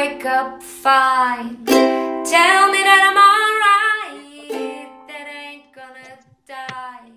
wake 0.00 0.24
up 0.24 0.62
fine. 0.62 1.62
Tell 1.66 2.62
me 2.72 2.80
that 2.88 3.02
I'm 3.08 3.18
alright, 3.30 4.88
that 5.08 5.26
I 5.28 5.40
ain't 5.52 5.72
gonna 5.74 6.16
die. 6.46 7.10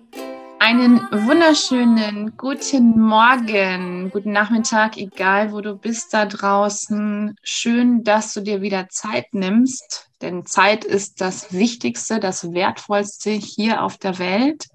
Einen 0.58 1.00
wunderschönen 1.26 2.36
guten 2.36 3.00
Morgen, 3.00 4.10
guten 4.10 4.32
Nachmittag, 4.32 4.98
egal 4.98 5.52
wo 5.52 5.62
du 5.62 5.76
bist 5.76 6.12
da 6.12 6.26
draußen. 6.26 7.34
Schön, 7.42 8.04
dass 8.04 8.34
du 8.34 8.42
dir 8.42 8.60
wieder 8.60 8.90
Zeit 8.90 9.32
nimmst, 9.32 10.10
denn 10.20 10.44
Zeit 10.44 10.84
ist 10.84 11.22
das 11.22 11.54
Wichtigste, 11.54 12.20
das 12.20 12.52
Wertvollste 12.52 13.30
hier 13.30 13.82
auf 13.82 13.96
der 13.96 14.18
Welt. 14.18 14.66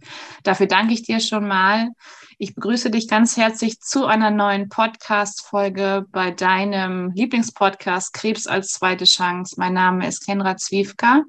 Dafür 0.42 0.66
danke 0.66 0.94
ich 0.94 1.04
dir 1.04 1.20
schon 1.20 1.48
mal. 1.48 1.90
Ich 2.42 2.56
begrüße 2.56 2.90
dich 2.90 3.10
ganz 3.10 3.36
herzlich 3.36 3.82
zu 3.82 4.06
einer 4.06 4.32
neuen 4.32 4.70
Podcast-Folge 4.70 6.06
bei 6.10 6.32
deinem 6.32 7.12
Lieblingspodcast 7.12 8.14
Krebs 8.14 8.48
als 8.48 8.70
zweite 8.70 9.04
Chance. 9.04 9.56
Mein 9.58 9.74
Name 9.74 10.08
ist 10.08 10.26
Kenra 10.26 10.56
Zwiefka. 10.56 11.24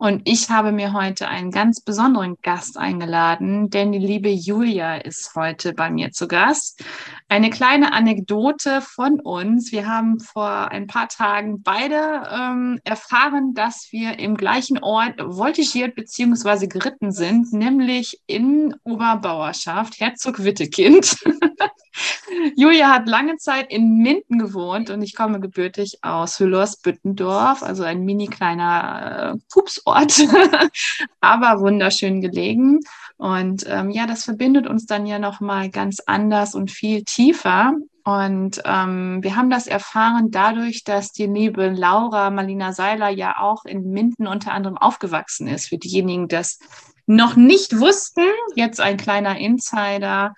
Und 0.00 0.22
ich 0.24 0.48
habe 0.48 0.72
mir 0.72 0.94
heute 0.94 1.28
einen 1.28 1.50
ganz 1.50 1.82
besonderen 1.82 2.38
Gast 2.40 2.78
eingeladen, 2.78 3.68
denn 3.68 3.92
die 3.92 3.98
liebe 3.98 4.30
Julia 4.30 4.96
ist 4.96 5.34
heute 5.34 5.74
bei 5.74 5.90
mir 5.90 6.10
zu 6.10 6.26
Gast. 6.26 6.82
Eine 7.28 7.50
kleine 7.50 7.92
Anekdote 7.92 8.80
von 8.80 9.20
uns. 9.20 9.72
Wir 9.72 9.86
haben 9.86 10.18
vor 10.18 10.70
ein 10.70 10.86
paar 10.86 11.08
Tagen 11.08 11.62
beide 11.62 12.26
ähm, 12.32 12.80
erfahren, 12.82 13.52
dass 13.52 13.88
wir 13.90 14.18
im 14.18 14.38
gleichen 14.38 14.78
Ort 14.82 15.20
voltigiert 15.20 15.94
bzw. 15.96 16.66
geritten 16.66 17.12
sind, 17.12 17.52
nämlich 17.52 18.22
in 18.26 18.74
Oberbauerschaft, 18.84 20.00
Herzog 20.00 20.42
Wittekind. 20.42 21.14
Julia 22.56 22.88
hat 22.88 23.08
lange 23.08 23.36
Zeit 23.36 23.70
in 23.70 23.98
Minden 23.98 24.38
gewohnt 24.38 24.90
und 24.90 25.02
ich 25.02 25.14
komme 25.14 25.40
gebürtig 25.40 25.98
aus 26.02 26.38
Hüllers-Büttendorf, 26.38 27.62
also 27.62 27.82
ein 27.82 28.04
mini 28.04 28.28
kleiner 28.28 29.34
äh, 29.34 29.38
Pupsort, 29.52 29.89
aber 31.20 31.60
wunderschön 31.60 32.20
gelegen. 32.20 32.80
Und 33.16 33.64
ähm, 33.68 33.90
ja, 33.90 34.06
das 34.06 34.24
verbindet 34.24 34.66
uns 34.66 34.86
dann 34.86 35.06
ja 35.06 35.18
nochmal 35.18 35.70
ganz 35.70 36.00
anders 36.06 36.54
und 36.54 36.70
viel 36.70 37.04
tiefer. 37.04 37.74
Und 38.04 38.62
ähm, 38.64 39.22
wir 39.22 39.36
haben 39.36 39.50
das 39.50 39.66
erfahren 39.66 40.30
dadurch, 40.30 40.84
dass 40.84 41.12
die 41.12 41.26
liebe 41.26 41.68
Laura 41.68 42.30
Marlina 42.30 42.72
Seiler 42.72 43.10
ja 43.10 43.38
auch 43.38 43.64
in 43.64 43.90
Minden 43.90 44.26
unter 44.26 44.52
anderem 44.52 44.78
aufgewachsen 44.78 45.48
ist. 45.48 45.68
Für 45.68 45.78
diejenigen, 45.78 46.28
die 46.28 46.36
das 46.36 46.58
noch 47.06 47.36
nicht 47.36 47.78
wussten, 47.78 48.24
jetzt 48.54 48.80
ein 48.80 48.96
kleiner 48.96 49.38
Insider. 49.38 50.34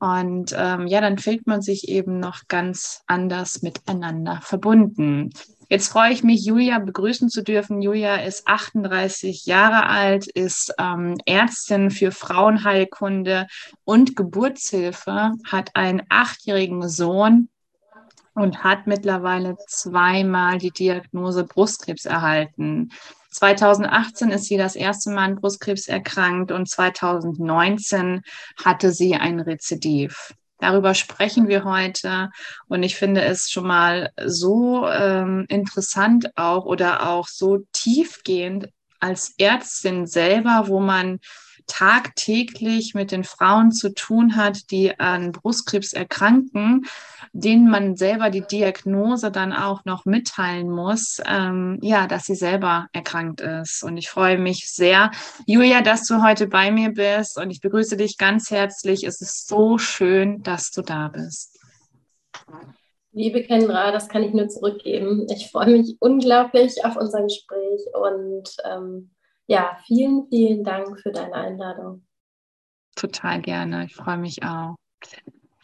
Und 0.00 0.54
ähm, 0.58 0.86
ja, 0.86 1.00
dann 1.00 1.18
fühlt 1.18 1.46
man 1.46 1.62
sich 1.62 1.88
eben 1.88 2.18
noch 2.18 2.48
ganz 2.48 3.02
anders 3.06 3.62
miteinander 3.62 4.40
verbunden. 4.42 5.30
Jetzt 5.68 5.88
freue 5.88 6.12
ich 6.12 6.22
mich, 6.22 6.44
Julia 6.44 6.78
begrüßen 6.78 7.30
zu 7.30 7.42
dürfen. 7.42 7.80
Julia 7.80 8.16
ist 8.16 8.46
38 8.46 9.46
Jahre 9.46 9.86
alt, 9.86 10.26
ist 10.26 10.74
ähm, 10.78 11.16
Ärztin 11.24 11.90
für 11.90 12.12
Frauenheilkunde 12.12 13.46
und 13.84 14.14
Geburtshilfe, 14.14 15.32
hat 15.50 15.70
einen 15.74 16.02
achtjährigen 16.10 16.88
Sohn 16.88 17.48
und 18.34 18.62
hat 18.62 18.86
mittlerweile 18.86 19.56
zweimal 19.68 20.58
die 20.58 20.70
Diagnose 20.70 21.44
Brustkrebs 21.44 22.04
erhalten. 22.04 22.90
2018 23.30 24.30
ist 24.30 24.44
sie 24.44 24.56
das 24.56 24.76
erste 24.76 25.10
Mal 25.10 25.24
an 25.24 25.36
Brustkrebs 25.36 25.88
erkrankt 25.88 26.52
und 26.52 26.68
2019 26.68 28.22
hatte 28.62 28.92
sie 28.92 29.14
ein 29.14 29.40
Rezidiv. 29.40 30.34
Darüber 30.64 30.94
sprechen 30.94 31.46
wir 31.46 31.64
heute. 31.64 32.30
Und 32.68 32.82
ich 32.84 32.96
finde 32.96 33.22
es 33.22 33.50
schon 33.50 33.66
mal 33.66 34.12
so 34.24 34.88
ähm, 34.88 35.44
interessant 35.50 36.38
auch 36.38 36.64
oder 36.64 37.10
auch 37.10 37.28
so 37.28 37.66
tiefgehend 37.72 38.70
als 38.98 39.34
Ärztin 39.36 40.06
selber, 40.06 40.64
wo 40.68 40.80
man 40.80 41.20
tagtäglich 41.66 42.94
mit 42.94 43.10
den 43.10 43.24
Frauen 43.24 43.72
zu 43.72 43.92
tun 43.92 44.36
hat, 44.36 44.70
die 44.70 44.98
an 44.98 45.32
Brustkrebs 45.32 45.92
erkranken, 45.92 46.86
denen 47.34 47.68
man 47.68 47.96
selber 47.96 48.30
die 48.30 48.42
Diagnose 48.42 49.32
dann 49.32 49.52
auch 49.52 49.84
noch 49.84 50.04
mitteilen 50.04 50.70
muss, 50.70 51.20
ähm, 51.26 51.78
ja, 51.82 52.06
dass 52.06 52.26
sie 52.26 52.36
selber 52.36 52.86
erkrankt 52.92 53.40
ist. 53.40 53.82
Und 53.82 53.96
ich 53.96 54.08
freue 54.08 54.38
mich 54.38 54.70
sehr, 54.70 55.10
Julia, 55.44 55.82
dass 55.82 56.06
du 56.06 56.22
heute 56.22 56.46
bei 56.46 56.70
mir 56.70 56.90
bist 56.90 57.36
und 57.36 57.50
ich 57.50 57.60
begrüße 57.60 57.96
dich 57.96 58.18
ganz 58.18 58.52
herzlich. 58.52 59.02
Es 59.02 59.20
ist 59.20 59.48
so 59.48 59.78
schön, 59.78 60.44
dass 60.44 60.70
du 60.70 60.82
da 60.82 61.08
bist. 61.08 61.58
Liebe 63.10 63.42
Kendra, 63.42 63.90
das 63.90 64.08
kann 64.08 64.22
ich 64.22 64.32
nur 64.32 64.48
zurückgeben. 64.48 65.26
Ich 65.28 65.50
freue 65.50 65.78
mich 65.78 65.96
unglaublich 65.98 66.84
auf 66.84 66.96
unser 66.96 67.22
Gespräch 67.22 67.80
und 67.94 68.48
ähm, 68.64 69.10
ja, 69.48 69.76
vielen, 69.86 70.28
vielen 70.28 70.62
Dank 70.62 71.00
für 71.00 71.10
deine 71.10 71.34
Einladung. 71.34 72.06
Total 72.94 73.40
gerne. 73.40 73.86
Ich 73.86 73.96
freue 73.96 74.18
mich 74.18 74.44
auch. 74.44 74.76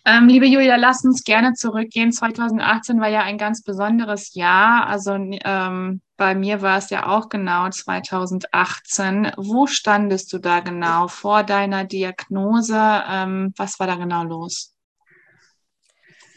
Ähm, 0.07 0.29
liebe 0.29 0.47
Julia, 0.47 0.77
lass 0.77 1.05
uns 1.05 1.25
gerne 1.25 1.53
zurückgehen. 1.53 2.11
2018 2.11 3.01
war 3.01 3.09
ja 3.09 3.21
ein 3.21 3.37
ganz 3.37 3.63
besonderes 3.63 4.35
Jahr. 4.35 4.87
Also 4.87 5.13
ähm, 5.13 6.01
bei 6.17 6.35
mir 6.35 6.63
war 6.63 6.79
es 6.79 6.91
ja 6.91 7.09
auch 7.09 7.29
genau 7.29 7.69
2018. 7.69 9.33
Wo 9.37 9.67
standest 9.67 10.33
du 10.33 10.39
da 10.39 10.61
genau 10.61 11.09
vor 11.09 11.43
deiner 11.43 11.85
Diagnose? 11.85 12.79
Ähm, 13.09 13.53
was 13.57 13.79
war 13.79 13.87
da 13.87 13.97
genau 13.97 14.25
los? 14.25 14.75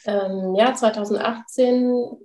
Ähm, 0.06 0.56
ja, 0.56 0.73
2018 0.73 2.18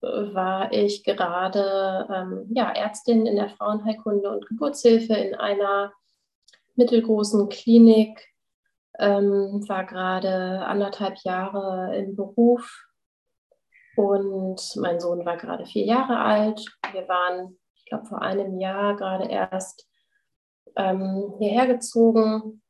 war 0.00 0.72
ich 0.72 1.04
gerade 1.04 2.06
ähm, 2.10 2.46
ja, 2.54 2.70
Ärztin 2.70 3.26
in 3.26 3.36
der 3.36 3.50
Frauenheilkunde 3.50 4.30
und 4.30 4.46
Geburtshilfe 4.46 5.12
in 5.14 5.34
einer 5.34 5.92
mittelgroßen 6.76 7.48
Klinik, 7.48 8.24
ähm, 8.98 9.64
war 9.68 9.84
gerade 9.84 10.64
anderthalb 10.66 11.18
Jahre 11.24 11.96
im 11.96 12.16
Beruf 12.16 12.86
und 13.96 14.60
mein 14.76 15.00
Sohn 15.00 15.24
war 15.24 15.36
gerade 15.36 15.66
vier 15.66 15.84
Jahre 15.84 16.18
alt. 16.18 16.64
Wir 16.92 17.08
waren, 17.08 17.58
ich 17.74 17.86
glaube, 17.86 18.06
vor 18.06 18.22
einem 18.22 18.58
Jahr 18.58 18.96
gerade 18.96 19.28
erst 19.28 19.88
ähm, 20.76 21.34
hierher 21.38 21.66
gezogen, 21.66 22.62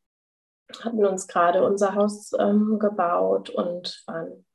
hatten 0.82 1.04
uns 1.04 1.26
gerade 1.26 1.64
unser 1.64 1.94
Haus 1.94 2.32
ähm, 2.38 2.78
gebaut 2.78 3.50
und 3.50 4.02
waren 4.06 4.46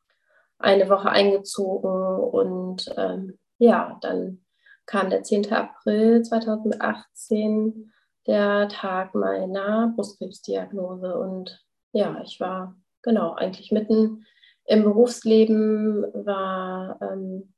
eine 0.59 0.89
Woche 0.89 1.09
eingezogen 1.09 1.89
und 1.89 2.93
ähm, 2.97 3.37
ja, 3.57 3.97
dann 4.01 4.45
kam 4.85 5.09
der 5.09 5.23
10. 5.23 5.51
April 5.51 6.23
2018, 6.23 7.93
der 8.27 8.67
Tag 8.69 9.15
meiner 9.15 9.93
Brustkrebsdiagnose. 9.95 11.17
Und 11.17 11.63
ja, 11.91 12.21
ich 12.23 12.39
war 12.39 12.75
genau 13.01 13.33
eigentlich 13.33 13.71
mitten 13.71 14.25
im 14.65 14.83
Berufsleben, 14.83 16.03
war 16.25 16.97
ähm, 17.01 17.53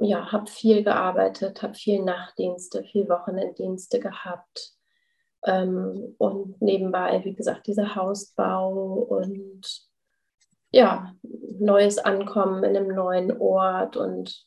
ja, 0.00 0.30
habe 0.30 0.50
viel 0.50 0.82
gearbeitet, 0.84 1.62
habe 1.62 1.74
viel 1.74 2.02
Nachtdienste, 2.02 2.84
viel 2.84 3.08
Wochenenddienste 3.08 4.00
gehabt. 4.00 4.72
Ähm, 5.44 6.14
und 6.18 6.60
nebenbei, 6.60 7.22
wie 7.24 7.34
gesagt, 7.34 7.66
dieser 7.66 7.94
Hausbau 7.94 8.72
und 8.72 9.62
ja, 10.70 11.14
neues 11.58 11.98
Ankommen 11.98 12.64
in 12.64 12.76
einem 12.76 12.88
neuen 12.88 13.40
Ort. 13.40 13.96
Und 13.96 14.44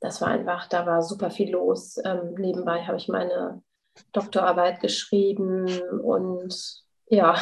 das 0.00 0.20
war 0.20 0.28
einfach, 0.28 0.66
da 0.68 0.86
war 0.86 1.02
super 1.02 1.30
viel 1.30 1.50
los. 1.50 1.98
Ähm, 2.04 2.34
nebenbei 2.38 2.84
habe 2.84 2.96
ich 2.96 3.08
meine 3.08 3.62
Doktorarbeit 4.12 4.80
geschrieben 4.80 5.80
und 6.02 6.84
ja, 7.06 7.36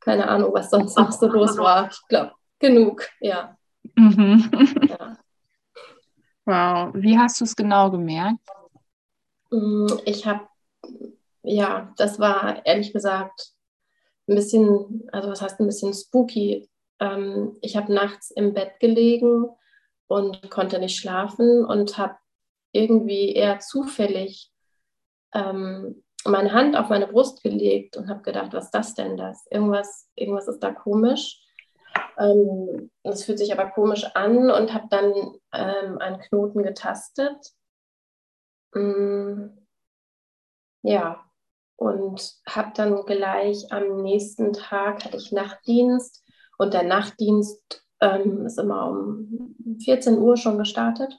keine 0.00 0.28
Ahnung, 0.28 0.52
was 0.54 0.70
sonst 0.70 0.96
noch 0.96 1.12
so 1.12 1.26
los 1.26 1.58
war. 1.58 1.90
Ich 1.90 2.00
glaube, 2.08 2.32
genug, 2.58 3.08
ja. 3.20 3.56
Mhm. 3.94 4.50
ja. 4.88 5.16
Wow, 6.44 6.94
wie 6.94 7.18
hast 7.18 7.40
du 7.40 7.44
es 7.44 7.54
genau 7.54 7.90
gemerkt? 7.90 8.40
Mm, 9.50 9.86
ich 10.04 10.26
habe, 10.26 10.46
ja, 11.42 11.92
das 11.96 12.18
war 12.18 12.64
ehrlich 12.64 12.92
gesagt 12.92 13.52
ein 14.28 14.34
bisschen, 14.34 15.08
also 15.12 15.30
was 15.30 15.42
heißt 15.42 15.60
ein 15.60 15.66
bisschen 15.66 15.92
spooky 15.92 16.68
ähm, 17.00 17.56
ich 17.60 17.76
habe 17.76 17.92
nachts 17.92 18.30
im 18.30 18.54
Bett 18.54 18.80
gelegen 18.80 19.46
und 20.06 20.50
konnte 20.50 20.78
nicht 20.78 20.98
schlafen 20.98 21.64
und 21.64 21.98
habe 21.98 22.16
irgendwie 22.72 23.32
eher 23.32 23.60
zufällig 23.60 24.50
ähm, 25.34 26.02
meine 26.24 26.52
Hand 26.52 26.76
auf 26.76 26.88
meine 26.88 27.06
Brust 27.06 27.42
gelegt 27.42 27.96
und 27.96 28.08
habe 28.08 28.22
gedacht, 28.22 28.52
was 28.52 28.66
ist 28.66 28.74
das 28.74 28.94
denn 28.94 29.16
das? 29.16 29.46
Irgendwas, 29.50 30.08
irgendwas 30.14 30.48
ist 30.48 30.60
da 30.60 30.72
komisch. 30.72 31.40
Ähm, 32.18 32.90
das 33.02 33.24
fühlt 33.24 33.38
sich 33.38 33.52
aber 33.52 33.70
komisch 33.70 34.04
an 34.14 34.50
und 34.50 34.74
habe 34.74 34.86
dann 34.90 35.12
ähm, 35.52 35.98
einen 35.98 36.20
Knoten 36.20 36.62
getastet. 36.62 37.52
Mm, 38.74 39.48
ja, 40.82 41.24
und 41.76 42.36
habe 42.48 42.72
dann 42.74 43.04
gleich 43.06 43.72
am 43.72 44.02
nächsten 44.02 44.52
Tag, 44.52 45.04
hatte 45.04 45.16
ich 45.16 45.32
Nachtdienst 45.32 46.24
und 46.58 46.74
der 46.74 46.82
Nachtdienst 46.82 47.86
ähm, 48.00 48.46
ist 48.46 48.58
immer 48.58 48.90
um 48.90 49.54
14 49.84 50.18
Uhr 50.18 50.36
schon 50.36 50.58
gestartet. 50.58 51.16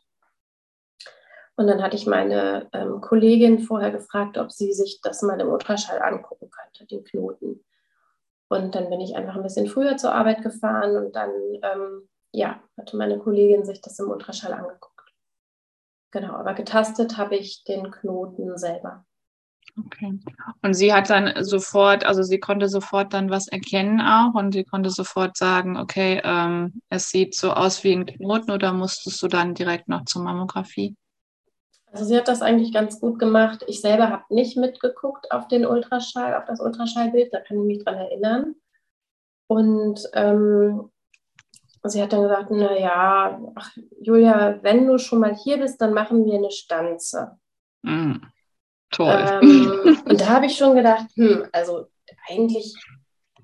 Und 1.59 1.67
dann 1.67 1.83
hatte 1.83 1.97
ich 1.97 2.07
meine 2.07 2.69
ähm, 2.71 3.01
Kollegin 3.01 3.59
vorher 3.59 3.91
gefragt, 3.91 4.37
ob 4.37 4.49
sie 4.49 4.71
sich 4.71 5.01
das 5.03 5.21
mal 5.23 5.41
im 5.41 5.49
Ultraschall 5.49 6.01
angucken 6.01 6.49
könnte, 6.49 6.85
den 6.85 7.03
Knoten. 7.03 7.65
Und 8.47 8.75
dann 8.75 8.89
bin 8.89 9.01
ich 9.01 9.17
einfach 9.17 9.35
ein 9.35 9.43
bisschen 9.43 9.67
früher 9.67 9.97
zur 9.97 10.15
Arbeit 10.15 10.41
gefahren 10.41 10.95
und 10.95 11.13
dann, 11.17 11.31
ähm, 11.61 12.07
ja, 12.31 12.63
hatte 12.77 12.95
meine 12.95 13.19
Kollegin 13.19 13.65
sich 13.65 13.81
das 13.81 13.99
im 13.99 14.09
Ultraschall 14.09 14.53
angeguckt. 14.53 15.11
Genau, 16.11 16.31
aber 16.31 16.53
getastet 16.53 17.17
habe 17.17 17.35
ich 17.35 17.65
den 17.65 17.91
Knoten 17.91 18.57
selber. 18.57 19.05
Okay. 19.85 20.17
Und 20.61 20.73
sie 20.75 20.93
hat 20.93 21.09
dann 21.09 21.43
sofort, 21.43 22.05
also 22.05 22.23
sie 22.23 22.39
konnte 22.39 22.69
sofort 22.69 23.13
dann 23.13 23.29
was 23.29 23.49
erkennen 23.49 23.99
auch 23.99 24.33
und 24.33 24.53
sie 24.53 24.63
konnte 24.63 24.91
sofort 24.91 25.35
sagen, 25.35 25.75
okay, 25.75 26.21
ähm, 26.23 26.81
es 26.87 27.09
sieht 27.09 27.35
so 27.35 27.51
aus 27.51 27.83
wie 27.83 27.91
ein 27.91 28.05
Knoten 28.05 28.51
oder 28.51 28.71
musstest 28.71 29.21
du 29.21 29.27
dann 29.27 29.55
direkt 29.55 29.89
noch 29.89 30.05
zur 30.05 30.23
Mammographie? 30.23 30.95
Also 31.91 32.05
sie 32.05 32.17
hat 32.17 32.27
das 32.27 32.41
eigentlich 32.41 32.73
ganz 32.73 32.99
gut 32.99 33.17
gemacht. 33.17 33.63
Ich 33.67 33.81
selber 33.81 34.09
habe 34.09 34.23
nicht 34.29 34.57
mitgeguckt 34.57 35.31
auf 35.31 35.47
den 35.47 35.65
Ultraschall, 35.65 36.35
auf 36.35 36.45
das 36.45 36.59
Ultraschallbild, 36.59 37.33
da 37.33 37.39
kann 37.39 37.57
ich 37.61 37.77
mich 37.77 37.83
dran 37.83 37.95
erinnern. 37.95 38.55
Und 39.47 40.07
ähm, 40.13 40.91
sie 41.83 42.01
hat 42.01 42.13
dann 42.13 42.23
gesagt, 42.23 42.51
naja, 42.51 43.39
ach, 43.55 43.71
Julia, 43.99 44.59
wenn 44.61 44.87
du 44.87 44.99
schon 44.99 45.19
mal 45.19 45.35
hier 45.35 45.57
bist, 45.57 45.81
dann 45.81 45.93
machen 45.93 46.25
wir 46.25 46.35
eine 46.35 46.51
Stanze. 46.51 47.39
Mm, 47.81 48.17
toll. 48.91 49.39
Ähm, 49.41 49.97
und 50.05 50.21
da 50.21 50.27
habe 50.27 50.45
ich 50.45 50.55
schon 50.55 50.75
gedacht, 50.75 51.07
hm, 51.15 51.47
also 51.51 51.87
eigentlich 52.27 52.75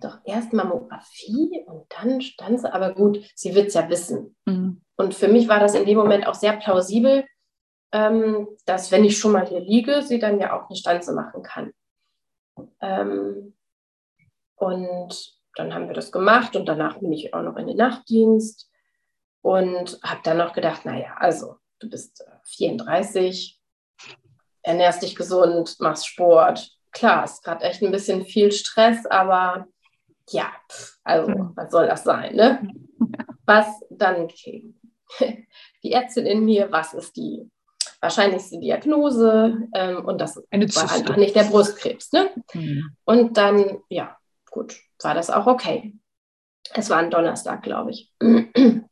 doch 0.02 0.20
erst 0.26 0.54
Mammographie 0.54 1.64
und 1.66 1.86
dann 1.90 2.22
Stanze, 2.22 2.74
aber 2.74 2.94
gut, 2.94 3.20
sie 3.34 3.56
wird 3.56 3.68
es 3.68 3.74
ja 3.74 3.90
wissen. 3.90 4.36
Mm. 4.46 4.74
Und 4.98 5.16
für 5.16 5.28
mich 5.28 5.48
war 5.48 5.60
das 5.60 5.74
in 5.74 5.86
dem 5.86 5.98
Moment 5.98 6.28
auch 6.28 6.36
sehr 6.36 6.54
plausibel, 6.58 7.26
ähm, 7.96 8.50
dass 8.66 8.92
wenn 8.92 9.06
ich 9.06 9.18
schon 9.18 9.32
mal 9.32 9.48
hier 9.48 9.62
liege, 9.62 10.02
sie 10.02 10.20
dann 10.20 10.38
ja 10.38 10.52
auch 10.52 10.68
eine 10.68 10.76
Stanze 10.76 11.14
machen 11.14 11.44
kann. 11.44 11.74
Ähm, 12.82 13.56
und 14.56 15.34
dann 15.56 15.74
haben 15.74 15.88
wir 15.88 15.94
das 15.94 16.12
gemacht 16.12 16.58
und 16.58 16.66
danach 16.66 17.00
bin 17.00 17.14
ich 17.14 17.34
auch 17.34 17.42
noch 17.42 17.56
in 17.56 17.68
den 17.68 17.78
Nachtdienst 17.78 18.70
und 19.42 19.98
habe 20.04 20.20
dann 20.24 20.38
noch 20.38 20.52
gedacht, 20.52 20.84
naja, 20.84 21.16
also 21.18 21.56
du 21.80 21.90
bist 21.90 22.26
34, 22.44 23.62
äh, 23.98 24.14
ernährst 24.64 25.02
dich 25.02 25.16
gesund, 25.16 25.78
machst 25.80 26.06
Sport. 26.06 26.78
Klar, 26.92 27.24
ist 27.24 27.44
gerade 27.46 27.64
echt 27.64 27.82
ein 27.82 27.92
bisschen 27.92 28.26
viel 28.26 28.52
Stress, 28.52 29.06
aber 29.06 29.68
ja, 30.30 30.52
also 31.06 31.32
was 31.56 31.72
soll 31.72 31.88
das 31.88 32.04
sein, 32.04 32.36
ne? 32.36 32.68
Was 33.48 33.68
dann, 33.92 34.28
die 35.84 35.92
Ärztin 35.92 36.26
in 36.26 36.46
mir, 36.46 36.72
was 36.72 36.96
ist 36.96 37.16
die 37.16 37.48
wahrscheinlichste 38.06 38.60
Diagnose 38.60 39.68
ähm, 39.74 40.06
und 40.06 40.22
das 40.22 40.38
Eine 40.52 40.68
war 40.76 40.92
einfach 40.92 41.18
nicht 41.18 41.36
der 41.36 41.46
Brustkrebs. 41.46 42.12
Ne? 42.12 42.30
Mhm. 42.54 42.96
Und 43.04 43.38
dann, 43.38 43.80
ja, 43.90 44.16
gut, 44.52 44.80
war 45.02 45.16
das 45.16 45.32
auch 45.32 45.48
okay. 45.48 45.94
Es 46.74 46.90
war 46.90 46.98
ein 46.98 47.10
Donnerstag, 47.10 47.64
glaube 47.64 47.92
ich. 47.92 48.14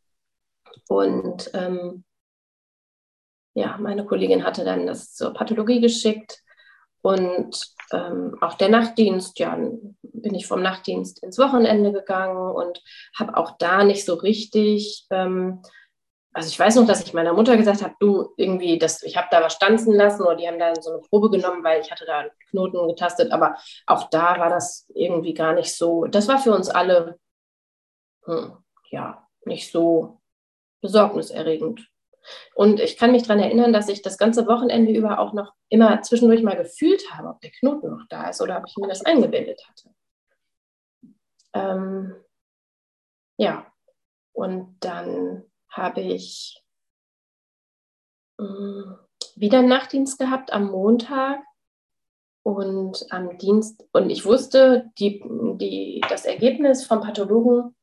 Und 0.90 1.50
ähm, 1.54 2.04
ja, 3.54 3.78
meine 3.80 4.06
Kollegin 4.06 4.44
hatte 4.44 4.66
dann 4.66 4.86
das 4.88 5.14
zur 5.14 5.34
Pathologie 5.34 5.80
geschickt 5.80 6.40
und 7.02 7.74
ähm, 7.92 8.36
auch 8.42 8.56
der 8.56 8.70
Nachtdienst, 8.70 9.40
ja, 9.40 9.56
bin 10.02 10.36
ich 10.36 10.48
vom 10.48 10.62
Nachtdienst 10.62 11.24
ins 11.24 11.38
Wochenende 11.38 11.92
gegangen 11.92 12.52
und 12.52 12.82
habe 13.18 13.38
auch 13.38 13.58
da 13.58 13.84
nicht 13.84 14.06
so 14.06 14.16
richtig 14.16 15.06
ähm, 15.10 15.62
also 16.34 16.50
ich 16.50 16.60
weiß 16.60 16.76
noch, 16.76 16.88
dass 16.88 17.04
ich 17.04 17.14
meiner 17.14 17.34
Mutter 17.34 17.56
gesagt 17.58 17.84
habe, 17.84 17.96
du 18.00 18.34
irgendwie, 18.38 18.80
das, 18.80 19.04
ich 19.04 19.16
habe 19.16 19.28
da 19.30 19.42
was 19.42 19.54
stanzen 19.54 19.94
lassen 19.94 20.24
oder 20.24 20.36
die 20.36 20.48
haben 20.48 20.58
da 20.58 20.74
so 20.82 20.92
eine 20.92 21.00
Probe 21.00 21.30
genommen, 21.30 21.64
weil 21.64 21.82
ich 21.82 21.92
hatte 21.92 22.06
da 22.06 22.26
Knoten 22.50 22.88
getastet, 22.88 23.32
aber 23.32 23.56
auch 23.86 24.10
da 24.10 24.40
war 24.40 24.50
das 24.50 24.90
irgendwie 24.96 25.36
gar 25.36 25.54
nicht 25.54 25.76
so, 25.76 26.06
das 26.06 26.28
war 26.28 26.40
für 26.40 26.52
uns 26.54 26.70
alle, 26.70 27.20
hm, 28.26 28.58
ja, 28.90 29.28
nicht 29.46 29.72
so 29.72 30.22
besorgniserregend. 30.82 31.88
Und 32.56 32.80
ich 32.80 32.98
kann 32.98 33.12
mich 33.12 33.24
daran 33.24 33.40
erinnern, 33.40 33.74
dass 33.74 33.90
ich 33.90 34.02
das 34.02 34.18
ganze 34.18 34.48
Wochenende 34.48 34.92
über 34.92 35.20
auch 35.20 35.34
noch 35.34 35.54
immer 35.70 36.02
zwischendurch 36.02 36.42
mal 36.42 36.56
gefühlt 36.56 37.12
habe, 37.12 37.28
ob 37.30 37.42
der 37.42 37.52
Knoten 37.52 37.92
noch 37.92 38.08
da 38.10 38.30
ist 38.30 38.42
oder 38.42 38.58
ob 38.58 38.64
ich 38.68 38.76
mir 38.78 38.88
das 38.88 39.06
eingebildet 39.06 39.62
hatte. 39.68 39.90
Ähm, 41.54 42.16
ja, 43.38 43.68
und 44.32 44.78
dann 44.80 45.44
habe 45.74 46.02
ich 46.02 46.62
äh, 48.40 48.44
wieder 49.36 49.60
einen 49.60 49.70
Nachtdienst 49.70 50.20
gehabt 50.20 50.54
am 50.54 50.70
Montag 50.70 51.42
und 52.44 53.06
am 53.10 53.38
Dienst. 53.38 53.84
Und 53.92 54.10
ich 54.10 54.26
wusste, 54.26 54.92
die, 55.00 55.24
die, 55.56 56.02
das 56.10 56.26
Ergebnis 56.26 56.86
vom 56.86 57.02
Pathologen, 57.02 57.76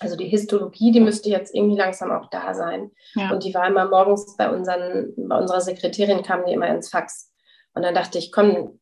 also 0.00 0.16
die 0.16 0.28
Histologie, 0.28 0.90
die 0.90 1.00
müsste 1.00 1.28
jetzt 1.28 1.54
irgendwie 1.54 1.76
langsam 1.76 2.10
auch 2.10 2.30
da 2.30 2.54
sein. 2.54 2.92
Ja. 3.14 3.30
Und 3.32 3.44
die 3.44 3.54
war 3.54 3.66
immer 3.66 3.88
morgens 3.88 4.36
bei, 4.36 4.50
unseren, 4.50 5.12
bei 5.16 5.38
unserer 5.38 5.60
Sekretärin, 5.60 6.22
kam 6.22 6.46
die 6.46 6.52
immer 6.52 6.68
ins 6.68 6.88
Fax. 6.88 7.32
Und 7.74 7.82
dann 7.82 7.94
dachte 7.94 8.18
ich, 8.18 8.32
komm, 8.32 8.80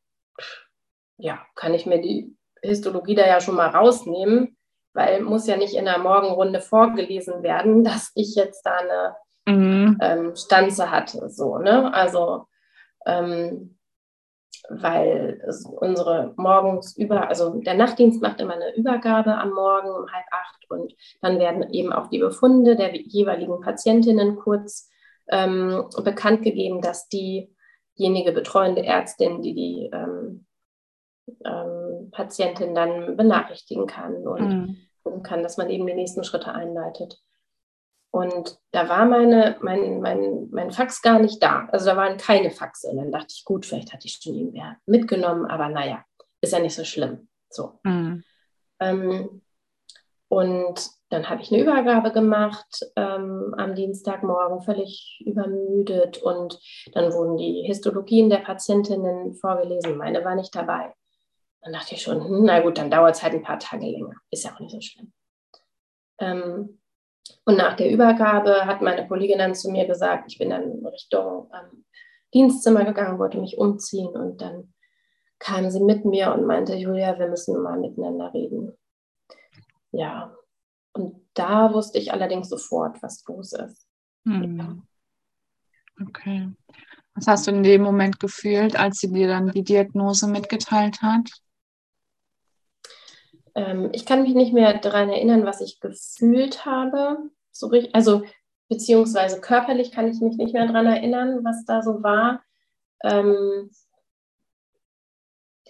ja, 1.16 1.44
kann 1.54 1.74
ich 1.74 1.86
mir 1.86 2.00
die 2.00 2.36
Histologie 2.62 3.14
da 3.14 3.26
ja 3.26 3.40
schon 3.40 3.56
mal 3.56 3.68
rausnehmen 3.68 4.55
weil 4.96 5.20
muss 5.20 5.46
ja 5.46 5.56
nicht 5.56 5.74
in 5.74 5.84
der 5.84 5.98
Morgenrunde 5.98 6.60
vorgelesen 6.60 7.42
werden, 7.42 7.84
dass 7.84 8.10
ich 8.14 8.34
jetzt 8.34 8.62
da 8.64 8.78
eine 8.78 9.16
mhm. 9.56 9.98
ähm, 10.00 10.34
Stanze 10.34 10.90
hatte. 10.90 11.28
So, 11.28 11.58
ne? 11.58 11.92
Also 11.94 12.46
ähm, 13.04 13.76
weil 14.68 15.40
unsere 15.80 16.34
morgens 16.36 16.96
über, 16.96 17.28
also 17.28 17.60
der 17.60 17.74
Nachtdienst 17.74 18.20
macht 18.20 18.40
immer 18.40 18.54
eine 18.54 18.74
Übergabe 18.74 19.36
am 19.36 19.52
Morgen 19.52 19.90
um 19.90 20.12
halb 20.12 20.26
acht 20.32 20.68
und 20.70 20.92
dann 21.20 21.38
werden 21.38 21.72
eben 21.72 21.92
auch 21.92 22.08
die 22.08 22.18
Befunde 22.18 22.74
der 22.74 22.96
jeweiligen 22.96 23.60
Patientinnen 23.60 24.34
kurz 24.34 24.90
ähm, 25.28 25.84
bekannt 26.02 26.42
gegeben, 26.42 26.80
dass 26.80 27.08
diejenige 27.08 28.32
betreuende 28.32 28.84
Ärztin, 28.84 29.42
die 29.42 29.54
die 29.54 29.90
ähm, 29.92 30.46
ähm, 31.44 32.10
Patientin 32.10 32.74
dann 32.74 33.16
benachrichtigen 33.16 33.86
kann 33.86 34.26
und 34.26 34.48
mhm 34.48 34.85
gucken 35.06 35.22
kann, 35.22 35.44
dass 35.44 35.56
man 35.56 35.70
eben 35.70 35.86
die 35.86 35.94
nächsten 35.94 36.24
Schritte 36.24 36.52
einleitet. 36.52 37.22
Und 38.10 38.58
da 38.72 38.88
war 38.88 39.04
meine, 39.04 39.56
mein, 39.60 40.00
mein, 40.00 40.48
mein 40.50 40.72
Fax 40.72 41.00
gar 41.00 41.20
nicht 41.20 41.40
da. 41.40 41.68
Also 41.70 41.86
da 41.86 41.96
waren 41.96 42.16
keine 42.16 42.50
Faxe. 42.50 42.88
Und 42.88 42.96
dann 42.96 43.12
dachte 43.12 43.28
ich, 43.30 43.44
gut, 43.44 43.64
vielleicht 43.64 43.92
hatte 43.92 44.06
ich 44.06 44.18
schon 44.20 44.34
irgendwer 44.34 44.76
mitgenommen, 44.84 45.46
aber 45.46 45.68
naja, 45.68 46.04
ist 46.40 46.52
ja 46.52 46.58
nicht 46.58 46.74
so 46.74 46.82
schlimm. 46.84 47.28
So. 47.50 47.78
Mhm. 47.84 48.24
Ähm, 48.80 49.42
und 50.28 50.90
dann 51.10 51.30
habe 51.30 51.42
ich 51.42 51.52
eine 51.52 51.62
Übergabe 51.62 52.10
gemacht 52.10 52.84
ähm, 52.96 53.54
am 53.56 53.76
Dienstagmorgen, 53.76 54.62
völlig 54.62 55.22
übermüdet. 55.24 56.18
Und 56.18 56.58
dann 56.94 57.12
wurden 57.12 57.36
die 57.36 57.62
Histologien 57.64 58.28
der 58.28 58.38
Patientinnen 58.38 59.34
vorgelesen. 59.34 59.96
Meine 59.96 60.24
war 60.24 60.34
nicht 60.34 60.56
dabei. 60.56 60.92
Dann 61.62 61.72
dachte 61.72 61.94
ich 61.94 62.02
schon, 62.02 62.22
hm, 62.22 62.44
na 62.44 62.60
gut, 62.60 62.78
dann 62.78 62.90
dauert 62.90 63.16
es 63.16 63.22
halt 63.22 63.34
ein 63.34 63.42
paar 63.42 63.58
Tage 63.58 63.86
länger. 63.86 64.14
Ist 64.30 64.44
ja 64.44 64.54
auch 64.54 64.60
nicht 64.60 64.72
so 64.72 64.80
schlimm. 64.80 65.12
Ähm, 66.18 66.80
und 67.44 67.56
nach 67.56 67.76
der 67.76 67.90
Übergabe 67.90 68.66
hat 68.66 68.82
meine 68.82 69.06
Kollegin 69.06 69.38
dann 69.38 69.54
zu 69.54 69.70
mir 69.70 69.86
gesagt, 69.86 70.30
ich 70.30 70.38
bin 70.38 70.50
dann 70.50 70.84
Richtung 70.86 71.50
ähm, 71.52 71.84
Dienstzimmer 72.34 72.84
gegangen, 72.84 73.18
wollte 73.18 73.38
mich 73.38 73.58
umziehen 73.58 74.08
und 74.08 74.40
dann 74.40 74.72
kam 75.38 75.70
sie 75.70 75.82
mit 75.82 76.04
mir 76.04 76.32
und 76.32 76.46
meinte, 76.46 76.74
Julia, 76.74 77.18
wir 77.18 77.28
müssen 77.28 77.60
mal 77.62 77.78
miteinander 77.78 78.32
reden. 78.32 78.72
Ja, 79.92 80.34
und 80.92 81.28
da 81.34 81.72
wusste 81.72 81.98
ich 81.98 82.12
allerdings 82.12 82.48
sofort, 82.48 83.02
was 83.02 83.24
los 83.26 83.52
ist. 83.52 83.86
Hm. 84.24 84.82
Okay. 86.00 86.48
Was 87.14 87.26
hast 87.26 87.46
du 87.46 87.50
in 87.50 87.62
dem 87.62 87.82
Moment 87.82 88.20
gefühlt, 88.20 88.78
als 88.78 88.98
sie 88.98 89.12
dir 89.12 89.28
dann 89.28 89.50
die 89.50 89.64
Diagnose 89.64 90.26
mitgeteilt 90.28 91.00
hat? 91.00 91.30
Ähm, 93.56 93.88
ich 93.92 94.04
kann 94.04 94.22
mich 94.22 94.34
nicht 94.34 94.52
mehr 94.52 94.74
daran 94.78 95.08
erinnern, 95.08 95.46
was 95.46 95.60
ich 95.60 95.80
gefühlt 95.80 96.66
habe. 96.66 97.18
So 97.50 97.68
richtig, 97.68 97.94
also 97.94 98.22
beziehungsweise 98.68 99.40
körperlich 99.40 99.90
kann 99.90 100.08
ich 100.08 100.20
mich 100.20 100.36
nicht 100.36 100.52
mehr 100.52 100.66
daran 100.66 100.86
erinnern, 100.86 101.42
was 101.42 101.64
da 101.64 101.82
so 101.82 102.02
war. 102.02 102.42
Ähm, 103.02 103.70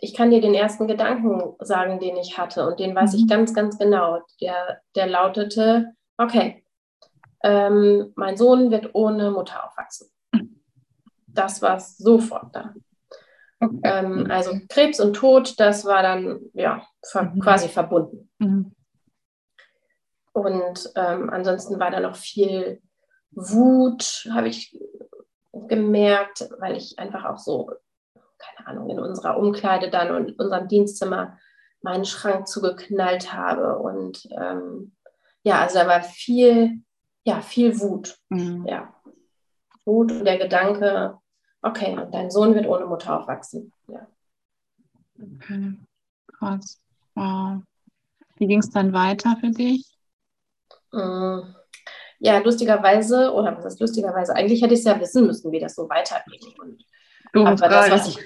ich 0.01 0.15
kann 0.15 0.31
dir 0.31 0.41
den 0.41 0.55
ersten 0.55 0.89
Gedanken 0.89 1.55
sagen, 1.61 2.01
den 2.01 2.17
ich 2.17 2.37
hatte 2.37 2.67
und 2.67 2.81
den 2.81 2.95
weiß 2.95 3.15
ich 3.15 3.23
mhm. 3.23 3.29
ganz, 3.29 3.55
ganz 3.55 3.79
genau. 3.79 4.21
Der, 4.41 4.81
der 4.97 5.07
lautete, 5.07 5.95
okay, 6.19 6.65
ähm, 7.45 8.13
mein 8.17 8.37
Sohn 8.37 8.73
wird 8.73 8.95
ohne 8.95 9.31
Mutter 9.31 9.65
aufwachsen. 9.65 10.09
Das 11.29 11.63
war 11.63 11.79
sofort 11.79 12.55
da. 12.55 12.75
Okay. 13.59 13.81
Ähm, 13.85 14.31
also 14.31 14.53
Krebs 14.69 15.01
und 15.01 15.15
Tod, 15.15 15.59
das 15.59 15.85
war 15.85 16.03
dann 16.03 16.41
ja 16.53 16.87
ver 17.05 17.25
mhm. 17.35 17.41
quasi 17.41 17.69
verbunden. 17.69 18.31
Mhm. 18.39 18.73
und 20.33 20.93
ähm, 20.95 21.31
ansonsten 21.31 21.81
war 21.81 21.91
da 21.91 22.01
noch 22.01 22.17
viel 22.17 22.83
Wut, 23.31 24.29
habe 24.33 24.49
ich 24.49 24.79
gemerkt, 25.69 26.49
weil 26.59 26.77
ich 26.77 26.99
einfach 26.99 27.25
auch 27.25 27.39
so, 27.39 27.71
keine 28.39 28.67
Ahnung, 28.67 28.91
in 28.91 28.99
unserer 28.99 29.39
Umkleide 29.39 29.91
dann 29.91 30.15
und 30.15 30.31
in 30.31 30.35
unserem 30.37 30.69
Dienstzimmer 30.69 31.39
meinen 31.83 32.05
Schrank 32.05 32.49
zugeknallt 32.49 33.33
habe. 33.33 33.79
Und 33.79 34.27
ähm, 34.39 34.97
ja, 35.43 35.61
also 35.61 35.79
da 35.79 35.87
war 35.87 36.03
viel, 36.03 36.83
ja, 37.25 37.41
viel 37.41 37.79
Wut. 37.81 38.19
Mhm. 38.29 38.67
Ja. 38.67 38.93
Wut 39.85 40.13
und 40.13 40.25
der 40.25 40.39
Gedanke, 40.39 41.19
okay, 41.63 41.97
dein 42.13 42.31
Sohn 42.31 42.55
wird 42.55 42.67
ohne 42.67 42.87
Mutter 42.87 43.21
aufwachsen. 43.21 43.73
Ja. 43.89 44.07
Okay, 45.21 45.75
krass. 46.27 46.81
Wow. 47.15 47.63
Wie 48.37 48.47
ging 48.47 48.61
es 48.61 48.71
dann 48.71 48.93
weiter 48.93 49.37
für 49.41 49.51
dich? 49.51 49.87
Mm, 50.93 51.41
ja, 52.19 52.39
lustigerweise, 52.39 53.33
oder 53.33 53.57
was 53.57 53.75
ist 53.75 53.81
lustigerweise, 53.81 54.35
eigentlich 54.35 54.63
hätte 54.63 54.75
ich 54.75 54.81
es 54.81 54.87
ja 54.87 55.01
wissen 55.01 55.27
müssen, 55.27 55.53
wie 55.53 55.61
das 55.61 55.75
so 55.75 55.89
weitergeht. 55.89 56.45
Und, 56.59 56.85
aber 57.35 57.69
das 57.69 57.91
was, 57.91 58.09
ich, 58.09 58.19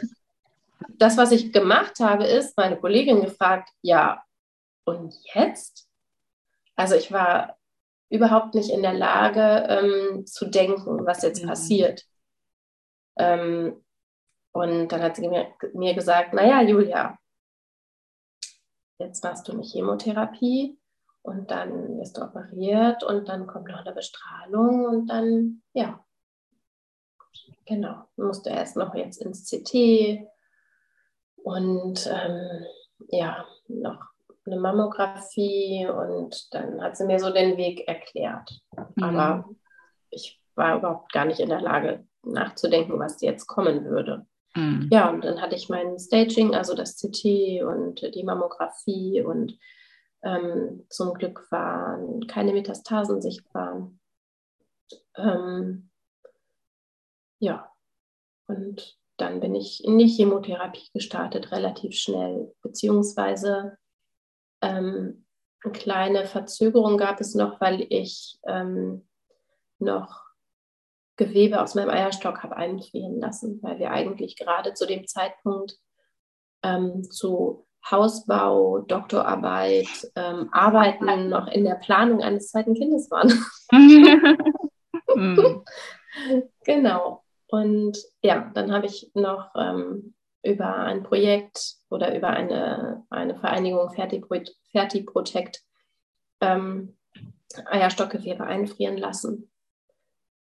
das, 0.99 1.16
was 1.16 1.32
ich 1.32 1.52
gemacht 1.52 2.00
habe, 2.00 2.25
ist 2.25 2.56
meine 2.56 2.76
Kollegin 2.76 3.22
gefragt, 3.22 3.70
ja, 3.82 4.22
und 4.84 5.14
jetzt? 5.34 5.88
Also 6.76 6.94
ich 6.94 7.12
war 7.12 7.56
überhaupt 8.08 8.54
nicht 8.54 8.70
in 8.70 8.82
der 8.82 8.94
Lage 8.94 9.66
ähm, 9.68 10.26
zu 10.26 10.46
denken, 10.46 11.06
was 11.06 11.22
jetzt 11.22 11.42
mhm. 11.42 11.49
passiert. 11.49 12.04
Ähm, 13.21 13.85
und 14.53 14.89
dann 14.89 15.03
hat 15.03 15.17
sie 15.17 15.29
mir, 15.29 15.49
mir 15.75 15.95
gesagt, 15.95 16.35
naja, 16.35 16.62
Julia, 16.62 17.19
jetzt 18.99 19.23
machst 19.23 19.47
du 19.49 19.53
eine 19.53 19.62
Chemotherapie 19.62 20.79
und 21.23 21.50
dann 21.50 21.99
wirst 21.99 22.17
du 22.17 22.23
operiert 22.23 23.03
und 23.05 23.29
dann 23.29 23.47
kommt 23.47 23.69
noch 23.69 23.85
eine 23.85 23.93
Bestrahlung 23.93 24.85
und 24.87 25.07
dann, 25.07 25.62
ja, 25.73 26.05
genau, 27.67 28.05
musst 28.17 28.47
du 28.47 28.50
erst 28.50 28.77
noch 28.77 28.95
jetzt 28.95 29.23
ins 29.23 29.49
CT 29.49 30.27
und 31.37 32.07
ähm, 32.12 32.67
ja, 33.09 33.47
noch 33.69 34.11
eine 34.47 34.59
Mammographie 34.59 35.87
und 35.87 36.53
dann 36.55 36.83
hat 36.83 36.97
sie 36.97 37.05
mir 37.05 37.21
so 37.21 37.31
den 37.31 37.57
Weg 37.57 37.87
erklärt. 37.87 38.61
Mhm. 38.97 39.03
Aber 39.03 39.49
ich 40.11 40.41
war 40.55 40.79
überhaupt 40.79 41.12
gar 41.12 41.25
nicht 41.25 41.41
in 41.41 41.50
der 41.50 41.61
Lage 41.61 42.05
nachzudenken, 42.23 42.99
was 42.99 43.21
jetzt 43.21 43.47
kommen 43.47 43.85
würde. 43.85 44.27
Mhm. 44.55 44.89
Ja, 44.91 45.11
und 45.11 45.25
dann 45.25 45.41
hatte 45.41 45.57
ich 45.57 45.69
mein 45.69 45.99
Staging, 45.99 46.55
also 46.55 46.75
das 46.75 46.97
CT 46.97 47.62
und 47.62 48.15
die 48.15 48.25
Mammographie 48.25 49.23
und 49.23 49.59
ähm, 50.23 50.85
zum 50.89 51.15
Glück 51.15 51.50
waren 51.50 52.27
keine 52.27 52.53
Metastasen 52.53 53.23
sichtbar. 53.23 53.91
Ähm, 55.17 55.91
ja, 57.39 57.71
und 58.47 58.99
dann 59.17 59.41
bin 59.41 59.55
ich 59.55 59.85
in 59.85 59.99
die 59.99 60.09
Chemotherapie 60.09 60.91
gestartet, 60.93 61.53
relativ 61.53 61.95
schnell, 61.95 62.55
beziehungsweise 62.62 63.79
ähm, 64.62 65.25
eine 65.62 65.73
kleine 65.73 66.27
Verzögerung 66.27 66.97
gab 66.97 67.21
es 67.21 67.35
noch, 67.35 67.61
weil 67.61 67.87
ich 67.91 68.39
ähm, 68.47 69.07
noch 69.79 70.29
Gewebe 71.21 71.61
aus 71.61 71.75
meinem 71.75 71.91
Eierstock 71.91 72.43
habe 72.43 72.57
einfrieren 72.57 73.21
lassen, 73.21 73.59
weil 73.62 73.79
wir 73.79 73.91
eigentlich 73.91 74.37
gerade 74.37 74.73
zu 74.73 74.87
dem 74.87 75.07
Zeitpunkt 75.07 75.77
ähm, 76.62 77.05
zu 77.05 77.67
Hausbau, 77.91 78.79
Doktorarbeit, 78.81 80.11
ähm, 80.17 80.49
Arbeiten 80.50 81.29
noch 81.29 81.47
in 81.49 81.65
der 81.65 81.75
Planung 81.75 82.23
eines 82.23 82.49
zweiten 82.49 82.73
Kindes 82.73 83.11
waren. 83.11 83.33
mhm. 83.71 85.62
Genau. 86.65 87.23
Und 87.49 87.99
ja, 88.23 88.50
dann 88.55 88.73
habe 88.73 88.87
ich 88.87 89.11
noch 89.15 89.50
ähm, 89.55 90.15
über 90.43 90.77
ein 90.77 91.03
Projekt 91.03 91.75
oder 91.91 92.17
über 92.17 92.31
eine, 92.31 93.05
eine 93.11 93.37
Vereinigung 93.37 93.91
Ferti 93.91 95.03
Protect 95.03 95.61
ähm, 96.41 96.97
Eierstockgewebe 97.67 98.45
einfrieren 98.45 98.97
lassen. 98.97 99.50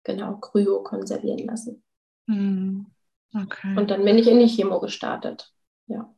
Genau, 0.07 0.37
Kryo 0.37 0.85
konservieren 0.85 1.41
lassen. 1.49 1.83
Mhm. 2.27 2.87
Okay. 3.35 3.77
Und 3.77 3.91
dann 3.91 4.05
bin 4.05 4.17
ich 4.19 4.29
in 4.29 4.39
die 4.39 4.47
Chemo 4.47 4.79
gestartet. 4.79 5.53
Ja. 5.89 6.15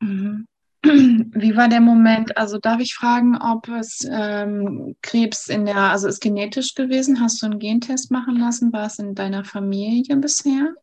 Mhm. 0.00 0.46
Wie 0.82 1.56
war 1.56 1.68
der 1.68 1.80
Moment? 1.80 2.36
Also 2.36 2.58
darf 2.58 2.78
ich 2.78 2.94
fragen, 2.94 3.38
ob 3.40 3.68
es 3.68 4.06
ähm, 4.10 4.96
Krebs 5.00 5.48
in 5.48 5.64
der, 5.64 5.78
also 5.78 6.08
ist 6.08 6.20
genetisch 6.20 6.74
gewesen? 6.74 7.22
Hast 7.22 7.40
du 7.40 7.46
einen 7.46 7.58
Gentest 7.58 8.10
machen 8.10 8.36
lassen? 8.36 8.70
War 8.74 8.84
es 8.84 8.98
in 8.98 9.14
deiner 9.14 9.46
Familie 9.46 10.16
bisher? 10.16 10.74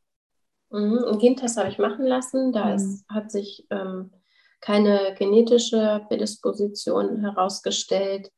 Mhm, 0.72 1.04
einen 1.08 1.20
Gentest 1.20 1.58
habe 1.58 1.70
ich 1.70 1.78
machen 1.78 2.06
lassen. 2.08 2.52
Da 2.52 2.66
mhm. 2.66 2.76
ist, 2.78 3.06
hat 3.10 3.32
sich 3.32 3.68
ähm, 3.70 4.12
keine 4.60 5.14
genetische 5.20 6.04
Prädisposition 6.08 7.22
herausgestellt. 7.22 8.32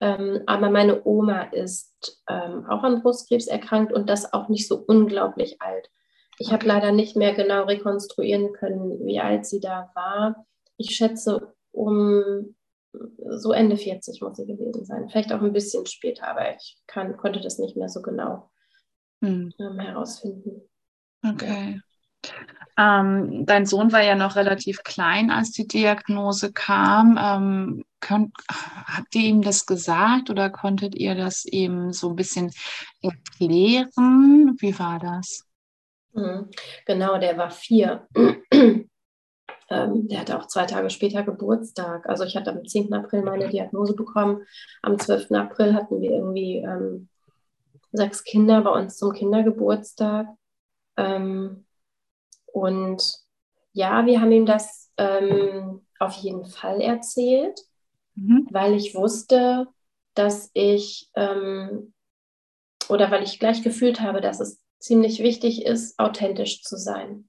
Ähm, 0.00 0.42
aber 0.46 0.70
meine 0.70 1.04
Oma 1.04 1.42
ist 1.44 2.22
ähm, 2.28 2.66
auch 2.68 2.82
an 2.82 3.02
Brustkrebs 3.02 3.46
erkrankt 3.46 3.92
und 3.92 4.10
das 4.10 4.32
auch 4.32 4.48
nicht 4.48 4.68
so 4.68 4.76
unglaublich 4.86 5.62
alt. 5.62 5.90
Ich 6.38 6.48
okay. 6.48 6.56
habe 6.56 6.66
leider 6.66 6.92
nicht 6.92 7.16
mehr 7.16 7.34
genau 7.34 7.64
rekonstruieren 7.64 8.52
können, 8.52 9.04
wie 9.06 9.20
alt 9.20 9.46
sie 9.46 9.60
da 9.60 9.90
war. 9.94 10.46
Ich 10.76 10.94
schätze 10.94 11.54
um 11.72 12.54
so 13.28 13.52
Ende 13.52 13.76
40 13.76 14.20
muss 14.22 14.36
sie 14.36 14.46
gewesen 14.46 14.84
sein. 14.84 15.08
Vielleicht 15.08 15.32
auch 15.32 15.42
ein 15.42 15.52
bisschen 15.52 15.86
später, 15.86 16.28
aber 16.28 16.54
ich 16.54 16.78
kann, 16.86 17.16
konnte 17.16 17.40
das 17.40 17.58
nicht 17.58 17.76
mehr 17.76 17.88
so 17.88 18.02
genau 18.02 18.50
hm. 19.22 19.52
ähm, 19.58 19.78
herausfinden. 19.78 20.62
Okay. 21.26 21.80
Ja. 22.76 23.00
Ähm, 23.00 23.46
dein 23.46 23.66
Sohn 23.66 23.92
war 23.92 24.02
ja 24.02 24.14
noch 24.14 24.36
relativ 24.36 24.82
klein, 24.82 25.30
als 25.30 25.52
die 25.52 25.66
Diagnose 25.66 26.52
kam. 26.52 27.84
Könnt, 28.00 28.32
habt 28.48 29.14
ihr 29.14 29.22
ihm 29.22 29.42
das 29.42 29.66
gesagt 29.66 30.30
oder 30.30 30.50
konntet 30.50 30.94
ihr 30.94 31.14
das 31.14 31.44
eben 31.44 31.92
so 31.92 32.10
ein 32.10 32.16
bisschen 32.16 32.52
erklären? 33.02 34.56
Wie 34.58 34.78
war 34.78 34.98
das? 34.98 35.44
Mhm. 36.12 36.50
Genau, 36.86 37.18
der 37.18 37.36
war 37.36 37.50
vier. 37.50 38.06
Ähm, 39.68 40.06
der 40.08 40.20
hatte 40.20 40.38
auch 40.38 40.46
zwei 40.46 40.64
Tage 40.64 40.90
später 40.90 41.24
Geburtstag. 41.24 42.08
Also 42.08 42.24
ich 42.24 42.36
hatte 42.36 42.52
am 42.52 42.64
10. 42.64 42.92
April 42.92 43.22
meine 43.22 43.48
Diagnose 43.48 43.94
bekommen. 43.94 44.46
Am 44.82 44.98
12. 44.98 45.32
April 45.32 45.74
hatten 45.74 46.00
wir 46.00 46.10
irgendwie 46.10 46.58
ähm, 46.58 47.08
sechs 47.92 48.22
Kinder 48.22 48.60
bei 48.60 48.70
uns 48.70 48.96
zum 48.96 49.12
Kindergeburtstag. 49.12 50.28
Ähm, 50.96 51.66
und 52.46 53.02
ja, 53.72 54.06
wir 54.06 54.20
haben 54.20 54.32
ihm 54.32 54.46
das 54.46 54.92
ähm, 54.98 55.84
auf 55.98 56.14
jeden 56.14 56.46
Fall 56.46 56.80
erzählt, 56.80 57.60
mhm. 58.16 58.46
weil 58.50 58.74
ich 58.74 58.94
wusste, 58.94 59.68
dass 60.14 60.50
ich 60.54 61.10
ähm, 61.14 61.92
oder 62.88 63.10
weil 63.10 63.22
ich 63.22 63.38
gleich 63.38 63.62
gefühlt 63.62 64.00
habe, 64.00 64.20
dass 64.20 64.40
es 64.40 64.60
ziemlich 64.78 65.20
wichtig 65.20 65.64
ist, 65.64 65.98
authentisch 65.98 66.62
zu 66.62 66.76
sein. 66.76 67.28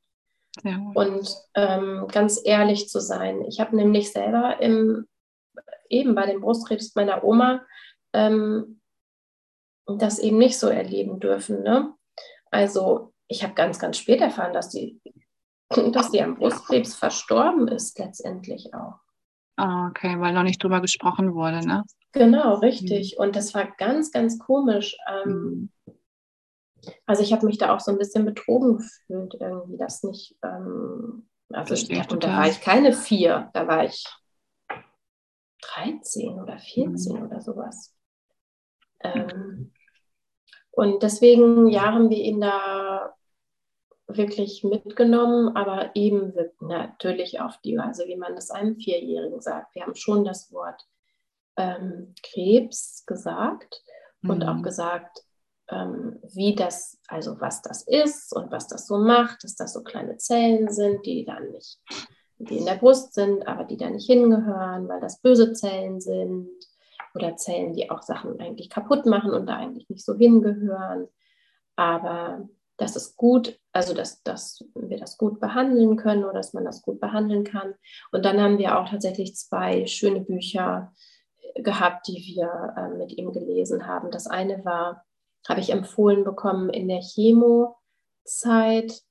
Ja. 0.63 0.91
Und 0.93 1.35
ähm, 1.55 2.07
ganz 2.11 2.41
ehrlich 2.43 2.89
zu 2.89 2.99
sein. 2.99 3.43
Ich 3.45 3.59
habe 3.59 3.75
nämlich 3.75 4.11
selber 4.11 4.59
im, 4.61 5.07
eben 5.89 6.15
bei 6.15 6.25
dem 6.25 6.41
Brustkrebs 6.41 6.95
meiner 6.95 7.23
Oma 7.23 7.65
ähm, 8.13 8.81
das 9.85 10.19
eben 10.19 10.37
nicht 10.37 10.59
so 10.59 10.67
erleben 10.67 11.19
dürfen. 11.19 11.63
Ne? 11.63 11.93
Also 12.51 13.13
ich 13.27 13.43
habe 13.43 13.53
ganz, 13.53 13.79
ganz 13.79 13.97
spät 13.97 14.21
erfahren, 14.21 14.53
dass 14.53 14.69
die, 14.69 14.99
dass 15.91 16.11
die 16.11 16.21
am 16.21 16.35
Brustkrebs 16.35 16.95
verstorben 16.95 17.67
ist, 17.67 17.97
letztendlich 17.99 18.73
auch. 18.73 18.99
Ah, 19.57 19.87
okay, 19.89 20.19
weil 20.19 20.33
noch 20.33 20.43
nicht 20.43 20.63
drüber 20.63 20.81
gesprochen 20.81 21.33
wurde, 21.33 21.65
ne? 21.65 21.83
Genau, 22.11 22.55
richtig. 22.55 23.15
Mhm. 23.17 23.23
Und 23.23 23.35
das 23.35 23.53
war 23.53 23.65
ganz, 23.77 24.11
ganz 24.11 24.39
komisch. 24.39 24.95
Ähm. 25.07 25.71
Also 27.05 27.23
ich 27.23 27.33
habe 27.33 27.45
mich 27.45 27.57
da 27.57 27.75
auch 27.75 27.79
so 27.79 27.91
ein 27.91 27.97
bisschen 27.97 28.23
betrogen 28.23 28.77
gefühlt, 28.77 29.35
irgendwie 29.39 29.77
das 29.77 30.03
nicht. 30.03 30.35
Ähm, 30.43 31.27
also 31.49 31.73
ich, 31.73 32.11
und 32.11 32.23
da 32.23 32.37
war 32.37 32.47
ich 32.47 32.61
keine 32.61 32.93
vier, 32.93 33.49
da 33.53 33.67
war 33.67 33.85
ich 33.85 34.05
13 35.61 36.39
oder 36.39 36.57
14 36.59 37.15
mhm. 37.15 37.23
oder 37.23 37.41
sowas. 37.41 37.95
Ähm, 39.01 39.73
und 40.71 41.01
deswegen 41.03 41.67
ja, 41.67 41.93
haben 41.93 42.09
wir 42.09 42.17
ihn 42.17 42.41
da 42.41 43.15
wirklich 44.07 44.63
mitgenommen, 44.63 45.55
aber 45.55 45.91
eben 45.95 46.33
natürlich 46.59 47.41
auf 47.41 47.57
die 47.63 47.77
Weise, 47.77 48.07
wie 48.07 48.15
man 48.15 48.35
das 48.35 48.51
einem 48.51 48.77
Vierjährigen 48.77 49.41
sagt. 49.41 49.75
Wir 49.75 49.83
haben 49.83 49.95
schon 49.95 50.23
das 50.23 50.51
Wort 50.51 50.81
ähm, 51.57 52.13
Krebs 52.23 53.05
gesagt 53.05 53.83
mhm. 54.21 54.29
und 54.29 54.43
auch 54.43 54.55
mhm. 54.55 54.63
gesagt, 54.63 55.23
ähm, 55.69 56.19
wie 56.33 56.55
das, 56.55 56.97
also 57.07 57.41
was 57.41 57.61
das 57.61 57.83
ist 57.83 58.33
und 58.33 58.51
was 58.51 58.67
das 58.67 58.87
so 58.87 58.97
macht, 58.97 59.43
dass 59.43 59.55
das 59.55 59.73
so 59.73 59.83
kleine 59.83 60.17
Zellen 60.17 60.71
sind, 60.71 61.05
die 61.05 61.25
dann 61.25 61.51
nicht, 61.51 61.79
die 62.37 62.59
in 62.59 62.65
der 62.65 62.75
Brust 62.75 63.13
sind, 63.13 63.45
aber 63.45 63.65
die 63.65 63.75
da 63.75 63.89
nicht 63.89 64.05
hingehören, 64.05 64.87
weil 64.87 65.01
das 65.01 65.21
böse 65.21 65.51
Zellen 65.53 65.99
sind. 65.99 66.49
oder 67.13 67.35
Zellen, 67.35 67.73
die 67.73 67.89
auch 67.89 68.03
Sachen 68.03 68.39
eigentlich 68.39 68.69
kaputt 68.69 69.05
machen 69.05 69.31
und 69.31 69.47
da 69.47 69.57
eigentlich 69.57 69.89
nicht 69.89 70.05
so 70.05 70.15
hingehören. 70.15 71.07
Aber 71.75 72.47
das 72.77 72.95
ist 72.95 73.17
gut, 73.17 73.59
also 73.71 73.93
dass, 73.93 74.23
dass 74.23 74.63
wir 74.75 74.97
das 74.97 75.17
gut 75.17 75.39
behandeln 75.39 75.97
können 75.97 76.23
oder 76.23 76.33
dass 76.33 76.53
man 76.53 76.63
das 76.63 76.83
gut 76.83 76.99
behandeln 76.99 77.43
kann. 77.43 77.73
Und 78.11 78.23
dann 78.23 78.39
haben 78.39 78.59
wir 78.59 78.79
auch 78.79 78.89
tatsächlich 78.89 79.35
zwei 79.35 79.87
schöne 79.87 80.21
Bücher 80.21 80.93
gehabt, 81.55 82.07
die 82.07 82.35
wir 82.35 82.75
äh, 82.77 82.89
mit 82.89 83.17
ihm 83.17 83.33
gelesen 83.33 83.87
haben. 83.87 84.11
Das 84.11 84.27
eine 84.27 84.63
war, 84.63 85.03
habe 85.47 85.59
ich 85.59 85.71
empfohlen 85.71 86.23
bekommen 86.23 86.69
in 86.69 86.87
der 86.87 87.01
Chemo-Zeit. 87.01 89.01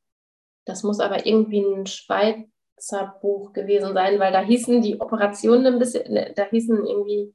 Das 0.64 0.84
muss 0.84 1.00
aber 1.00 1.26
irgendwie 1.26 1.62
ein 1.62 1.86
Schweizer 1.86 3.16
Buch 3.20 3.52
gewesen 3.52 3.94
sein, 3.94 4.20
weil 4.20 4.32
da 4.32 4.42
hießen 4.42 4.80
die 4.80 5.00
Operationen 5.00 5.66
ein 5.66 5.80
bisschen, 5.80 6.12
ne, 6.12 6.32
da 6.36 6.44
hießen 6.44 6.86
irgendwie 6.86 7.34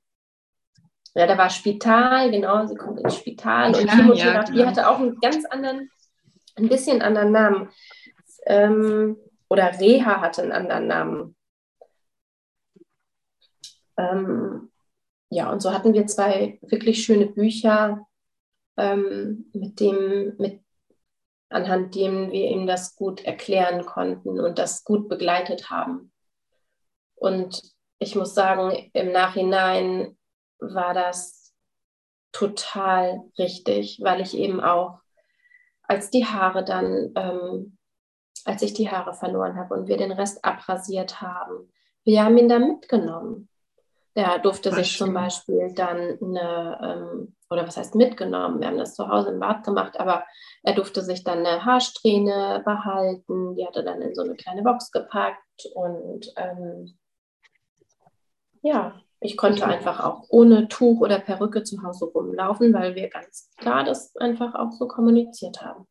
ja, 1.13 1.27
da 1.27 1.37
war 1.37 1.49
Spital, 1.49 2.31
genau, 2.31 2.65
sie 2.67 2.75
kommt 2.75 3.01
ins 3.01 3.17
Spital 3.17 3.75
und 3.75 3.89
Chemotherapie 3.89 4.51
ja, 4.51 4.63
genau. 4.63 4.67
hatte 4.67 4.89
auch 4.89 4.99
einen 4.99 5.19
ganz 5.19 5.45
anderen, 5.45 5.89
ein 6.61 6.69
bisschen 6.69 7.01
anderen 7.01 7.31
Namen. 7.31 7.69
Ähm, 8.45 9.17
oder 9.49 9.79
Reha 9.79 10.21
hatte 10.21 10.43
einen 10.43 10.51
anderen 10.51 10.87
Namen. 10.87 11.35
Ähm, 13.97 14.71
ja, 15.29 15.51
und 15.51 15.61
so 15.61 15.73
hatten 15.73 15.93
wir 15.93 16.07
zwei 16.07 16.59
wirklich 16.61 17.03
schöne 17.03 17.27
Bücher, 17.27 18.05
ähm, 18.77 19.49
mit 19.53 19.79
dem, 19.79 20.35
mit, 20.37 20.61
anhand 21.49 21.95
dem 21.95 22.31
wir 22.31 22.49
ihm 22.49 22.67
das 22.67 22.95
gut 22.95 23.23
erklären 23.23 23.85
konnten 23.85 24.39
und 24.39 24.57
das 24.57 24.83
gut 24.83 25.09
begleitet 25.09 25.69
haben. 25.69 26.11
Und 27.15 27.61
ich 27.99 28.15
muss 28.15 28.33
sagen, 28.33 28.89
im 28.93 29.11
Nachhinein 29.11 30.17
war 30.59 30.93
das 30.93 31.53
total 32.31 33.21
richtig, 33.37 33.99
weil 34.01 34.21
ich 34.21 34.35
eben 34.35 34.59
auch, 34.59 35.00
als 35.91 36.09
die 36.09 36.25
Haare 36.25 36.63
dann, 36.63 37.11
ähm, 37.15 37.77
als 38.45 38.61
ich 38.61 38.73
die 38.73 38.89
Haare 38.89 39.13
verloren 39.13 39.57
habe 39.57 39.73
und 39.73 39.87
wir 39.87 39.97
den 39.97 40.13
Rest 40.13 40.43
abrasiert 40.45 41.21
haben, 41.21 41.69
wir 42.05 42.23
haben 42.23 42.37
ihn 42.37 42.47
da 42.47 42.59
mitgenommen. 42.59 43.49
Der 44.15 44.39
durfte 44.39 44.73
sich 44.73 44.91
schön. 44.91 45.07
zum 45.07 45.13
Beispiel 45.13 45.73
dann 45.75 46.17
eine, 46.21 46.79
ähm, 46.81 47.35
oder 47.49 47.67
was 47.67 47.75
heißt 47.75 47.95
mitgenommen, 47.95 48.61
wir 48.61 48.67
haben 48.67 48.77
das 48.77 48.95
zu 48.95 49.07
Hause 49.07 49.31
im 49.31 49.39
Bad 49.39 49.65
gemacht, 49.65 49.99
aber 49.99 50.25
er 50.63 50.73
durfte 50.73 51.01
sich 51.01 51.25
dann 51.25 51.45
eine 51.45 51.65
Haarsträhne 51.65 52.61
behalten, 52.63 53.55
die 53.55 53.65
hat 53.65 53.75
er 53.75 53.83
dann 53.83 54.01
in 54.01 54.15
so 54.15 54.21
eine 54.21 54.35
kleine 54.35 54.63
Box 54.63 54.91
gepackt 54.91 55.65
und 55.75 56.33
ähm, 56.37 56.97
ja, 58.61 59.01
ich 59.21 59.37
konnte 59.37 59.65
einfach 59.65 59.99
auch 59.99 60.25
ohne 60.29 60.67
Tuch 60.67 60.99
oder 60.99 61.19
Perücke 61.19 61.63
zu 61.63 61.83
Hause 61.83 62.05
rumlaufen, 62.05 62.73
weil 62.73 62.95
wir 62.95 63.07
ganz 63.07 63.51
klar 63.55 63.83
das 63.83 64.15
einfach 64.17 64.55
auch 64.55 64.71
so 64.71 64.87
kommuniziert 64.87 65.61
haben. 65.61 65.85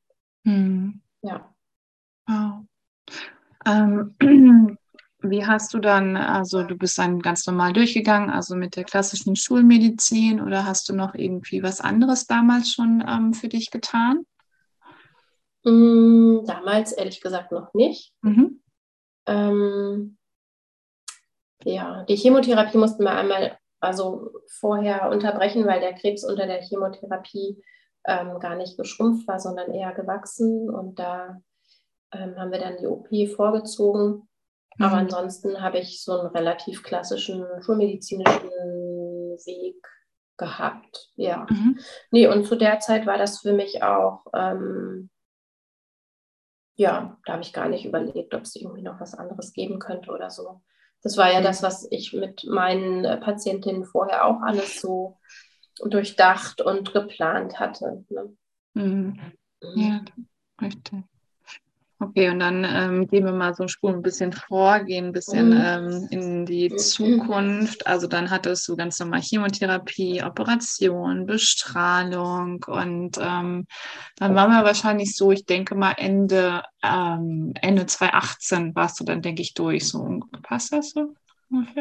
Hm. 0.45 1.01
Ja. 1.23 1.55
Wow. 2.27 2.65
Ähm, 3.65 4.17
wie 5.23 5.47
hast 5.47 5.73
du 5.73 5.79
dann, 5.79 6.17
also 6.17 6.65
du 6.65 6.77
bist 6.77 6.99
dann 6.99 7.21
ganz 7.21 7.47
normal 7.47 7.73
durchgegangen, 7.73 8.31
also 8.31 8.57
mit 8.57 8.75
der 8.75 8.85
klassischen 8.85 9.37
Schulmedizin 9.37 10.41
oder 10.41 10.65
hast 10.65 10.89
du 10.89 10.95
noch 10.95 11.15
irgendwie 11.15 11.63
was 11.63 11.81
anderes 11.81 12.27
damals 12.27 12.73
schon 12.73 13.05
ähm, 13.07 13.33
für 13.33 13.49
dich 13.49 13.71
getan? 13.71 14.25
Mm, 15.63 16.45
damals 16.47 16.91
ehrlich 16.93 17.21
gesagt 17.21 17.53
noch 17.53 17.75
nicht. 17.75 18.13
Mhm. 18.23 18.61
Ähm, 19.27 20.17
ja, 21.65 22.05
die 22.05 22.17
Chemotherapie 22.17 22.79
mussten 22.79 23.05
wir 23.05 23.13
einmal 23.13 23.59
also 23.81 24.31
vorher 24.59 25.11
unterbrechen, 25.11 25.67
weil 25.67 25.81
der 25.81 25.95
Krebs 25.95 26.25
unter 26.25 26.47
der 26.47 26.63
Chemotherapie 26.63 27.63
ähm, 28.07 28.39
gar 28.39 28.57
nicht 28.57 28.77
geschrumpft 28.77 29.27
war, 29.27 29.41
sondern 29.41 29.73
eher 29.73 29.93
gewachsen. 29.93 30.71
Und 30.71 30.99
da 30.99 31.41
ähm, 32.13 32.39
haben 32.39 32.53
wir 32.53 32.59
dann 32.59 32.77
die 32.79 32.87
OP 32.87 33.09
vorgezogen. 33.35 34.29
Mhm. 34.77 34.85
Aber 34.85 34.97
ansonsten 34.97 35.61
habe 35.61 35.79
ich 35.79 36.03
so 36.03 36.19
einen 36.19 36.29
relativ 36.29 36.83
klassischen 36.83 37.45
schulmedizinischen 37.63 38.51
Weg 39.45 39.87
gehabt. 40.37 41.11
Ja. 41.17 41.47
Mhm. 41.49 41.79
Nee, 42.11 42.27
und 42.27 42.47
zu 42.47 42.57
der 42.57 42.81
Zeit 42.81 43.07
war 43.07 43.19
das 43.19 43.41
für 43.41 43.53
mich 43.53 43.83
auch, 43.83 44.25
ähm, 44.35 45.11
ja, 46.77 47.19
da 47.27 47.35
habe 47.35 47.43
ich 47.43 47.53
gar 47.53 47.69
nicht 47.69 47.85
überlegt, 47.85 48.35
ob 48.35 48.43
es 48.43 48.57
irgendwie 48.57 48.83
noch 48.83 49.01
was 49.01 49.15
anderes 49.15 49.53
geben 49.53 49.79
könnte 49.79 50.11
oder 50.11 50.31
so. 50.31 50.63
Das 51.03 51.17
war 51.17 51.33
ja 51.33 51.41
das, 51.41 51.63
was 51.63 51.87
ich 51.91 52.13
mit 52.13 52.45
meinen 52.45 53.05
äh, 53.05 53.17
Patientinnen 53.17 53.85
vorher 53.85 54.27
auch 54.27 54.43
alles 54.43 54.81
so 54.81 55.19
durchdacht 55.83 56.61
und 56.61 56.93
geplant 56.93 57.59
hatte. 57.59 58.05
Ne? 58.09 58.37
Mhm. 58.75 59.19
mhm. 59.63 59.81
Ja, 59.81 60.05
richtig. 60.61 61.05
Okay, 62.03 62.31
und 62.31 62.39
dann 62.39 62.65
ähm, 62.65 63.07
gehen 63.09 63.27
wir 63.27 63.33
mal 63.33 63.55
so 63.55 63.69
Spuren 63.69 63.97
ein 63.97 64.03
bisschen 64.03 64.33
vor, 64.33 64.81
gehen 64.81 65.09
ein 65.09 65.13
bisschen 65.13 65.51
mhm. 65.51 65.63
ähm, 65.63 66.09
in 66.11 66.47
die 66.47 66.71
mhm. 66.71 66.79
Zukunft. 66.79 67.87
Also 67.87 68.07
dann 68.07 68.31
hattest 68.31 68.67
du 68.69 68.77
ganz 68.77 68.99
normal 68.99 69.21
Chemotherapie, 69.21 70.23
Operation, 70.23 71.27
Bestrahlung 71.27 72.65
und 72.67 73.19
ähm, 73.19 73.67
dann 74.17 74.35
waren 74.35 74.51
wir 74.51 74.65
wahrscheinlich 74.65 75.15
so, 75.15 75.31
ich 75.31 75.45
denke 75.45 75.75
mal 75.75 75.93
Ende, 75.99 76.63
ähm, 76.83 77.53
Ende 77.61 77.85
2018 77.85 78.75
warst 78.75 78.99
du 78.99 79.05
dann, 79.05 79.21
denke 79.21 79.43
ich, 79.43 79.53
durch. 79.53 79.87
So 79.87 80.21
passt 80.43 80.73
das 80.73 80.93
so? 80.93 81.15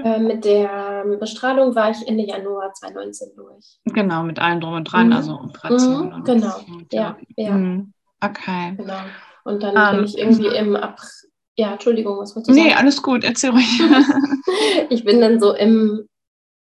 Äh, 0.04 0.20
mit 0.20 0.44
der 0.44 1.06
Bestrahlung 1.18 1.76
war 1.76 1.92
ich 1.92 2.06
Ende 2.06 2.26
Januar 2.26 2.74
2019 2.74 3.30
durch. 3.38 3.80
Genau, 3.86 4.24
mit 4.24 4.40
allem 4.40 4.60
drum 4.60 4.74
und 4.74 4.84
dran, 4.84 5.08
mhm. 5.08 5.14
also 5.14 5.34
Operation. 5.40 6.10
Mhm, 6.10 6.24
genau, 6.26 6.60
ja, 6.92 7.18
ja. 7.38 7.52
Mhm. 7.52 7.94
Okay. 8.20 8.74
Genau. 8.76 9.00
Und 9.44 9.64
dann 9.64 9.76
um, 9.76 9.92
bin 9.92 10.00
ähm, 10.00 10.06
ich 10.06 10.18
irgendwie 10.18 10.56
im 10.56 10.76
April. 10.76 11.10
Ja, 11.56 11.74
Entschuldigung, 11.74 12.18
was 12.20 12.36
wolltest 12.36 12.52
du 12.52 12.54
sagen? 12.54 12.68
Nee, 12.68 12.74
alles 12.74 13.02
gut, 13.02 13.26
erzähl 13.26 13.50
ruhig. 13.50 13.82
ich 14.90 15.04
bin 15.04 15.20
dann 15.20 15.42
so 15.42 15.54
im, 15.54 16.08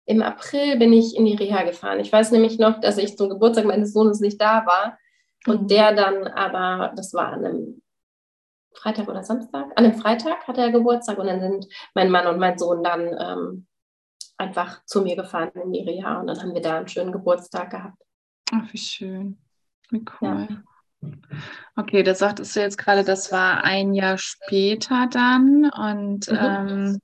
im 0.06 0.22
April 0.22 0.78
bin 0.78 0.94
ich 0.94 1.18
in 1.18 1.26
die 1.26 1.36
Reha 1.36 1.64
gefahren. 1.64 2.00
Ich 2.00 2.14
weiß 2.14 2.32
nämlich 2.32 2.60
noch, 2.60 2.80
dass 2.80 2.98
ich 2.98 3.18
zum 3.18 3.30
Geburtstag 3.30 3.66
meines 3.66 3.92
Sohnes 3.92 4.22
nicht 4.22 4.40
da 4.40 4.66
war. 4.66 4.98
Und 5.48 5.64
mhm. 5.64 5.68
der 5.68 5.94
dann 5.94 6.28
aber, 6.28 6.94
das 6.96 7.14
war 7.14 7.34
an 7.34 7.46
einem 7.46 7.82
Freitag 8.74 9.08
oder 9.08 9.24
Samstag, 9.24 9.72
an 9.76 9.86
einem 9.86 9.96
Freitag 9.96 10.48
hatte 10.48 10.62
er 10.62 10.72
Geburtstag 10.72 11.18
und 11.18 11.28
dann 11.28 11.40
sind 11.40 11.68
mein 11.94 12.10
Mann 12.10 12.28
und 12.28 12.40
mein 12.40 12.58
Sohn 12.58 12.84
dann 12.84 13.08
ähm, 13.20 13.68
einfach 14.38 14.84
zu 14.86 15.02
mir 15.02 15.16
gefahren 15.16 15.52
in 15.56 15.72
die 15.72 15.82
Reha 15.82 16.20
und 16.20 16.28
dann 16.28 16.42
haben 16.42 16.54
wir 16.54 16.62
da 16.62 16.78
einen 16.78 16.88
schönen 16.88 17.12
Geburtstag 17.12 17.72
gehabt. 17.72 18.02
Ach, 18.52 18.72
wie 18.72 18.78
schön. 18.78 19.38
Wie 19.90 20.04
cool. 20.22 20.48
Ja. 20.50 20.64
Okay, 21.76 22.04
da 22.04 22.16
sagtest 22.16 22.56
du 22.56 22.62
jetzt 22.62 22.78
gerade, 22.78 23.04
das 23.04 23.32
war 23.32 23.64
ein 23.64 23.94
Jahr 23.94 24.18
später 24.18 25.08
dann 25.12 25.70
und 25.70 26.30
mhm. 26.30 26.38
ähm, 26.40 27.02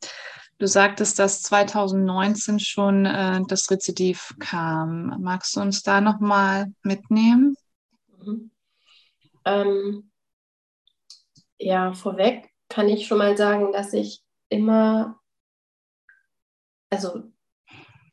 du 0.57 0.67
sagtest, 0.67 1.19
dass 1.19 1.41
2019 1.41 2.59
schon 2.59 3.05
äh, 3.05 3.41
das 3.47 3.69
Rezidiv 3.69 4.33
kam. 4.39 5.21
Magst 5.21 5.55
du 5.55 5.61
uns 5.61 5.83
da 5.83 5.99
nochmal 5.99 6.67
mitnehmen? 6.83 7.55
Mhm. 8.23 8.51
Ähm, 9.45 10.11
ja, 11.57 11.93
vorweg 11.93 12.49
kann 12.69 12.87
ich 12.87 13.07
schon 13.07 13.17
mal 13.17 13.35
sagen, 13.35 13.71
dass 13.73 13.93
ich 13.93 14.23
immer, 14.49 15.19
also 16.89 17.23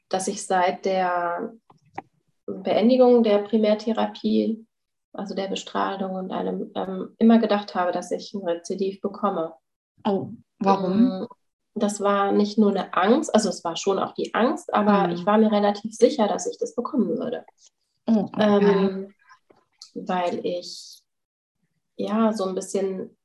dass 0.09 0.27
ich 0.27 0.44
seit 0.44 0.85
der 0.85 1.53
Beendigung 2.46 3.22
der 3.22 3.38
Primärtherapie 3.38 4.66
also 5.18 5.35
der 5.35 5.48
Bestrahlung 5.48 6.12
und 6.12 6.31
allem, 6.31 6.70
ähm, 6.74 7.14
immer 7.18 7.38
gedacht 7.38 7.74
habe, 7.74 7.92
dass 7.92 8.11
ich 8.11 8.33
ein 8.35 8.46
Rezidiv 8.46 9.00
bekomme. 9.00 9.52
Oh, 10.04 10.31
warum? 10.61 10.92
Ähm, 10.92 11.28
das 11.74 12.00
war 12.00 12.33
nicht 12.33 12.59
nur 12.59 12.70
eine 12.70 12.94
Angst, 12.94 13.35
also 13.35 13.48
es 13.48 13.62
war 13.64 13.76
schon 13.76 13.98
auch 13.98 14.14
die 14.14 14.35
Angst, 14.35 14.72
aber 14.72 15.09
mhm. 15.09 15.14
ich 15.14 15.26
war 15.26 15.38
mir 15.38 15.50
relativ 15.50 15.94
sicher, 15.94 16.28
dass 16.28 16.46
ich 16.46 16.59
das 16.59 16.74
bekommen 16.74 17.18
würde. 17.18 17.44
Oh, 18.07 18.28
okay. 18.33 18.87
ähm, 18.87 19.14
weil 19.94 20.44
ich 20.44 21.02
ja 21.96 22.33
so 22.33 22.44
ein 22.44 22.54
bisschen, 22.54 23.16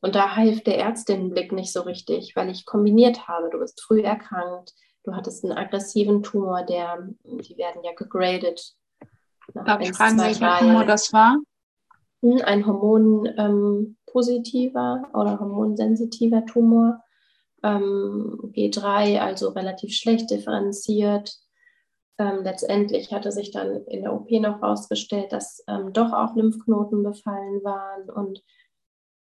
und 0.00 0.14
da 0.14 0.36
half 0.36 0.62
der 0.62 0.78
Ärztinnenblick 0.78 1.52
nicht 1.52 1.72
so 1.72 1.82
richtig, 1.82 2.34
weil 2.36 2.50
ich 2.50 2.66
kombiniert 2.66 3.28
habe, 3.28 3.50
du 3.50 3.58
bist 3.58 3.80
früh 3.80 4.02
erkrankt, 4.02 4.74
du 5.04 5.14
hattest 5.14 5.44
einen 5.44 5.56
aggressiven 5.56 6.22
Tumor, 6.22 6.64
der, 6.64 7.08
die 7.24 7.56
werden 7.56 7.82
ja 7.82 7.92
gegradet 7.94 8.76
Darf 9.54 9.80
ich 9.80 9.92
fragen, 9.92 10.18
welcher 10.18 10.58
Tumor 10.58 10.84
das 10.84 11.12
war? 11.12 11.38
Hm, 12.22 12.40
ein 12.44 12.66
hormonpositiver 12.66 15.04
ähm, 15.04 15.14
oder 15.14 15.40
hormonsensitiver 15.40 16.44
Tumor. 16.46 17.02
Ähm, 17.62 18.52
G3, 18.54 19.20
also 19.20 19.50
relativ 19.50 19.94
schlecht 19.94 20.30
differenziert. 20.30 21.38
Ähm, 22.18 22.42
letztendlich 22.42 23.12
hatte 23.12 23.32
sich 23.32 23.50
dann 23.50 23.84
in 23.86 24.02
der 24.02 24.12
OP 24.12 24.30
noch 24.30 24.60
herausgestellt, 24.60 25.32
dass 25.32 25.64
ähm, 25.68 25.92
doch 25.92 26.12
auch 26.12 26.34
Lymphknoten 26.34 27.02
befallen 27.02 27.62
waren. 27.64 28.10
Und 28.10 28.42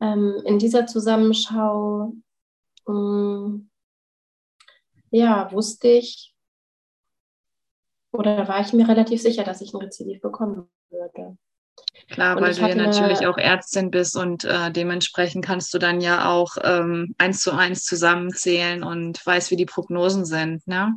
ähm, 0.01 0.41
in 0.45 0.59
dieser 0.59 0.87
Zusammenschau 0.87 2.13
ähm, 2.87 3.69
ja, 5.11 5.51
wusste 5.51 5.87
ich, 5.87 6.35
oder 8.17 8.47
war 8.47 8.61
ich 8.61 8.73
mir 8.73 8.87
relativ 8.87 9.21
sicher, 9.21 9.43
dass 9.43 9.61
ich 9.61 9.73
ein 9.73 9.81
Rezidiv 9.81 10.21
bekommen 10.21 10.67
würde. 10.89 11.37
Klar, 12.09 12.37
Und 12.37 12.43
weil 12.43 12.53
du 12.53 12.61
ja 12.61 12.75
natürlich 12.75 13.19
eine- 13.19 13.29
auch 13.29 13.37
Ärztin 13.37 13.91
bist 13.91 14.15
und 14.17 14.43
äh, 14.45 14.71
dementsprechend 14.71 15.45
kannst 15.45 15.73
du 15.73 15.77
dann 15.77 16.01
ja 16.01 16.29
auch 16.31 16.55
ähm, 16.63 17.13
eins 17.17 17.39
zu 17.41 17.51
eins 17.51 17.83
zusammenzählen 17.83 18.83
und 18.83 19.23
weißt, 19.25 19.51
wie 19.51 19.55
die 19.57 19.65
Prognosen 19.65 20.25
sind, 20.25 20.65
ne? 20.67 20.93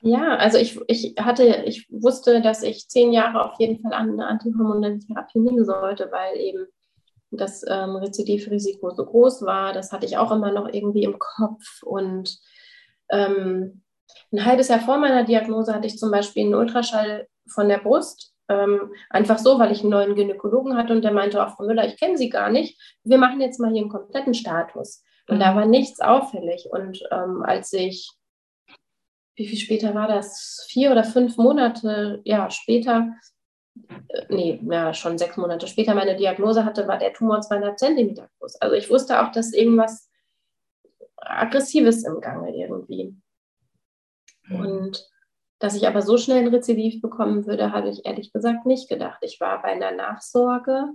Ja, 0.00 0.36
also 0.36 0.58
ich, 0.58 0.78
ich 0.86 1.14
hatte, 1.18 1.62
ich 1.66 1.86
wusste, 1.90 2.40
dass 2.40 2.62
ich 2.62 2.88
zehn 2.88 3.12
Jahre 3.12 3.44
auf 3.44 3.58
jeden 3.58 3.80
Fall 3.80 3.92
an 3.92 4.10
eine 4.12 4.26
antihormonelle 4.26 4.98
Therapie 5.00 5.40
nehmen 5.40 5.64
sollte, 5.64 6.08
weil 6.12 6.36
eben 6.38 6.66
das 7.30 7.64
ähm, 7.68 7.96
Rezidivrisiko 7.96 8.90
so 8.90 9.04
groß 9.04 9.42
war. 9.42 9.72
Das 9.72 9.92
hatte 9.92 10.06
ich 10.06 10.16
auch 10.16 10.30
immer 10.30 10.52
noch 10.52 10.68
irgendwie 10.72 11.02
im 11.04 11.18
Kopf. 11.18 11.82
Und 11.82 12.38
ähm, 13.10 13.82
ein 14.32 14.44
halbes 14.44 14.68
Jahr 14.68 14.80
vor 14.80 14.98
meiner 14.98 15.24
Diagnose 15.24 15.74
hatte 15.74 15.86
ich 15.86 15.98
zum 15.98 16.10
Beispiel 16.10 16.44
einen 16.44 16.54
Ultraschall 16.54 17.28
von 17.48 17.68
der 17.68 17.78
Brust. 17.78 18.34
Ähm, 18.50 18.92
einfach 19.10 19.38
so, 19.38 19.58
weil 19.58 19.72
ich 19.72 19.80
einen 19.80 19.90
neuen 19.90 20.14
Gynäkologen 20.14 20.76
hatte 20.76 20.92
und 20.94 21.02
der 21.02 21.12
meinte, 21.12 21.44
auch 21.44 21.54
Frau 21.56 21.64
Müller, 21.64 21.86
ich 21.86 21.98
kenne 21.98 22.16
Sie 22.16 22.30
gar 22.30 22.50
nicht. 22.50 22.80
Wir 23.04 23.18
machen 23.18 23.40
jetzt 23.40 23.60
mal 23.60 23.70
hier 23.70 23.82
einen 23.82 23.90
kompletten 23.90 24.34
Status. 24.34 25.02
Und 25.28 25.40
da 25.40 25.52
Mhm. 25.52 25.56
war 25.56 25.66
nichts 25.66 26.00
auffällig. 26.00 26.68
Und 26.70 27.02
ähm, 27.10 27.42
als 27.42 27.72
ich 27.72 28.10
wie 29.36 29.46
viel 29.46 29.58
später 29.58 29.94
war 29.94 30.08
das? 30.08 30.66
Vier 30.68 30.90
oder 30.90 31.04
fünf 31.04 31.36
Monate, 31.36 32.20
ja, 32.24 32.50
später, 32.50 33.12
äh, 34.08 34.24
nee, 34.30 34.60
ja, 34.68 34.92
schon 34.92 35.16
sechs 35.16 35.36
Monate 35.36 35.68
später 35.68 35.94
meine 35.94 36.16
Diagnose 36.16 36.64
hatte, 36.64 36.88
war 36.88 36.98
der 36.98 37.12
Tumor 37.12 37.40
200 37.40 37.78
Zentimeter 37.78 38.28
groß. 38.40 38.56
Also 38.60 38.74
ich 38.74 38.90
wusste 38.90 39.22
auch, 39.22 39.30
dass 39.30 39.52
irgendwas 39.52 40.10
Aggressives 41.16 42.04
im 42.04 42.20
Gange 42.20 42.54
irgendwie. 42.56 43.14
Und 44.50 45.06
dass 45.58 45.74
ich 45.74 45.86
aber 45.88 46.02
so 46.02 46.16
schnell 46.18 46.38
ein 46.38 46.54
Rezidiv 46.54 47.02
bekommen 47.02 47.46
würde, 47.46 47.72
habe 47.72 47.88
ich 47.88 48.06
ehrlich 48.06 48.32
gesagt 48.32 48.66
nicht 48.66 48.88
gedacht. 48.88 49.18
Ich 49.22 49.40
war 49.40 49.60
bei 49.62 49.68
einer 49.68 49.90
Nachsorge 49.90 50.94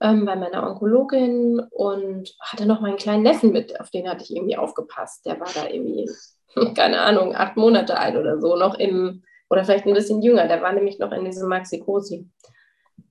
ähm, 0.00 0.24
bei 0.24 0.36
meiner 0.36 0.68
Onkologin 0.68 1.60
und 1.70 2.34
hatte 2.40 2.66
noch 2.66 2.80
meinen 2.80 2.96
kleinen 2.96 3.22
Neffen 3.22 3.52
mit, 3.52 3.80
auf 3.80 3.90
den 3.90 4.08
hatte 4.08 4.24
ich 4.24 4.34
irgendwie 4.34 4.56
aufgepasst. 4.56 5.24
Der 5.26 5.38
war 5.40 5.48
da 5.54 5.68
irgendwie, 5.68 6.10
keine 6.74 7.00
Ahnung, 7.00 7.34
acht 7.34 7.56
Monate 7.56 7.98
alt 7.98 8.16
oder 8.16 8.40
so, 8.40 8.56
noch 8.56 8.78
im, 8.78 9.22
oder 9.50 9.64
vielleicht 9.64 9.86
ein 9.86 9.94
bisschen 9.94 10.22
jünger, 10.22 10.48
der 10.48 10.62
war 10.62 10.72
nämlich 10.72 10.98
noch 10.98 11.12
in 11.12 11.24
diesem 11.24 11.48
Maxikosi. 11.48 12.28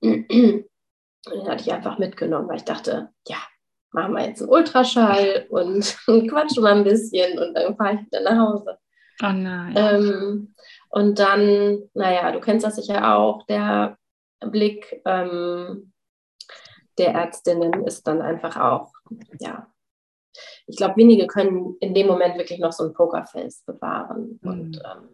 Und 0.00 1.36
den 1.36 1.48
hatte 1.48 1.62
ich 1.62 1.72
einfach 1.72 1.98
mitgenommen, 1.98 2.48
weil 2.48 2.58
ich 2.58 2.64
dachte, 2.64 3.08
ja, 3.26 3.38
machen 3.92 4.12
wir 4.12 4.26
jetzt 4.26 4.42
einen 4.42 4.50
Ultraschall 4.50 5.46
und 5.48 5.96
quatschen 6.28 6.62
mal 6.62 6.74
ein 6.74 6.84
bisschen 6.84 7.38
und 7.38 7.54
dann 7.54 7.74
fahre 7.76 7.94
ich 7.94 8.06
wieder 8.06 8.20
nach 8.20 8.46
Hause. 8.46 8.76
Oh 9.22 9.32
nein. 9.32 9.74
Ähm, 9.76 10.54
und 10.90 11.18
dann, 11.18 11.82
naja, 11.94 12.32
du 12.32 12.40
kennst 12.40 12.66
das 12.66 12.76
sicher 12.76 13.16
auch, 13.16 13.46
der 13.46 13.96
Blick 14.40 15.00
ähm, 15.04 15.92
der 16.98 17.14
Ärztinnen 17.14 17.84
ist 17.86 18.06
dann 18.06 18.22
einfach 18.22 18.56
auch, 18.56 18.92
ja, 19.40 19.66
ich 20.66 20.76
glaube, 20.76 20.96
wenige 20.96 21.26
können 21.26 21.76
in 21.80 21.94
dem 21.94 22.06
Moment 22.06 22.38
wirklich 22.38 22.58
noch 22.58 22.72
so 22.72 22.84
ein 22.84 22.94
Pokerface 22.94 23.62
bewahren. 23.66 24.38
Mhm. 24.42 24.50
Und 24.50 24.76
ähm, 24.76 25.08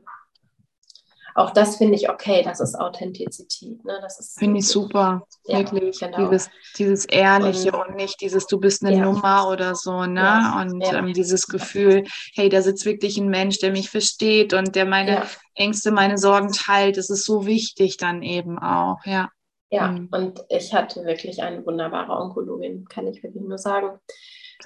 auch 1.35 1.51
das 1.51 1.77
finde 1.77 1.95
ich 1.97 2.09
okay, 2.11 2.43
das 2.43 2.61
ist 2.61 2.75
Authentizität. 2.79 3.85
Ne? 3.85 3.99
Das 4.01 4.19
ist 4.19 4.39
Finde 4.39 4.61
ich 4.61 4.69
super, 4.69 5.23
Ja, 5.47 5.59
wirklich. 5.59 5.99
genau. 6.01 6.29
Dieses, 6.29 6.51
dieses 6.79 7.05
Ehrliche 7.07 7.73
Und- 7.73 7.89
und, 7.89 7.97
nicht 7.97 8.21
dieses, 8.21 8.47
du 8.47 8.59
bist 8.59 8.85
eine 8.85 8.97
Ja. 8.97 9.05
Nummer 9.05 9.49
oder 9.49 9.75
so, 9.75 10.05
ne? 10.07 10.21
Ja, 10.21 10.61
Und. 10.61 10.83
Ähm, 10.93 11.13
dieses 11.13 11.47
Gefühl, 11.47 12.05
hey, 12.35 12.49
da 12.49 12.63
sitzt 12.63 12.85
wirklich 12.85 13.19
ein 13.19 13.29
Mensch, 13.29 13.59
der 13.59 13.71
mich 13.73 13.91
versteht 13.91 14.55
und 14.55 14.75
der 14.75 14.87
meine 14.87 15.23
Ängste, 15.55 15.91
meine 15.91 16.19
Sorgen 16.19 16.53
teilt. 16.53 16.97
Das 16.97 17.11
ist 17.11 17.25
so 17.25 17.47
wichtig 17.47 17.97
dann 17.97 18.23
eben 18.23 18.59
auch, 18.59 18.99
ja. 19.05 19.29
ja. 19.71 19.89
Mhm. 19.93 20.09
und 20.13 20.45
ich 20.49 20.73
hatte 20.75 21.05
wirklich 21.05 21.43
eine 21.43 21.65
wunderbare 21.65 22.13
Onkologin, 22.13 22.87
kann 22.89 23.07
ich 23.07 23.23
wirklich 23.23 23.43
nur 23.43 23.59
sagen. 23.59 23.99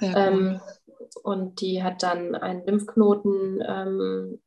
Ähm, 0.01 0.59
und 1.23 1.61
die 1.61 1.83
hat 1.83 2.03
dann 2.03 2.35
einen 2.35 2.65
Lymphknoten 2.65 3.63
ähm, 3.65 4.41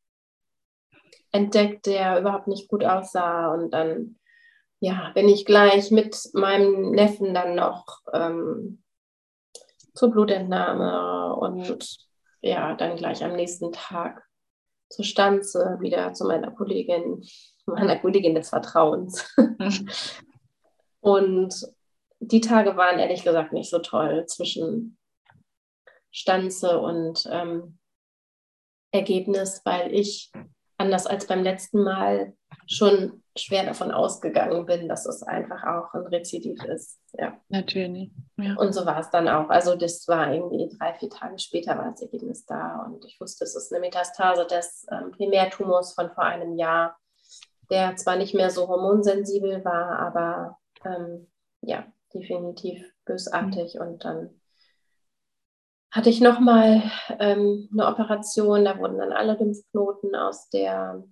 entdeckt, 1.32 1.86
der 1.86 2.20
überhaupt 2.20 2.48
nicht 2.48 2.68
gut 2.68 2.84
aussah. 2.84 3.52
Und 3.52 3.70
dann 3.70 4.18
ja, 4.80 5.10
bin 5.14 5.28
ich 5.28 5.44
gleich 5.44 5.90
mit 5.90 6.16
meinem 6.32 6.90
Neffen 6.92 7.34
dann 7.34 7.54
noch 7.54 8.00
ähm, 8.12 8.82
zur 9.94 10.10
Blutentnahme 10.10 11.34
und 11.36 11.98
ja, 12.40 12.74
dann 12.74 12.96
gleich 12.96 13.24
am 13.24 13.34
nächsten 13.34 13.72
Tag 13.72 14.22
zur 14.88 15.04
Stanze 15.04 15.76
wieder 15.80 16.12
zu 16.14 16.24
meiner 16.24 16.50
Kollegin, 16.52 17.22
meiner 17.66 17.98
Kollegin 17.98 18.34
des 18.34 18.48
Vertrauens. 18.48 19.34
Und 21.00 21.54
die 22.20 22.40
Tage 22.40 22.76
waren 22.76 22.98
ehrlich 22.98 23.22
gesagt 23.22 23.52
nicht 23.52 23.70
so 23.70 23.78
toll 23.78 24.26
zwischen 24.26 24.98
Stanze 26.10 26.80
und 26.80 27.28
ähm, 27.30 27.78
Ergebnis, 28.90 29.60
weil 29.64 29.94
ich 29.94 30.32
anders 30.78 31.06
als 31.06 31.26
beim 31.26 31.42
letzten 31.42 31.82
Mal 31.82 32.32
schon 32.66 33.22
schwer 33.36 33.64
davon 33.64 33.90
ausgegangen 33.90 34.66
bin, 34.66 34.88
dass 34.88 35.06
es 35.06 35.22
einfach 35.22 35.62
auch 35.64 35.94
ein 35.94 36.06
Rezidiv 36.06 36.62
ist. 36.64 37.00
Ja. 37.12 37.38
Natürlich. 37.48 38.10
Ja. 38.36 38.54
Und 38.56 38.72
so 38.72 38.86
war 38.86 39.00
es 39.00 39.10
dann 39.10 39.28
auch. 39.28 39.48
Also 39.48 39.74
das 39.76 40.06
war 40.08 40.32
irgendwie 40.32 40.68
drei, 40.78 40.94
vier 40.94 41.10
Tage 41.10 41.38
später 41.38 41.76
war 41.76 41.90
das 41.90 42.02
Ergebnis 42.02 42.44
da 42.46 42.84
und 42.86 43.04
ich 43.04 43.20
wusste, 43.20 43.44
es 43.44 43.56
ist 43.56 43.72
eine 43.72 43.80
Metastase 43.80 44.46
des 44.46 44.86
ähm, 44.90 45.12
Primärtumors 45.12 45.94
von 45.94 46.10
vor 46.10 46.24
einem 46.24 46.56
Jahr, 46.56 46.96
der 47.70 47.96
zwar 47.96 48.16
nicht 48.16 48.34
mehr 48.34 48.50
so 48.50 48.68
hormonsensibel 48.68 49.64
war, 49.64 49.98
aber 49.98 50.58
ähm, 50.84 51.28
ja, 51.60 51.86
definitiv 52.14 52.84
bösartig. 53.04 53.78
Und 53.80 54.04
dann 54.04 54.37
hatte 55.90 56.10
ich 56.10 56.20
nochmal 56.20 56.82
ähm, 57.18 57.68
eine 57.72 57.86
Operation, 57.86 58.64
da 58.64 58.78
wurden 58.78 58.98
dann 58.98 59.12
alle 59.12 59.34
Lymphknoten 59.34 60.14
aus 60.14 60.50
der 60.50 61.02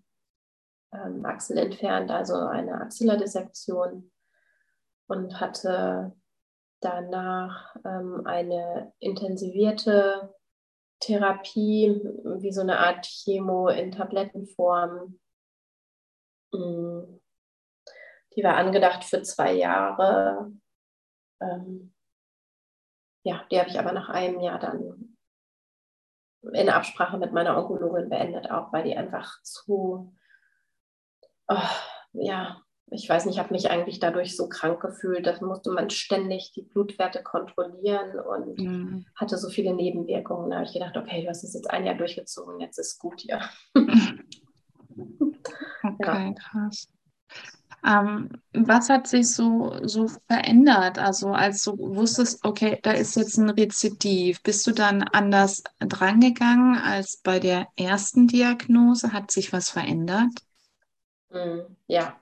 ähm, 0.92 1.24
Achsel 1.24 1.58
entfernt, 1.58 2.10
also 2.10 2.34
eine 2.34 2.80
Axillardissektion 2.80 4.10
und 5.08 5.40
hatte 5.40 6.14
danach 6.80 7.74
ähm, 7.84 8.22
eine 8.26 8.92
intensivierte 8.98 10.34
Therapie, 11.00 12.00
wie 12.38 12.52
so 12.52 12.60
eine 12.60 12.78
Art 12.78 13.06
Chemo 13.06 13.68
in 13.68 13.92
Tablettenform. 13.92 15.18
Mm. 16.52 17.20
Die 18.34 18.44
war 18.44 18.56
angedacht 18.56 19.04
für 19.04 19.22
zwei 19.22 19.54
Jahre. 19.54 20.52
Ähm, 21.40 21.94
ja, 23.26 23.44
die 23.50 23.58
habe 23.58 23.68
ich 23.68 23.78
aber 23.78 23.90
nach 23.92 24.08
einem 24.08 24.40
Jahr 24.40 24.60
dann 24.60 25.16
in 26.52 26.68
Absprache 26.68 27.18
mit 27.18 27.32
meiner 27.32 27.58
Onkologin 27.58 28.08
beendet, 28.08 28.50
auch 28.52 28.72
weil 28.72 28.84
die 28.84 28.96
einfach 28.96 29.42
zu, 29.42 30.14
oh, 31.48 31.58
ja, 32.12 32.62
ich 32.92 33.08
weiß 33.08 33.26
nicht, 33.26 33.34
ich 33.34 33.40
habe 33.40 33.52
mich 33.52 33.68
eigentlich 33.68 33.98
dadurch 33.98 34.36
so 34.36 34.48
krank 34.48 34.80
gefühlt, 34.80 35.26
da 35.26 35.44
musste 35.44 35.72
man 35.72 35.90
ständig 35.90 36.52
die 36.54 36.62
Blutwerte 36.62 37.20
kontrollieren 37.24 38.20
und 38.20 38.60
Mhm. 38.60 39.06
hatte 39.16 39.38
so 39.38 39.48
viele 39.48 39.74
Nebenwirkungen. 39.74 40.50
Da 40.50 40.58
habe 40.58 40.66
ich 40.66 40.72
gedacht, 40.72 40.96
okay, 40.96 41.22
du 41.22 41.28
hast 41.28 41.42
es 41.42 41.54
jetzt 41.54 41.68
ein 41.68 41.84
Jahr 41.84 41.96
durchgezogen, 41.96 42.60
jetzt 42.60 42.78
ist 42.78 42.98
gut 43.00 43.20
hier. 43.20 43.40
Okay, 45.82 46.34
krass. 46.34 46.88
Ähm, 47.84 48.30
was 48.52 48.88
hat 48.88 49.06
sich 49.06 49.28
so, 49.32 49.76
so 49.86 50.08
verändert? 50.28 50.98
Also 50.98 51.28
als 51.30 51.62
du 51.64 51.76
wusstest, 51.78 52.44
okay, 52.44 52.78
da 52.82 52.92
ist 52.92 53.16
jetzt 53.16 53.36
ein 53.38 53.50
Rezidiv, 53.50 54.42
bist 54.42 54.66
du 54.66 54.72
dann 54.72 55.02
anders 55.04 55.62
drangegangen 55.80 56.76
als 56.78 57.18
bei 57.22 57.38
der 57.38 57.68
ersten 57.76 58.26
Diagnose? 58.28 59.12
Hat 59.12 59.30
sich 59.30 59.52
was 59.52 59.70
verändert? 59.70 60.30
Mm, 61.30 61.76
Ja, 61.88 62.20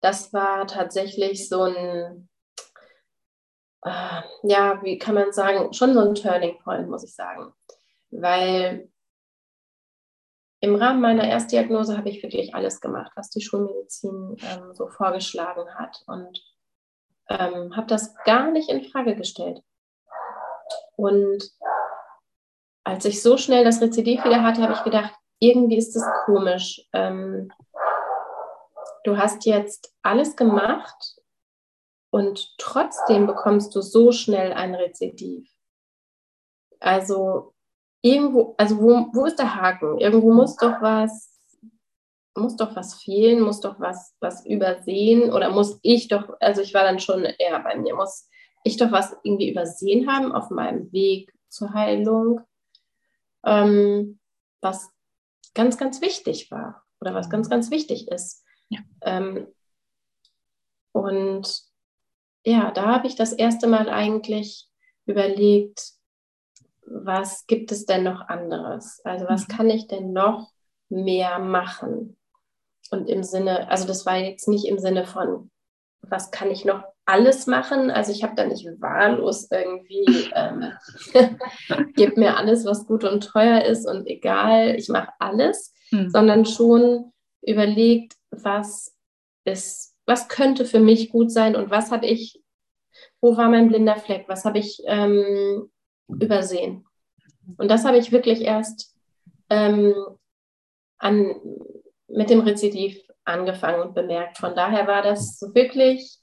das 0.00 0.32
war 0.32 0.66
tatsächlich 0.66 1.48
so 1.50 1.62
ein, 1.64 2.28
äh, 3.84 4.22
ja, 4.42 4.82
wie 4.82 4.98
kann 4.98 5.14
man 5.14 5.32
sagen, 5.32 5.72
schon 5.72 5.94
so 5.94 6.00
ein 6.00 6.14
Turning 6.14 6.58
Point, 6.62 6.88
muss 6.88 7.04
ich 7.04 7.14
sagen. 7.14 7.52
Weil 8.10 8.90
im 10.60 10.74
Rahmen 10.74 11.00
meiner 11.00 11.26
Erstdiagnose 11.28 11.96
habe 11.96 12.08
ich 12.08 12.22
wirklich 12.22 12.54
alles 12.54 12.80
gemacht, 12.80 13.12
was 13.14 13.30
die 13.30 13.42
Schulmedizin 13.42 14.36
ähm, 14.40 14.74
so 14.74 14.88
vorgeschlagen 14.88 15.74
hat 15.74 16.02
und 16.06 16.42
ähm, 17.28 17.76
habe 17.76 17.86
das 17.86 18.14
gar 18.24 18.50
nicht 18.50 18.70
in 18.70 18.84
Frage 18.84 19.16
gestellt. 19.16 19.62
Und 20.96 21.42
als 22.84 23.04
ich 23.04 23.22
so 23.22 23.36
schnell 23.36 23.64
das 23.64 23.80
Rezidiv 23.82 24.24
wieder 24.24 24.42
hatte, 24.42 24.62
habe 24.62 24.72
ich 24.72 24.84
gedacht, 24.84 25.14
irgendwie 25.38 25.76
ist 25.76 25.94
das 25.94 26.04
komisch. 26.24 26.88
Ähm, 26.92 27.52
du 29.04 29.18
hast 29.18 29.44
jetzt 29.44 29.94
alles 30.02 30.36
gemacht 30.36 31.16
und 32.10 32.54
trotzdem 32.58 33.26
bekommst 33.26 33.74
du 33.74 33.82
so 33.82 34.12
schnell 34.12 34.52
ein 34.52 34.74
Rezidiv. 34.74 35.50
Also 36.80 37.54
irgendwo, 38.06 38.54
also 38.58 38.80
wo, 38.80 39.08
wo 39.12 39.24
ist 39.26 39.38
der 39.38 39.54
Haken? 39.54 39.98
Irgendwo 39.98 40.32
muss 40.32 40.56
doch 40.56 40.80
was 40.80 41.36
muss 42.36 42.56
doch 42.56 42.76
was 42.76 43.02
fehlen, 43.02 43.40
muss 43.40 43.60
doch 43.60 43.80
was, 43.80 44.14
was 44.20 44.44
übersehen 44.44 45.32
oder 45.32 45.50
muss 45.50 45.78
ich 45.82 46.08
doch, 46.08 46.36
also 46.40 46.60
ich 46.60 46.74
war 46.74 46.84
dann 46.84 47.00
schon 47.00 47.24
eher 47.24 47.58
bei 47.60 47.76
mir, 47.76 47.94
muss 47.94 48.28
ich 48.64 48.76
doch 48.76 48.92
was 48.92 49.16
irgendwie 49.22 49.50
übersehen 49.50 50.10
haben 50.10 50.32
auf 50.32 50.50
meinem 50.50 50.92
Weg 50.92 51.32
zur 51.48 51.72
Heilung, 51.72 52.40
ähm, 53.44 54.18
was 54.60 54.90
ganz, 55.54 55.78
ganz 55.78 56.00
wichtig 56.00 56.50
war 56.50 56.84
oder 57.00 57.14
was 57.14 57.30
ganz, 57.30 57.48
ganz 57.48 57.70
wichtig 57.70 58.08
ist. 58.08 58.44
Ja. 58.68 58.80
Ähm, 59.02 59.46
und 60.92 61.62
ja, 62.44 62.70
da 62.70 62.86
habe 62.86 63.06
ich 63.06 63.16
das 63.16 63.32
erste 63.32 63.66
Mal 63.66 63.88
eigentlich 63.88 64.68
überlegt, 65.06 65.92
was 66.86 67.46
gibt 67.46 67.72
es 67.72 67.86
denn 67.86 68.04
noch 68.04 68.28
anderes? 68.28 69.00
Also 69.04 69.26
was 69.28 69.48
mhm. 69.48 69.52
kann 69.52 69.70
ich 69.70 69.88
denn 69.88 70.12
noch 70.12 70.50
mehr 70.88 71.38
machen? 71.38 72.16
Und 72.90 73.08
im 73.08 73.22
Sinne, 73.22 73.68
also 73.70 73.86
das 73.86 74.06
war 74.06 74.16
jetzt 74.16 74.48
nicht 74.48 74.66
im 74.66 74.78
Sinne 74.78 75.04
von, 75.04 75.50
was 76.02 76.30
kann 76.30 76.50
ich 76.50 76.64
noch 76.64 76.84
alles 77.04 77.46
machen? 77.46 77.90
Also 77.90 78.12
ich 78.12 78.22
habe 78.22 78.34
da 78.36 78.44
nicht 78.44 78.66
wahllos 78.80 79.48
irgendwie, 79.50 80.30
ähm, 80.34 80.72
gib 81.94 82.16
mir 82.16 82.36
alles, 82.36 82.64
was 82.64 82.86
gut 82.86 83.04
und 83.04 83.24
teuer 83.24 83.64
ist 83.64 83.86
und 83.86 84.06
egal, 84.06 84.76
ich 84.76 84.88
mache 84.88 85.12
alles, 85.18 85.74
mhm. 85.90 86.10
sondern 86.10 86.44
schon 86.44 87.12
überlegt, 87.42 88.14
was 88.30 88.94
ist, 89.44 89.94
was 90.04 90.28
könnte 90.28 90.64
für 90.64 90.80
mich 90.80 91.10
gut 91.10 91.30
sein 91.30 91.56
und 91.56 91.70
was 91.70 91.90
habe 91.90 92.06
ich, 92.06 92.42
wo 93.20 93.36
war 93.36 93.48
mein 93.48 93.68
blinder 93.68 93.96
Fleck, 93.96 94.24
was 94.28 94.44
habe 94.44 94.58
ich 94.58 94.82
ähm, 94.86 95.70
übersehen. 96.08 96.86
Und 97.56 97.70
das 97.70 97.84
habe 97.84 97.98
ich 97.98 98.12
wirklich 98.12 98.40
erst 98.40 98.96
ähm, 99.50 99.94
an, 100.98 101.34
mit 102.08 102.30
dem 102.30 102.40
Rezidiv 102.40 102.98
angefangen 103.24 103.82
und 103.82 103.94
bemerkt. 103.94 104.38
Von 104.38 104.54
daher 104.54 104.86
war 104.86 105.02
das 105.02 105.40
wirklich, 105.52 106.18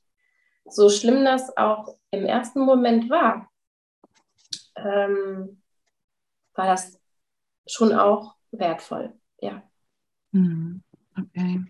so 0.66 0.90
schlimm 0.90 1.26
das 1.26 1.56
auch 1.58 1.98
im 2.12 2.26
ersten 2.26 2.62
Moment 2.62 3.10
war, 3.10 3.50
ähm, 4.76 5.62
war 6.54 6.68
das 6.68 7.00
schon 7.68 7.94
auch 7.94 8.36
wertvoll, 8.52 9.14
ja. 9.40 9.64
Hm, 10.32 10.84
okay. 11.18 11.62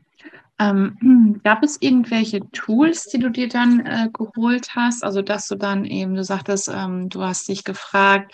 Ähm, 0.64 1.42
gab 1.44 1.64
es 1.64 1.78
irgendwelche 1.82 2.40
Tools, 2.52 3.06
die 3.06 3.20
du 3.20 3.30
dir 3.30 3.50
dann 3.50 3.86
äh, 3.86 4.10
geholt 4.14 4.76
hast? 4.76 5.04
Also, 5.04 5.22
dass 5.22 5.48
du 5.48 5.56
dann 5.56 5.86
eben, 5.86 6.16
du 6.16 6.24
sagtest, 6.24 6.70
ähm, 6.74 7.10
du 7.10 7.22
hast 7.22 7.48
dich 7.48 7.64
gefragt, 7.64 8.34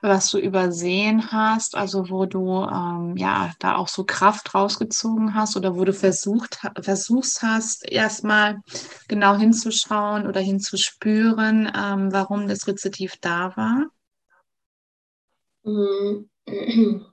was 0.00 0.30
du 0.30 0.38
übersehen 0.38 1.32
hast, 1.32 1.76
also 1.76 2.10
wo 2.10 2.26
du 2.26 2.62
ähm, 2.62 3.16
ja 3.16 3.52
da 3.58 3.76
auch 3.76 3.88
so 3.88 4.04
Kraft 4.04 4.54
rausgezogen 4.54 5.34
hast 5.34 5.56
oder 5.56 5.76
wo 5.76 5.84
du 5.84 5.94
versucht 5.94 6.58
versuchst 6.82 7.42
hast, 7.42 7.90
erstmal 7.90 8.60
genau 9.08 9.34
hinzuschauen 9.36 10.26
oder 10.26 10.40
hinzuspüren, 10.42 11.72
ähm, 11.74 12.12
warum 12.12 12.48
das 12.48 12.68
Rezitiv 12.68 13.14
da 13.22 13.56
war? 13.56 13.86
Mhm. 15.62 16.28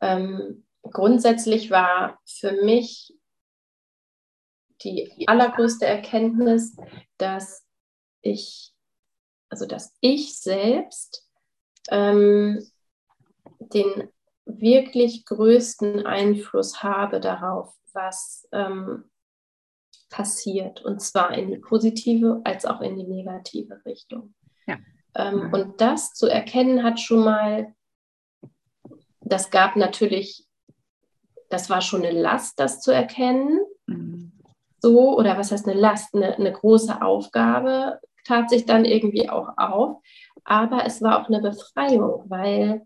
ähm, 0.00 0.64
grundsätzlich 0.82 1.70
war 1.70 2.18
für 2.26 2.64
mich 2.64 3.14
die 4.84 5.26
allergrößte 5.26 5.86
Erkenntnis, 5.86 6.76
dass 7.18 7.64
ich, 8.20 8.72
also 9.48 9.66
dass 9.66 9.94
ich 10.00 10.38
selbst 10.38 11.28
ähm, 11.90 12.64
den 13.58 14.08
wirklich 14.44 15.24
größten 15.24 16.06
Einfluss 16.06 16.82
habe 16.82 17.20
darauf, 17.20 17.74
was 17.92 18.48
ähm, 18.52 19.04
passiert. 20.08 20.84
Und 20.84 21.00
zwar 21.00 21.36
in 21.36 21.48
die 21.48 21.58
positive 21.58 22.40
als 22.44 22.64
auch 22.64 22.80
in 22.80 22.96
die 22.96 23.04
negative 23.04 23.84
Richtung. 23.84 24.34
Ja. 24.66 24.78
Ähm, 25.14 25.50
und 25.52 25.80
das 25.80 26.12
zu 26.12 26.26
erkennen 26.26 26.82
hat 26.82 27.00
schon 27.00 27.24
mal, 27.24 27.74
das 29.20 29.50
gab 29.50 29.76
natürlich, 29.76 30.46
das 31.48 31.70
war 31.70 31.80
schon 31.80 32.04
eine 32.04 32.18
Last, 32.18 32.58
das 32.60 32.80
zu 32.80 32.92
erkennen. 32.92 33.60
Mhm. 33.86 34.31
So, 34.82 35.16
oder 35.16 35.38
was 35.38 35.52
heißt 35.52 35.68
eine 35.68 35.78
Last, 35.78 36.12
eine, 36.12 36.34
eine 36.34 36.52
große 36.52 37.00
Aufgabe, 37.00 38.00
tat 38.24 38.50
sich 38.50 38.66
dann 38.66 38.84
irgendwie 38.84 39.30
auch 39.30 39.50
auf. 39.56 40.02
Aber 40.42 40.84
es 40.84 41.00
war 41.00 41.20
auch 41.20 41.28
eine 41.28 41.40
Befreiung, 41.40 42.24
weil 42.28 42.82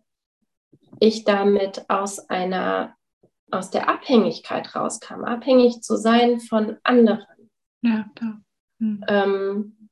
ich 1.01 1.25
damit 1.25 1.89
aus 1.89 2.29
einer, 2.29 2.95
aus 3.51 3.71
der 3.71 3.89
Abhängigkeit 3.89 4.75
rauskam, 4.75 5.25
abhängig 5.25 5.81
zu 5.81 5.97
sein 5.97 6.39
von 6.41 6.77
anderen. 6.83 7.51
Ja, 7.81 8.05
da. 8.15 8.41
Hm. 8.79 9.05
Ähm, 9.09 9.89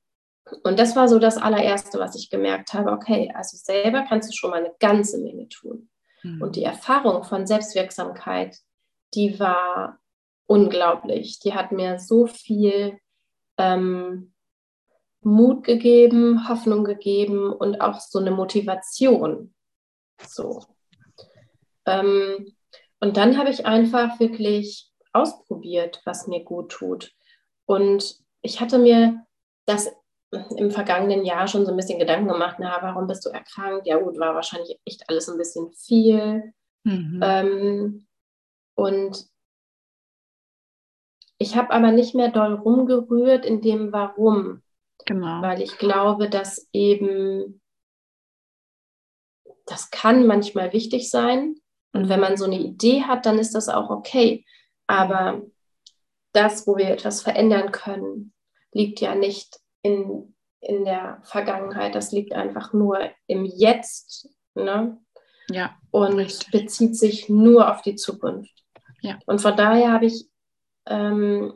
und 0.63 0.79
das 0.79 0.95
war 0.95 1.09
so 1.09 1.19
das 1.19 1.39
allererste, 1.39 1.99
was 1.99 2.17
ich 2.17 2.29
gemerkt 2.29 2.75
habe. 2.75 2.93
Okay, 2.93 3.33
also 3.35 3.57
selber 3.57 4.05
kannst 4.07 4.29
du 4.29 4.37
schon 4.37 4.51
mal 4.51 4.63
eine 4.63 4.75
ganze 4.79 5.19
Menge 5.23 5.49
tun. 5.49 5.89
Hm. 6.21 6.43
Und 6.43 6.57
die 6.57 6.65
Erfahrung 6.65 7.25
von 7.25 7.47
Selbstwirksamkeit, 7.47 8.59
die 9.15 9.41
war 9.41 9.99
unglaublich. 10.47 11.41
Die 11.41 11.55
hat 11.55 11.73
mir 11.73 11.99
so 11.99 12.27
viel 12.27 12.99
ähm, 13.59 14.33
Mut 15.21 15.65
gegeben, 15.65 16.49
Hoffnung 16.49 16.85
gegeben 16.85 17.53
und 17.53 17.81
auch 17.81 18.01
so 18.01 18.19
eine 18.19 18.31
Motivation. 18.31 19.55
So. 20.27 20.63
Ähm, 21.87 22.55
und 23.01 23.17
dann 23.17 23.39
habe 23.39 23.51
ich 23.51 23.67
einfach 23.67 24.21
wirklich 24.21 24.91
ausprobiert, 25.13 26.01
was 26.05 26.27
mir 26.27 26.45
gut 26.45 26.73
tut. 26.73 27.13
Und 27.67 28.17
ich 28.43 28.61
hatte 28.61 28.79
mir 28.79 29.25
das 29.67 29.91
im 30.57 30.71
vergangenen 30.71 31.25
Jahr 31.25 31.47
schon 31.47 31.65
so 31.65 31.71
ein 31.71 31.77
bisschen 31.77 31.99
Gedanken 31.99 32.29
gemacht, 32.29 32.57
na, 32.59 32.79
warum 32.83 33.07
bist 33.07 33.25
du 33.25 33.31
erkrankt? 33.31 33.87
Ja 33.87 33.99
gut, 33.99 34.19
war 34.19 34.35
wahrscheinlich 34.35 34.79
echt 34.85 35.09
alles 35.09 35.29
ein 35.29 35.39
bisschen 35.39 35.73
viel. 35.73 36.53
Mhm. 36.83 37.21
Ähm, 37.23 38.07
und 38.75 39.27
ich 41.45 41.57
habe 41.57 41.73
aber 41.73 41.93
nicht 41.93 42.15
mehr 42.15 42.31
doll 42.31 42.55
rumgerührt 42.55 43.45
in 43.45 43.61
dem 43.61 43.93
Warum. 43.93 44.63
Genau. 45.05 45.43
Weil 45.43 45.61
ich 45.61 45.77
glaube, 45.77 46.31
dass 46.31 46.71
eben, 46.73 47.61
das 49.67 49.91
kann 49.91 50.27
manchmal 50.27 50.73
wichtig 50.73 51.11
sein. 51.11 51.57
Und 51.93 52.09
wenn 52.09 52.19
man 52.19 52.39
so 52.39 52.47
eine 52.47 52.59
Idee 52.59 53.03
hat, 53.03 53.27
dann 53.27 53.39
ist 53.39 53.55
das 53.55 53.69
auch 53.69 53.91
okay. 53.91 54.47
Aber 54.87 55.43
das, 56.33 56.67
wo 56.67 56.79
wir 56.79 56.89
etwas 56.89 57.21
verändern 57.21 57.73
können, 57.73 58.33
liegt 58.73 59.03
ja 59.03 59.15
nicht 59.15 59.61
in, 59.83 60.35
in 60.61 60.87
der 60.87 61.21
Vergangenheit. 61.25 61.95
Das 61.95 62.11
liegt 62.11 62.33
einfach 62.33 62.73
nur 62.73 63.11
im 63.27 63.45
Jetzt. 63.45 64.31
Ne? 64.55 64.99
Ja. 65.51 65.77
Und 65.91 66.15
richtig. 66.15 66.51
bezieht 66.51 66.97
sich 66.97 67.29
nur 67.29 67.71
auf 67.71 67.83
die 67.83 67.97
Zukunft. 67.97 68.65
Ja. 69.03 69.19
Und 69.27 69.43
von 69.43 69.55
daher 69.55 69.93
habe 69.93 70.07
ich 70.07 70.27
ähm, 70.87 71.55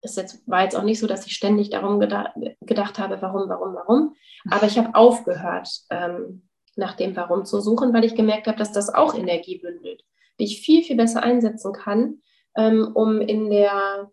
es 0.00 0.16
jetzt, 0.16 0.46
war 0.46 0.62
jetzt 0.62 0.76
auch 0.76 0.84
nicht 0.84 1.00
so, 1.00 1.06
dass 1.06 1.26
ich 1.26 1.34
ständig 1.34 1.70
darum 1.70 1.98
gedacht, 1.98 2.32
gedacht 2.60 2.98
habe, 2.98 3.20
warum, 3.20 3.48
warum, 3.48 3.74
warum. 3.74 4.14
Aber 4.50 4.66
ich 4.66 4.78
habe 4.78 4.94
aufgehört, 4.94 5.68
ähm, 5.90 6.48
nach 6.76 6.94
dem 6.94 7.16
Warum 7.16 7.44
zu 7.44 7.60
suchen, 7.60 7.92
weil 7.92 8.04
ich 8.04 8.14
gemerkt 8.14 8.46
habe, 8.46 8.56
dass 8.56 8.72
das 8.72 8.94
auch 8.94 9.14
Energie 9.14 9.58
bündelt, 9.58 10.04
die 10.38 10.44
ich 10.44 10.60
viel, 10.60 10.82
viel 10.84 10.96
besser 10.96 11.22
einsetzen 11.22 11.72
kann, 11.72 12.22
ähm, 12.56 12.92
um 12.94 13.20
in 13.20 13.50
der, 13.50 14.10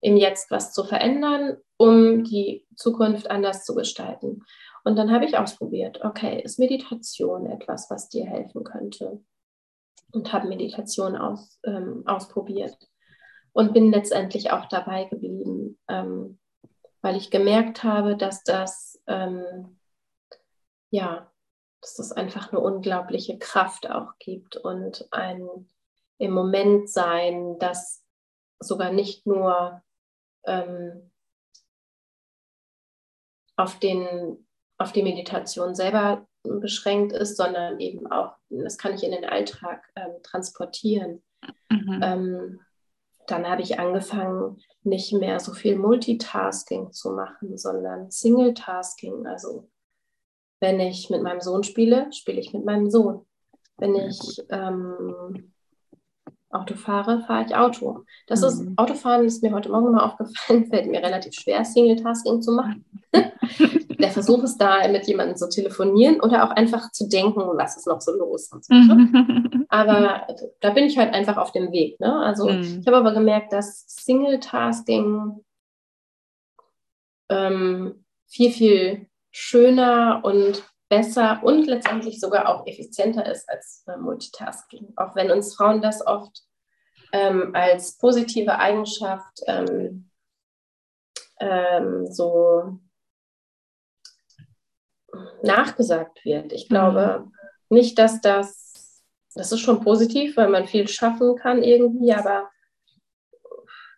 im 0.00 0.16
Jetzt 0.16 0.50
was 0.50 0.72
zu 0.72 0.82
verändern, 0.84 1.56
um 1.76 2.24
die 2.24 2.66
Zukunft 2.74 3.30
anders 3.30 3.64
zu 3.64 3.74
gestalten. 3.74 4.42
Und 4.82 4.96
dann 4.96 5.12
habe 5.12 5.24
ich 5.24 5.38
ausprobiert, 5.38 6.00
okay, 6.02 6.42
ist 6.42 6.58
Meditation 6.58 7.46
etwas, 7.46 7.88
was 7.90 8.08
dir 8.08 8.26
helfen 8.26 8.64
könnte? 8.64 9.22
Und 10.12 10.32
habe 10.32 10.48
Meditation 10.48 11.16
aus, 11.16 11.60
ähm, 11.64 12.02
ausprobiert 12.06 12.76
und 13.52 13.72
bin 13.72 13.90
letztendlich 13.90 14.52
auch 14.52 14.66
dabei 14.66 15.04
geblieben, 15.04 15.78
ähm, 15.88 16.38
weil 17.02 17.16
ich 17.16 17.30
gemerkt 17.30 17.82
habe, 17.82 18.16
dass 18.16 18.42
das, 18.44 19.02
ähm, 19.06 19.78
ja, 20.90 21.30
dass 21.80 21.94
das 21.94 22.12
einfach 22.12 22.52
eine 22.52 22.60
unglaubliche 22.60 23.38
Kraft 23.38 23.90
auch 23.90 24.18
gibt 24.18 24.56
und 24.56 25.08
ein 25.10 25.68
im 26.18 26.32
Moment 26.32 26.90
sein, 26.90 27.58
das 27.58 28.04
sogar 28.58 28.92
nicht 28.92 29.26
nur 29.26 29.82
ähm, 30.44 31.10
auf, 33.56 33.78
den, 33.78 34.46
auf 34.76 34.92
die 34.92 35.02
Meditation 35.02 35.74
selber 35.74 36.26
beschränkt 36.42 37.12
ist, 37.12 37.36
sondern 37.36 37.80
eben 37.80 38.10
auch, 38.10 38.34
das 38.50 38.76
kann 38.76 38.94
ich 38.94 39.02
in 39.02 39.12
den 39.12 39.24
Alltag 39.24 39.90
ähm, 39.96 40.22
transportieren. 40.22 41.22
Mhm. 41.70 42.00
Ähm, 42.02 42.60
dann 43.30 43.46
habe 43.48 43.62
ich 43.62 43.78
angefangen, 43.78 44.58
nicht 44.82 45.12
mehr 45.12 45.40
so 45.40 45.52
viel 45.52 45.76
Multitasking 45.76 46.92
zu 46.92 47.12
machen, 47.12 47.56
sondern 47.56 48.10
Single-Tasking. 48.10 49.26
Also 49.26 49.68
wenn 50.60 50.80
ich 50.80 51.10
mit 51.10 51.22
meinem 51.22 51.40
Sohn 51.40 51.62
spiele, 51.62 52.12
spiele 52.12 52.40
ich 52.40 52.52
mit 52.52 52.64
meinem 52.64 52.90
Sohn. 52.90 53.26
Wenn 53.78 53.94
ich 53.94 54.42
ähm, 54.50 55.52
Auto 56.50 56.74
fahre, 56.74 57.22
fahre 57.26 57.46
ich 57.46 57.54
Auto. 57.54 58.04
Das 58.26 58.40
Mhm. 58.40 58.46
ist, 58.46 58.78
Autofahren 58.78 59.24
ist 59.26 59.42
mir 59.42 59.52
heute 59.52 59.70
Morgen 59.70 59.92
mal 59.92 60.04
aufgefallen, 60.04 60.66
fällt 60.66 60.90
mir 60.90 61.02
relativ 61.02 61.34
schwer, 61.34 61.64
Single-Tasking 61.64 62.42
zu 62.42 62.52
machen. 62.52 62.84
Der 64.00 64.10
Versuch 64.10 64.42
ist 64.42 64.58
da, 64.58 64.86
mit 64.88 65.06
jemandem 65.06 65.36
zu 65.36 65.48
telefonieren 65.48 66.20
oder 66.20 66.44
auch 66.44 66.50
einfach 66.50 66.90
zu 66.92 67.08
denken, 67.08 67.40
was 67.40 67.76
ist 67.76 67.86
noch 67.86 68.00
so 68.00 68.12
los 68.12 68.50
und 68.52 68.64
so. 68.64 68.74
ne? 68.74 68.94
Mhm. 68.94 69.66
Aber 69.68 70.26
da 70.60 70.70
bin 70.70 70.84
ich 70.84 70.98
halt 70.98 71.14
einfach 71.14 71.36
auf 71.36 71.52
dem 71.52 71.70
Weg. 71.72 71.98
Ne? 72.00 72.12
Also 72.22 72.48
Mhm. 72.48 72.78
ich 72.80 72.86
habe 72.86 72.96
aber 72.96 73.12
gemerkt, 73.12 73.52
dass 73.52 73.84
Single-Tasking 73.88 75.44
ähm, 77.28 78.04
viel, 78.26 78.50
viel 78.50 79.06
schöner 79.30 80.20
und 80.24 80.64
besser 80.88 81.40
und 81.44 81.66
letztendlich 81.66 82.18
sogar 82.18 82.48
auch 82.48 82.66
effizienter 82.66 83.30
ist 83.30 83.48
als 83.48 83.84
äh, 83.86 83.96
Multitasking. 83.96 84.92
Auch 84.96 85.14
wenn 85.14 85.30
uns 85.30 85.54
Frauen 85.54 85.80
das 85.80 86.04
oft 86.04 86.42
ähm, 87.12 87.50
als 87.54 87.96
positive 87.98 88.58
Eigenschaft 88.58 89.40
ähm, 89.46 90.10
ähm, 91.38 92.06
so 92.10 92.80
nachgesagt 95.42 96.24
wird. 96.24 96.52
Ich 96.52 96.68
glaube 96.68 97.30
nicht, 97.68 97.98
dass 97.98 98.20
das, 98.20 99.02
das 99.34 99.52
ist 99.52 99.60
schon 99.60 99.80
positiv, 99.80 100.36
weil 100.36 100.48
man 100.48 100.66
viel 100.66 100.88
schaffen 100.88 101.36
kann 101.36 101.62
irgendwie, 101.62 102.12
aber 102.12 102.50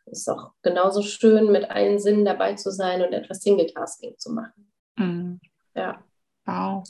es 0.07 0.20
ist 0.20 0.29
auch 0.29 0.53
genauso 0.62 1.03
schön, 1.03 1.51
mit 1.51 1.70
allen 1.70 1.98
Sinnen 1.98 2.25
dabei 2.25 2.55
zu 2.55 2.70
sein 2.70 3.03
und 3.03 3.12
etwas 3.12 3.40
Single-Tasking 3.40 4.18
zu 4.18 4.33
machen. 4.33 4.72
Mhm. 4.96 5.40
Ja. 5.75 6.05
Wow. 6.44 6.85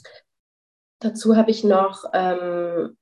Dazu 0.99 1.35
habe 1.35 1.51
ich 1.51 1.63
noch 1.63 2.05
ähm, 2.13 2.97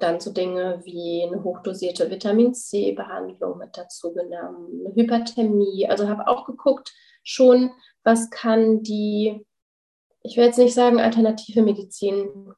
dann 0.00 0.18
so 0.18 0.32
Dinge 0.32 0.80
wie 0.84 1.24
eine 1.26 1.44
hochdosierte 1.44 2.10
Vitamin 2.10 2.54
C-Behandlung 2.54 3.58
mit 3.58 3.76
dazu 3.76 4.12
genommen, 4.12 4.84
eine 4.84 4.94
Hyperthermie. 4.94 5.88
Also 5.88 6.08
habe 6.08 6.26
auch 6.26 6.44
geguckt, 6.44 6.92
schon, 7.22 7.70
was 8.02 8.30
kann 8.30 8.82
die, 8.82 9.46
ich 10.22 10.36
will 10.36 10.44
jetzt 10.44 10.58
nicht 10.58 10.74
sagen 10.74 11.00
alternative 11.00 11.62
Medizin, 11.62 12.52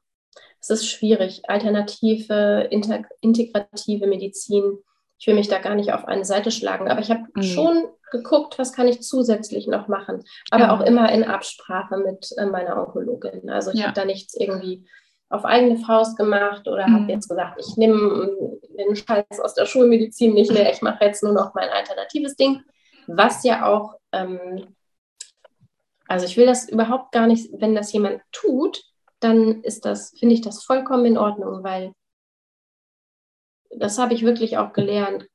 es 0.59 0.69
ist 0.69 0.87
schwierig, 0.89 1.41
alternative, 1.49 2.67
integ 2.71 3.05
integrative 3.21 4.07
Medizin. 4.07 4.79
Ich 5.19 5.27
will 5.27 5.35
mich 5.35 5.47
da 5.47 5.59
gar 5.59 5.75
nicht 5.75 5.93
auf 5.93 6.05
eine 6.05 6.25
Seite 6.25 6.51
schlagen, 6.51 6.89
aber 6.89 6.99
ich 7.01 7.09
habe 7.11 7.23
Nee. 7.35 7.43
schon 7.43 7.87
geguckt, 8.11 8.59
was 8.59 8.73
kann 8.73 8.87
ich 8.87 9.01
zusätzlich 9.01 9.67
noch 9.67 9.87
machen, 9.87 10.23
aber 10.51 10.65
Ja. 10.65 10.75
auch 10.75 10.81
immer 10.81 11.11
in 11.11 11.23
Absprache 11.23 11.97
mit 11.97 12.29
äh, 12.37 12.45
meiner 12.45 12.77
Onkologin. 12.81 13.49
Also 13.49 13.71
ich 13.71 13.79
Ja. 13.79 13.85
habe 13.85 13.93
da 13.95 14.05
nichts 14.05 14.35
irgendwie 14.35 14.85
auf 15.29 15.45
eigene 15.45 15.77
Faust 15.77 16.17
gemacht 16.17 16.67
oder 16.67 16.87
Mhm. 16.87 16.93
habe 16.93 17.11
jetzt 17.11 17.27
gesagt, 17.29 17.59
ich 17.59 17.75
nehme 17.77 18.27
den 18.77 18.95
Scheiß 18.95 19.39
aus 19.41 19.55
der 19.55 19.65
Schulmedizin 19.65 20.33
nicht 20.33 20.51
mehr, 20.51 20.71
ich 20.71 20.81
mache 20.81 21.03
jetzt 21.05 21.23
nur 21.23 21.33
noch 21.33 21.53
mein 21.55 21.69
alternatives 21.69 22.35
Ding, 22.35 22.61
was 23.07 23.43
ja 23.43 23.65
auch, 23.65 23.95
ähm, 24.11 24.75
also 26.07 26.25
ich 26.25 26.37
will 26.37 26.45
das 26.45 26.69
überhaupt 26.69 27.11
gar 27.11 27.27
nicht, 27.27 27.49
wenn 27.53 27.75
das 27.75 27.93
jemand 27.93 28.21
tut, 28.31 28.83
dann 29.19 29.61
ist 29.63 29.85
das, 29.85 30.11
finde 30.17 30.35
ich 30.35 30.41
das 30.41 30.63
vollkommen 30.63 31.05
in 31.05 31.17
Ordnung, 31.17 31.63
weil 31.63 31.93
das 33.75 33.97
habe 33.97 34.13
ich 34.13 34.23
wirklich 34.23 34.57
auch 34.57 34.73
gelernt, 34.73 35.27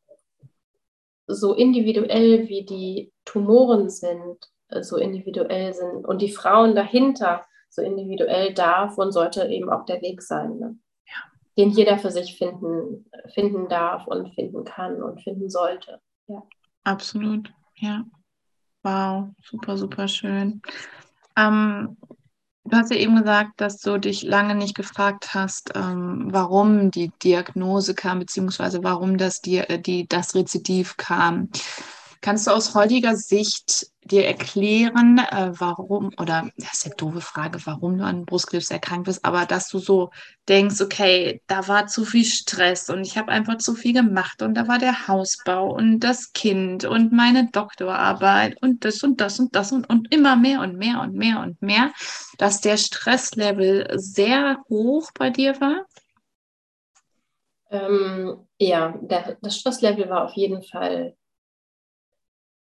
so 1.26 1.54
individuell 1.54 2.48
wie 2.48 2.64
die 2.64 3.12
Tumoren 3.24 3.90
sind, 3.90 4.38
so 4.80 4.96
individuell 4.96 5.74
sind 5.74 6.06
und 6.06 6.22
die 6.22 6.30
Frauen 6.32 6.74
dahinter 6.74 7.44
so 7.70 7.82
individuell 7.82 8.54
darf 8.54 8.98
und 8.98 9.12
sollte 9.12 9.46
eben 9.46 9.70
auch 9.70 9.84
der 9.84 10.00
Weg 10.00 10.22
sein, 10.22 10.58
ne? 10.58 10.78
den 11.56 11.70
jeder 11.70 11.98
für 11.98 12.10
sich 12.10 12.38
finden, 12.38 13.10
finden 13.34 13.68
darf 13.68 14.06
und 14.06 14.32
finden 14.34 14.64
kann 14.64 15.02
und 15.02 15.20
finden 15.22 15.50
sollte. 15.50 16.00
Absolut, 16.84 17.52
ja. 17.76 18.04
Wow, 18.82 19.30
super, 19.42 19.76
super 19.76 20.08
schön. 20.08 20.62
Ähm, 21.36 21.96
du 22.64 22.76
hast 22.76 22.90
ja 22.90 22.96
eben 22.96 23.16
gesagt, 23.16 23.60
dass 23.60 23.78
du 23.78 23.98
dich 23.98 24.22
lange 24.22 24.54
nicht 24.54 24.76
gefragt 24.76 25.34
hast, 25.34 25.72
ähm, 25.74 26.28
warum 26.30 26.90
die 26.90 27.10
Diagnose 27.22 27.94
kam, 27.94 28.20
beziehungsweise 28.20 28.82
warum 28.84 29.18
das, 29.18 29.40
die, 29.40 29.58
äh, 29.58 29.80
die, 29.80 30.06
das 30.06 30.34
Rezidiv 30.34 30.96
kam. 30.96 31.50
Kannst 32.20 32.46
du 32.46 32.50
aus 32.50 32.74
heutiger 32.74 33.14
Sicht 33.16 33.86
dir 34.02 34.26
erklären, 34.26 35.18
äh, 35.18 35.52
warum, 35.58 36.10
oder 36.18 36.50
das 36.56 36.74
ist 36.74 36.86
eine 36.86 36.96
doofe 36.96 37.20
Frage, 37.20 37.64
warum 37.64 37.98
du 37.98 38.04
an 38.04 38.24
Brustkrebs 38.24 38.70
erkrankt 38.70 39.06
bist, 39.06 39.24
aber 39.24 39.46
dass 39.46 39.68
du 39.68 39.78
so 39.78 40.10
denkst, 40.48 40.80
okay, 40.80 41.42
da 41.46 41.68
war 41.68 41.86
zu 41.86 42.04
viel 42.04 42.24
Stress 42.24 42.88
und 42.90 43.02
ich 43.02 43.16
habe 43.16 43.30
einfach 43.30 43.58
zu 43.58 43.74
viel 43.74 43.92
gemacht 43.92 44.42
und 44.42 44.54
da 44.54 44.66
war 44.66 44.78
der 44.78 45.06
Hausbau 45.06 45.72
und 45.72 46.00
das 46.00 46.32
Kind 46.32 46.84
und 46.84 47.12
meine 47.12 47.50
Doktorarbeit 47.50 48.60
und 48.62 48.84
das 48.84 49.02
und 49.02 49.20
das 49.20 49.38
und 49.38 49.54
das 49.54 49.70
und, 49.72 49.88
und 49.88 50.12
immer 50.12 50.36
mehr 50.36 50.60
und 50.62 50.76
mehr 50.76 51.00
und 51.00 51.14
mehr 51.14 51.40
und 51.40 51.60
mehr, 51.62 51.92
dass 52.38 52.60
der 52.60 52.78
Stresslevel 52.78 53.88
sehr 53.96 54.58
hoch 54.68 55.10
bei 55.14 55.30
dir 55.30 55.60
war? 55.60 55.84
Ähm, 57.70 58.46
ja, 58.58 58.94
der, 59.02 59.36
das 59.42 59.58
Stresslevel 59.58 60.08
war 60.08 60.24
auf 60.24 60.32
jeden 60.32 60.62
Fall 60.62 61.14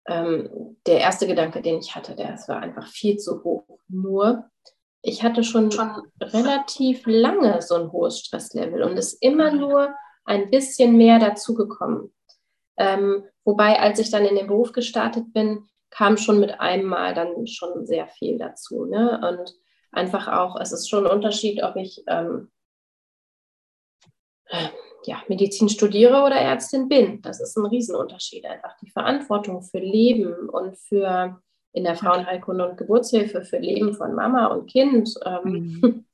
ähm, 0.07 0.77
der 0.85 0.99
erste 0.99 1.27
Gedanke, 1.27 1.61
den 1.61 1.79
ich 1.79 1.95
hatte. 1.95 2.15
Der 2.15 2.29
war 2.47 2.59
einfach 2.59 2.87
viel 2.87 3.17
zu 3.17 3.43
hoch. 3.43 3.65
Nur, 3.87 4.49
ich 5.01 5.23
hatte 5.23 5.43
schon, 5.43 5.71
schon 5.71 5.91
relativ 6.21 7.05
lange 7.05 7.61
so 7.61 7.75
ein 7.75 7.91
hohes 7.91 8.19
Stresslevel 8.19 8.83
und 8.83 8.97
ist 8.97 9.21
immer 9.21 9.51
nur 9.51 9.93
ein 10.25 10.49
bisschen 10.49 10.97
mehr 10.97 11.19
dazugekommen. 11.19 12.13
Ähm, 12.77 13.23
wobei, 13.43 13.79
als 13.79 13.99
ich 13.99 14.11
dann 14.11 14.25
in 14.25 14.35
den 14.35 14.47
Beruf 14.47 14.71
gestartet 14.71 15.33
bin, 15.33 15.67
kam 15.89 16.17
schon 16.17 16.39
mit 16.39 16.59
einem 16.59 16.85
Mal 16.85 17.13
dann 17.13 17.47
schon 17.47 17.85
sehr 17.85 18.07
viel 18.07 18.37
dazu. 18.37 18.85
Ne? 18.85 19.19
Und 19.27 19.53
einfach 19.91 20.27
auch, 20.27 20.59
es 20.59 20.71
ist 20.71 20.89
schon 20.89 21.05
ein 21.05 21.11
Unterschied, 21.11 21.63
ob 21.63 21.75
ich 21.75 22.03
ähm, 22.07 22.51
ja, 25.05 25.21
Medizin 25.27 25.69
studiere 25.69 26.23
oder 26.23 26.35
Ärztin 26.35 26.89
bin. 26.89 27.21
Das 27.21 27.39
ist 27.39 27.57
ein 27.57 27.65
Riesenunterschied. 27.65 28.45
Einfach 28.45 28.75
die 28.81 28.89
Verantwortung 28.89 29.61
für 29.61 29.79
Leben 29.79 30.49
und 30.49 30.77
für 30.77 31.41
in 31.73 31.83
der 31.83 31.95
Frauenheilkunde 31.95 32.67
und 32.67 32.77
Geburtshilfe 32.77 33.43
für 33.43 33.59
Leben 33.59 33.93
von 33.93 34.15
Mama 34.15 34.47
und 34.47 34.67
Kind. 34.67 35.13
Ähm, 35.25 35.79
Mhm. 35.81 36.05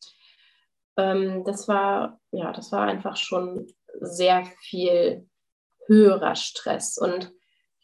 ähm, 0.98 1.44
das 1.46 1.68
war, 1.68 2.20
ja, 2.32 2.52
das 2.52 2.72
war 2.72 2.86
einfach 2.86 3.16
schon 3.16 3.68
sehr 4.00 4.46
viel 4.62 5.28
höherer 5.88 6.36
Stress. 6.36 6.98
Und 6.98 7.32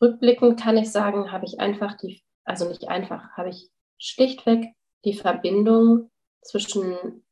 rückblickend 0.01 0.59
kann 0.59 0.77
ich 0.77 0.91
sagen, 0.91 1.31
habe 1.31 1.45
ich 1.45 1.59
einfach 1.59 1.97
die, 1.97 2.21
also 2.43 2.67
nicht 2.67 2.87
einfach, 2.87 3.31
habe 3.31 3.49
ich 3.49 3.69
schlichtweg 3.97 4.73
die 5.05 5.13
Verbindung 5.13 6.11
zwischen, 6.41 7.23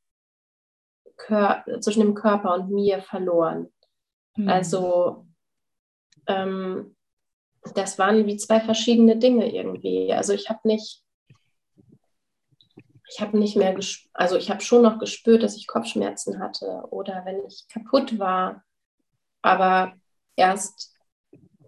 Kör 1.17 1.63
zwischen 1.81 2.01
dem 2.01 2.15
Körper 2.15 2.53
und 2.55 2.69
mir 2.69 3.01
verloren. 3.01 3.71
Mhm. 4.35 4.49
Also 4.49 5.27
ähm, 6.27 6.95
das 7.75 7.99
waren 7.99 8.25
wie 8.25 8.37
zwei 8.37 8.59
verschiedene 8.59 9.17
Dinge 9.17 9.51
irgendwie. 9.53 10.13
Also 10.13 10.33
ich 10.33 10.49
habe 10.49 10.59
nicht, 10.63 11.03
ich 13.09 13.21
habe 13.21 13.37
nicht 13.37 13.55
mehr, 13.55 13.77
also 14.13 14.35
ich 14.35 14.49
habe 14.49 14.61
schon 14.61 14.81
noch 14.81 14.99
gespürt, 14.99 15.43
dass 15.43 15.55
ich 15.55 15.67
Kopfschmerzen 15.67 16.39
hatte 16.39 16.83
oder 16.89 17.23
wenn 17.25 17.45
ich 17.45 17.67
kaputt 17.69 18.19
war, 18.19 18.63
aber 19.41 19.93
erst, 20.35 20.95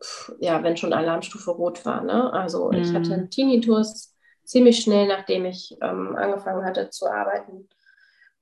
pf, 0.02 0.34
ja, 0.40 0.64
wenn 0.64 0.78
schon 0.78 0.94
Alarmstufe 0.94 1.52
rot 1.52 1.86
war. 1.86 2.04
Ne? 2.04 2.32
Also 2.34 2.72
ich 2.72 2.90
Mhm. 2.90 2.96
hatte 2.96 3.14
einen 3.14 3.30
Tinnitus 3.30 4.16
ziemlich 4.44 4.80
schnell, 4.80 5.08
nachdem 5.08 5.46
ich 5.46 5.78
ähm, 5.82 6.16
angefangen 6.16 6.66
hatte 6.66 6.90
zu 6.90 7.08
arbeiten. 7.08 7.70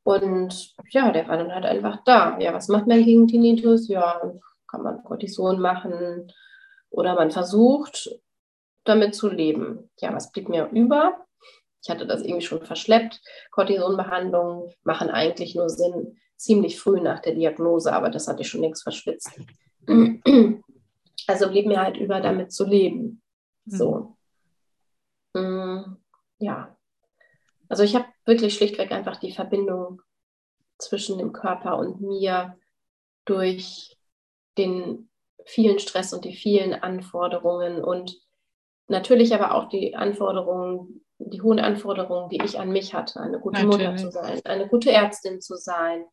Und 0.08 0.74
ja, 0.92 1.12
der 1.12 1.28
war 1.28 1.36
dann 1.36 1.54
halt 1.54 1.66
einfach 1.66 2.02
da. 2.06 2.40
Ja, 2.40 2.54
was 2.54 2.70
macht 2.70 2.88
man 2.88 3.04
gegen 3.04 3.28
Tinnitus? 3.28 3.90
Ja, 3.90 4.22
kann 4.66 4.82
man 4.82 5.04
Cortison 5.04 5.60
machen 5.60 6.32
oder 6.90 7.14
man 7.16 7.30
versucht, 7.30 8.10
damit 8.86 9.16
zu 9.16 9.28
leben. 9.28 9.90
Ja, 10.00 10.14
was 10.14 10.32
blieb 10.32 10.48
mir 10.48 10.70
über? 10.72 11.26
Ich 11.84 11.90
hatte 11.90 12.08
das 12.08 12.22
irgendwie 12.22 12.46
schon 12.46 12.66
verschleppt. 12.66 13.20
Cortisonbehandlungen 13.52 14.74
machen 14.86 15.10
eigentlich 15.10 15.56
nur 15.56 15.70
Sinn 15.70 16.18
ziemlich 16.38 16.80
früh 16.80 17.02
nach 17.02 17.20
der 17.20 17.36
Diagnose, 17.36 17.92
aber 17.92 18.10
das 18.10 18.30
hatte 18.30 18.44
ich 18.44 18.48
schon 18.48 18.62
längst 18.62 18.84
verschwitzt. 18.84 19.38
Also 21.28 21.50
blieb 21.50 21.66
mir 21.66 21.82
halt 21.82 21.98
über, 21.98 22.22
damit 22.22 22.54
zu 22.54 22.66
leben. 22.66 23.22
So. 23.66 24.16
Mm, 25.34 25.98
Ja. 26.40 26.77
Also 27.70 27.84
ich 27.84 27.96
habe 27.96 28.06
wirklich 28.26 28.54
schlichtweg 28.54 28.92
einfach 28.92 29.18
die 29.18 29.32
Verbindung 29.32 30.02
zwischen 30.78 31.18
dem 31.18 31.34
Körper 31.34 31.78
und 31.78 32.02
mir 32.02 32.58
durch 33.26 33.98
den 34.58 35.10
vielen 35.46 35.80
Stress 35.80 36.14
und 36.14 36.26
die 36.26 36.36
vielen 36.36 36.74
Anforderungen 36.74 37.84
und 37.84 38.20
natürlich 38.88 39.34
aber 39.34 39.56
auch 39.56 39.70
die 39.70 39.96
Anforderungen, 39.96 41.06
die 41.20 41.42
hohen 41.42 41.60
Anforderungen, 41.60 42.30
die 42.30 42.42
ich 42.44 42.60
an 42.60 42.70
mich 42.70 42.94
hatte, 42.94 43.20
eine 43.20 43.40
gute 43.40 43.66
Mutter 43.66 43.92
Natürlich. 43.92 44.02
zu 44.02 44.12
sein, 44.12 44.42
eine 44.46 44.68
gute 44.68 44.92
Ärztin 44.92 45.42
zu 45.42 45.56
sein, 45.56 46.06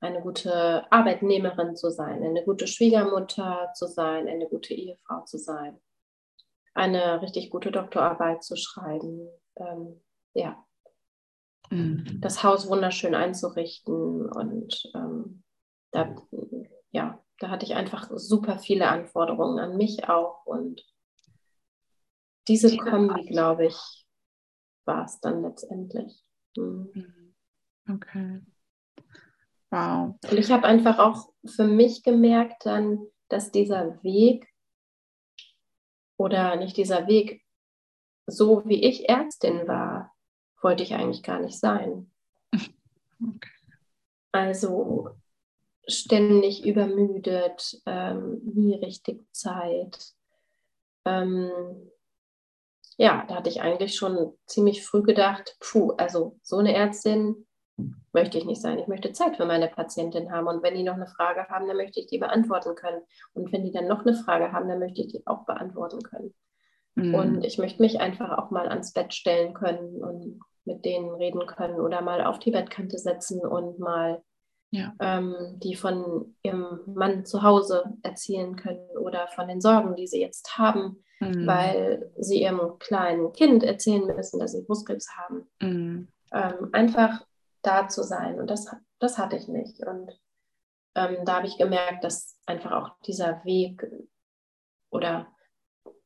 eine 0.00 0.20
gute 0.20 0.84
Arbeitnehmerin 0.90 1.76
zu 1.76 1.90
sein, 1.90 2.22
eine 2.22 2.42
gute 2.44 2.66
Schwiegermutter 2.66 3.70
zu 3.74 3.86
sein, 3.86 4.28
eine 4.28 4.48
gute 4.48 4.74
Ehefrau 4.74 5.22
zu 5.24 5.38
sein, 5.38 5.80
eine 6.74 7.22
richtig 7.22 7.50
gute 7.50 7.70
Doktorarbeit 7.70 8.42
zu 8.42 8.56
schreiben, 8.56 9.28
ähm, 9.56 10.02
ja, 10.34 10.64
mhm. 11.72 12.20
das 12.20 12.42
Haus 12.42 12.68
wunderschön 12.68 13.14
einzurichten 13.14 14.30
und 14.30 14.90
ähm, 14.94 15.42
da, 15.90 16.14
ja, 16.90 17.22
da 17.38 17.48
hatte 17.48 17.66
ich 17.66 17.74
einfach 17.74 18.10
super 18.14 18.58
viele 18.58 18.88
Anforderungen 18.88 19.58
an 19.58 19.76
mich 19.76 20.08
auch 20.08 20.46
und 20.46 20.82
diese 22.48 22.76
Kombi, 22.76 23.24
glaube 23.26 23.66
ich, 23.66 24.06
war 24.84 25.04
es 25.04 25.20
dann 25.20 25.42
letztendlich. 25.42 26.24
Mhm. 26.56 26.90
mhm. 26.94 27.34
Okay. 27.88 28.40
Wow. 29.70 30.14
Und 30.30 30.38
ich 30.38 30.52
habe 30.52 30.66
einfach 30.66 30.98
auch 30.98 31.32
für 31.44 31.64
mich 31.64 32.02
gemerkt 32.02 32.66
dann, 32.66 33.06
dass 33.28 33.50
dieser 33.50 34.02
Weg 34.04 34.46
oder 36.16 36.56
nicht 36.56 36.76
dieser 36.76 37.06
Weg, 37.06 37.42
so 38.26 38.64
wie 38.66 38.84
ich 38.84 39.08
Ärztin 39.08 39.66
war, 39.66 40.14
wollte 40.62 40.82
ich 40.82 40.94
eigentlich 40.94 41.22
gar 41.22 41.40
nicht 41.40 41.58
sein. 41.58 42.10
Okay. 43.22 43.50
Also 44.32 45.10
ständig 45.86 46.64
übermüdet, 46.64 47.80
ähm, 47.86 48.40
nie 48.54 48.74
richtig 48.74 49.22
Zeit. 49.32 50.14
Ähm, 51.04 51.50
ja, 52.96 53.24
da 53.28 53.36
hatte 53.36 53.50
ich 53.50 53.62
eigentlich 53.62 53.96
schon 53.96 54.32
ziemlich 54.46 54.84
früh 54.84 55.02
gedacht, 55.02 55.56
puh, 55.60 55.92
also 55.96 56.38
so 56.42 56.58
eine 56.58 56.74
Ärztin 56.74 57.46
möchte 58.12 58.38
ich 58.38 58.44
nicht 58.44 58.60
sein. 58.60 58.78
Ich 58.78 58.86
möchte 58.86 59.12
Zeit 59.12 59.36
für 59.36 59.46
meine 59.46 59.68
Patientin 59.68 60.30
haben. 60.30 60.46
Und 60.46 60.62
wenn 60.62 60.74
die 60.74 60.82
noch 60.82 60.94
eine 60.94 61.06
Frage 61.06 61.48
haben, 61.48 61.66
dann 61.66 61.76
möchte 61.76 62.00
ich 62.00 62.06
die 62.06 62.18
beantworten 62.18 62.74
können. 62.74 63.02
Und 63.32 63.52
wenn 63.52 63.64
die 63.64 63.72
dann 63.72 63.88
noch 63.88 64.04
eine 64.04 64.14
Frage 64.14 64.52
haben, 64.52 64.68
dann 64.68 64.78
möchte 64.78 65.00
ich 65.00 65.08
die 65.08 65.26
auch 65.26 65.44
beantworten 65.46 66.02
können. 66.02 66.34
Mhm. 66.94 67.14
Und 67.14 67.44
ich 67.44 67.58
möchte 67.58 67.82
mich 67.82 68.00
einfach 68.00 68.38
auch 68.38 68.50
mal 68.50 68.68
ans 68.68 68.92
Bett 68.92 69.14
stellen 69.14 69.54
können 69.54 70.02
und 70.02 70.40
mit 70.64 70.84
denen 70.84 71.10
reden 71.10 71.46
können 71.46 71.80
oder 71.80 72.02
mal 72.02 72.24
auf 72.24 72.38
die 72.38 72.50
Bettkante 72.50 72.98
setzen 72.98 73.40
und 73.40 73.78
mal 73.78 74.22
ja. 74.70 74.94
ähm, 75.00 75.34
die 75.62 75.74
von 75.74 76.34
ihrem 76.42 76.80
Mann 76.86 77.24
zu 77.24 77.42
Hause 77.42 77.84
erzählen 78.02 78.56
können 78.56 78.88
oder 78.96 79.28
von 79.28 79.48
den 79.48 79.60
Sorgen, 79.60 79.94
die 79.96 80.06
sie 80.06 80.20
jetzt 80.20 80.56
haben, 80.56 81.04
mhm. 81.20 81.46
weil 81.46 82.10
sie 82.16 82.42
ihrem 82.42 82.78
kleinen 82.78 83.32
Kind 83.32 83.62
erzählen 83.62 84.06
müssen, 84.06 84.40
dass 84.40 84.52
sie 84.52 84.62
Brustkrebs 84.62 85.08
haben. 85.16 85.50
Mhm. 85.60 86.08
Ähm, 86.32 86.68
einfach 86.72 87.24
da 87.60 87.88
zu 87.88 88.02
sein. 88.02 88.40
Und 88.40 88.50
das, 88.50 88.66
das 88.98 89.18
hatte 89.18 89.36
ich 89.36 89.48
nicht. 89.48 89.86
Und 89.86 90.18
ähm, 90.94 91.18
da 91.24 91.36
habe 91.36 91.46
ich 91.46 91.58
gemerkt, 91.58 92.04
dass 92.04 92.38
einfach 92.46 92.72
auch 92.72 92.90
dieser 93.06 93.44
Weg 93.44 93.86
oder 94.90 95.26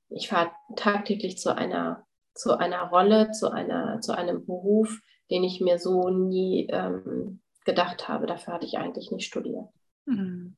ich 0.08 0.28
fahre 0.28 0.52
tagtäglich 0.76 1.38
zu 1.38 1.54
einer, 1.54 2.05
zu 2.36 2.58
einer 2.58 2.88
Rolle, 2.88 3.30
zu, 3.32 3.50
einer, 3.50 4.00
zu 4.00 4.16
einem 4.16 4.44
Beruf, 4.46 5.00
den 5.30 5.42
ich 5.44 5.60
mir 5.60 5.78
so 5.78 6.08
nie 6.10 6.68
ähm, 6.70 7.40
gedacht 7.64 8.08
habe. 8.08 8.26
Dafür 8.26 8.54
hatte 8.54 8.66
ich 8.66 8.78
eigentlich 8.78 9.10
nicht 9.10 9.26
studiert. 9.26 9.66
Mhm. 10.04 10.56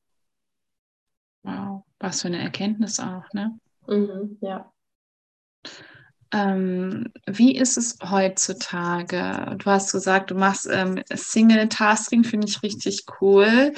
Wow, 1.43 1.83
was 1.99 2.21
für 2.21 2.27
eine 2.27 2.41
Erkenntnis 2.41 2.99
auch, 2.99 3.31
ne? 3.33 3.59
Mhm, 3.87 4.37
ja. 4.41 4.71
Ähm, 6.31 7.11
wie 7.25 7.55
ist 7.57 7.77
es 7.77 7.97
heutzutage? 8.07 9.55
Du 9.57 9.65
hast 9.65 9.91
gesagt, 9.91 10.29
du 10.29 10.35
machst 10.35 10.67
ähm, 10.71 11.01
Single-Tasking, 11.11 12.23
finde 12.23 12.47
ich 12.47 12.61
richtig 12.61 13.05
cool. 13.19 13.73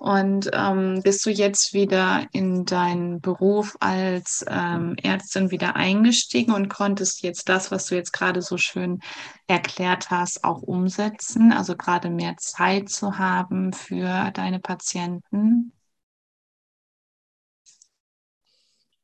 Und 0.00 0.50
ähm, 0.52 1.00
bist 1.02 1.24
du 1.24 1.30
jetzt 1.30 1.72
wieder 1.72 2.26
in 2.32 2.66
deinen 2.66 3.22
Beruf 3.22 3.76
als 3.80 4.44
ähm, 4.48 4.96
Ärztin 5.02 5.50
wieder 5.50 5.76
eingestiegen 5.76 6.52
und 6.52 6.68
konntest 6.68 7.22
jetzt 7.22 7.48
das, 7.48 7.70
was 7.70 7.86
du 7.86 7.94
jetzt 7.94 8.12
gerade 8.12 8.42
so 8.42 8.58
schön 8.58 9.00
erklärt 9.46 10.10
hast, 10.10 10.44
auch 10.44 10.60
umsetzen? 10.60 11.52
Also 11.52 11.74
gerade 11.74 12.10
mehr 12.10 12.36
Zeit 12.36 12.90
zu 12.90 13.16
haben 13.16 13.72
für 13.72 14.30
deine 14.32 14.60
Patienten? 14.60 15.72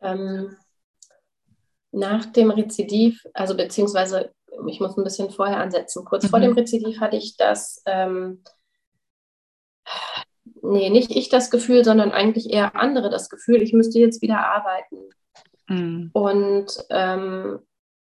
Ähm, 0.03 0.57
nach 1.93 2.27
dem 2.27 2.51
Rezidiv, 2.51 3.25
also 3.35 3.57
beziehungsweise 3.57 4.33
ich 4.69 4.81
muss 4.81 4.97
ein 4.97 5.05
bisschen 5.05 5.31
vorher 5.31 5.59
ansetzen. 5.59 6.05
Kurz 6.05 6.25
mhm. 6.25 6.29
vor 6.29 6.41
dem 6.41 6.53
Rezidiv 6.53 7.01
hatte 7.01 7.17
ich 7.17 7.37
das, 7.37 7.83
ähm, 7.87 8.43
nee, 10.63 10.91
nicht 10.91 11.11
ich 11.11 11.29
das 11.29 11.51
Gefühl, 11.51 11.85
sondern 11.85 12.13
eigentlich 12.13 12.51
eher 12.51 12.77
andere 12.77 13.11
das 13.11 13.29
Gefühl, 13.29 13.63
ich 13.63 13.73
müsste 13.73 13.99
jetzt 13.99 14.23
wieder 14.23 14.39
arbeiten. 14.39 14.97
Mhm. 15.69 16.11
Und 16.13 16.67
ähm, 16.91 17.61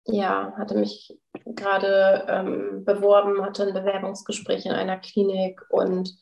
ja, 0.07 0.53
hatte 0.57 0.75
mich 0.75 1.17
gerade 1.45 2.25
ähm, 2.27 2.85
beworben, 2.85 3.43
hatte 3.43 3.63
ein 3.67 3.73
Bewerbungsgespräch 3.73 4.65
in 4.65 4.71
einer 4.71 4.97
Klinik 4.97 5.61
und 5.69 6.15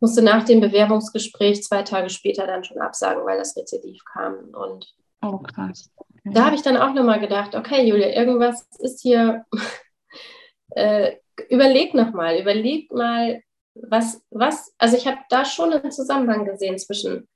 musste 0.00 0.22
nach 0.22 0.44
dem 0.44 0.60
Bewerbungsgespräch 0.60 1.62
zwei 1.62 1.82
Tage 1.82 2.10
später 2.10 2.46
dann 2.46 2.64
schon 2.64 2.78
absagen, 2.78 3.24
weil 3.24 3.38
das 3.38 3.56
Rezidiv 3.56 4.04
kam. 4.04 4.50
Und 4.52 4.94
oh, 5.22 5.38
krass. 5.38 5.90
Da 6.24 6.44
habe 6.44 6.54
ich 6.54 6.62
dann 6.62 6.76
auch 6.76 6.94
nochmal 6.94 7.20
gedacht, 7.20 7.54
okay, 7.54 7.84
Julia, 7.84 8.08
irgendwas 8.10 8.68
ist 8.78 9.00
hier, 9.02 9.44
äh, 10.70 11.16
überleg 11.48 11.94
nochmal, 11.94 12.38
überleg 12.38 12.92
mal, 12.92 13.42
was, 13.74 14.22
was, 14.30 14.74
also 14.78 14.96
ich 14.96 15.06
habe 15.06 15.18
da 15.30 15.44
schon 15.44 15.72
einen 15.72 15.90
Zusammenhang 15.90 16.44
gesehen 16.44 16.78
zwischen 16.78 17.28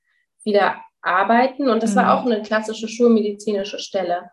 wieder 0.43 0.81
arbeiten 1.01 1.69
und 1.69 1.83
das 1.83 1.91
mhm. 1.91 1.97
war 1.97 2.13
auch 2.17 2.25
eine 2.25 2.41
klassische 2.41 2.87
schulmedizinische 2.87 3.79
Stelle. 3.79 4.31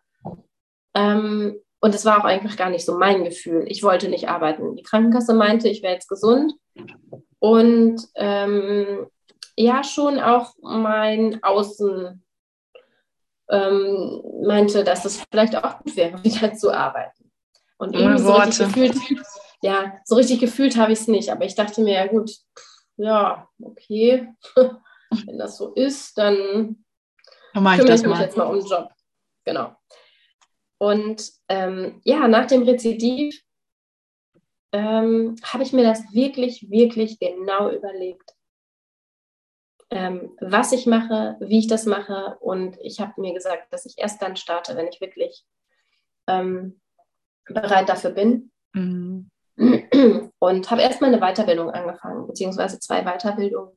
Ähm, 0.94 1.60
und 1.80 1.94
es 1.94 2.04
war 2.04 2.20
auch 2.20 2.24
eigentlich 2.24 2.56
gar 2.56 2.70
nicht 2.70 2.86
so 2.86 2.96
mein 2.96 3.24
Gefühl. 3.24 3.64
Ich 3.68 3.82
wollte 3.82 4.08
nicht 4.08 4.28
arbeiten. 4.28 4.74
Die 4.74 4.82
Krankenkasse 4.82 5.34
meinte, 5.34 5.68
ich 5.68 5.82
wäre 5.82 5.92
jetzt 5.92 6.08
gesund. 6.08 6.54
Und 7.40 8.00
ähm, 8.14 9.06
ja, 9.54 9.84
schon 9.84 10.18
auch 10.18 10.54
mein 10.62 11.42
Außen, 11.42 12.23
ähm, 13.50 14.22
meinte, 14.42 14.84
dass 14.84 15.04
es 15.04 15.22
vielleicht 15.30 15.56
auch 15.56 15.78
gut 15.78 15.96
wäre, 15.96 16.22
wieder 16.24 16.54
zu 16.54 16.72
arbeiten. 16.72 17.30
Und 17.76 17.94
irgendwie 17.94 18.22
so 18.22 18.32
richtig 18.34 18.66
gefühlt, 18.72 18.96
ja, 19.62 19.98
so 20.04 20.14
richtig 20.14 20.40
gefühlt 20.40 20.76
habe 20.76 20.92
ich 20.92 21.00
es 21.00 21.08
nicht. 21.08 21.30
Aber 21.30 21.44
ich 21.44 21.54
dachte 21.54 21.82
mir, 21.82 21.94
ja 21.94 22.06
gut, 22.06 22.30
ja, 22.96 23.48
okay, 23.60 24.28
wenn 24.54 25.38
das 25.38 25.56
so 25.56 25.72
ist, 25.74 26.16
dann, 26.16 26.84
dann 27.52 27.78
kümmere 27.78 27.94
ich, 27.94 28.02
ich 28.02 28.06
mich 28.06 28.18
jetzt 28.18 28.36
mal 28.36 28.44
um 28.44 28.58
den 28.58 28.66
Job. 28.66 28.90
Genau. 29.44 29.74
Und 30.78 31.32
ähm, 31.48 32.00
ja, 32.04 32.28
nach 32.28 32.46
dem 32.46 32.62
Rezidiv 32.62 33.40
ähm, 34.72 35.36
habe 35.44 35.62
ich 35.62 35.72
mir 35.72 35.84
das 35.84 36.12
wirklich, 36.12 36.70
wirklich 36.70 37.18
genau 37.18 37.70
überlegt 37.70 38.34
ähm, 39.94 40.36
was 40.40 40.72
ich 40.72 40.86
mache, 40.86 41.36
wie 41.38 41.60
ich 41.60 41.68
das 41.68 41.86
mache. 41.86 42.36
Und 42.40 42.76
ich 42.82 42.98
habe 43.00 43.20
mir 43.20 43.32
gesagt, 43.32 43.72
dass 43.72 43.86
ich 43.86 43.94
erst 43.96 44.20
dann 44.20 44.36
starte, 44.36 44.76
wenn 44.76 44.88
ich 44.88 45.00
wirklich 45.00 45.44
ähm, 46.26 46.80
bereit 47.46 47.88
dafür 47.88 48.10
bin. 48.10 48.50
Mhm. 48.72 49.30
Und 50.40 50.70
habe 50.70 50.82
erstmal 50.82 51.14
eine 51.14 51.20
Weiterbildung 51.20 51.70
angefangen, 51.70 52.26
beziehungsweise 52.26 52.80
zwei 52.80 53.02
Weiterbildungen. 53.04 53.70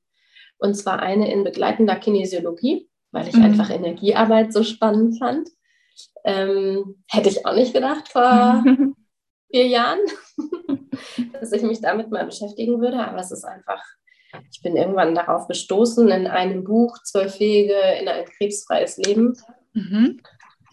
Und 0.57 0.73
zwar 0.73 0.99
eine 0.99 1.31
in 1.31 1.43
begleitender 1.43 1.95
Kinesiologie, 1.97 2.89
weil 3.11 3.27
ich 3.27 3.35
mhm. 3.35 3.43
einfach 3.43 3.69
Energiearbeit 3.69 4.51
so 4.51 4.63
spannend 4.63 5.19
fand. 5.19 5.49
Ähm, 6.23 7.03
hätte 7.07 7.29
ich 7.29 7.45
auch 7.45 7.53
nicht 7.53 7.75
gedacht 7.75 8.09
vor 8.09 8.63
vier 9.51 9.67
Jahren, 9.67 9.99
dass 11.33 11.51
ich 11.51 11.61
mich 11.61 11.79
damit 11.79 12.09
mal 12.09 12.25
beschäftigen 12.25 12.81
würde. 12.81 13.05
Aber 13.05 13.19
es 13.19 13.29
ist 13.29 13.45
einfach 13.45 13.83
ich 14.51 14.61
bin 14.61 14.75
irgendwann 14.75 15.15
darauf 15.15 15.47
gestoßen 15.47 16.09
in 16.09 16.27
einem 16.27 16.63
Buch, 16.63 16.97
Zwölf 17.03 17.39
Wege 17.39 17.75
in 17.99 18.07
ein 18.07 18.25
krebsfreies 18.25 18.97
Leben 18.97 19.33
mhm. 19.73 20.19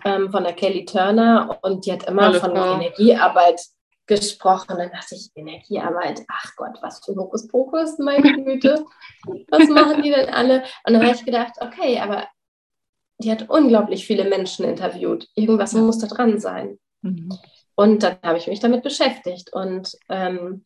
ähm, 0.04 0.30
von 0.30 0.44
der 0.44 0.52
Kelly 0.52 0.84
Turner 0.84 1.58
und 1.62 1.86
die 1.86 1.92
hat 1.92 2.04
immer 2.04 2.26
Hallo, 2.26 2.40
von 2.40 2.56
Frau. 2.56 2.74
Energiearbeit 2.74 3.60
gesprochen. 4.06 4.76
Dann 4.76 4.90
dachte 4.90 5.14
ich, 5.14 5.30
Energiearbeit, 5.34 6.22
ach 6.28 6.52
Gott, 6.56 6.78
was 6.82 7.04
für 7.04 7.12
ein 7.12 7.18
Hokuspokus, 7.18 7.98
meine 7.98 8.44
Güte. 8.44 8.84
was 9.48 9.68
machen 9.68 10.02
die 10.02 10.10
denn 10.10 10.28
alle? 10.28 10.62
Und 10.86 10.94
dann 10.94 11.02
habe 11.02 11.14
ich 11.14 11.24
gedacht, 11.24 11.54
okay, 11.60 11.98
aber 12.00 12.26
die 13.18 13.30
hat 13.30 13.48
unglaublich 13.48 14.06
viele 14.06 14.24
Menschen 14.24 14.64
interviewt. 14.64 15.28
Irgendwas 15.34 15.72
muss 15.72 15.98
da 15.98 16.06
dran 16.06 16.38
sein. 16.38 16.78
Mhm. 17.02 17.32
Und 17.76 18.02
dann 18.02 18.16
habe 18.22 18.38
ich 18.38 18.46
mich 18.46 18.60
damit 18.60 18.82
beschäftigt 18.82 19.52
und 19.52 19.96
ähm, 20.08 20.64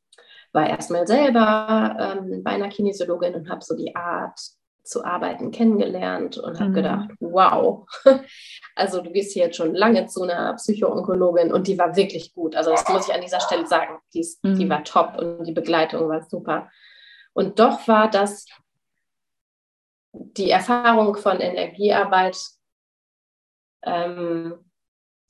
war 0.52 0.68
erstmal 0.68 1.06
selber 1.06 1.96
ähm, 1.98 2.42
bei 2.42 2.52
einer 2.52 2.68
Kinesiologin 2.68 3.34
und 3.34 3.50
habe 3.50 3.64
so 3.64 3.76
die 3.76 3.94
Art 3.94 4.38
zu 4.88 5.04
arbeiten 5.04 5.50
kennengelernt 5.50 6.38
und 6.38 6.58
habe 6.58 6.70
mhm. 6.70 6.74
gedacht, 6.74 7.10
wow, 7.20 7.86
also 8.74 9.02
du 9.02 9.10
gehst 9.10 9.34
hier 9.34 9.46
jetzt 9.46 9.56
schon 9.56 9.74
lange 9.74 10.06
zu 10.06 10.22
einer 10.22 10.54
Psychoonkologin 10.54 11.52
und 11.52 11.66
die 11.66 11.78
war 11.78 11.94
wirklich 11.94 12.32
gut. 12.34 12.56
Also 12.56 12.70
das 12.70 12.88
muss 12.88 13.08
ich 13.08 13.14
an 13.14 13.20
dieser 13.20 13.40
Stelle 13.40 13.66
sagen, 13.66 13.98
die, 14.14 14.20
ist, 14.20 14.42
mhm. 14.42 14.58
die 14.58 14.68
war 14.68 14.84
top 14.84 15.18
und 15.18 15.44
die 15.44 15.52
Begleitung 15.52 16.08
war 16.08 16.22
super. 16.28 16.70
Und 17.34 17.58
doch 17.58 17.86
war 17.86 18.10
das 18.10 18.46
die 20.12 20.50
Erfahrung 20.50 21.16
von 21.16 21.40
Energiearbeit 21.40 22.38
ähm, 23.82 24.54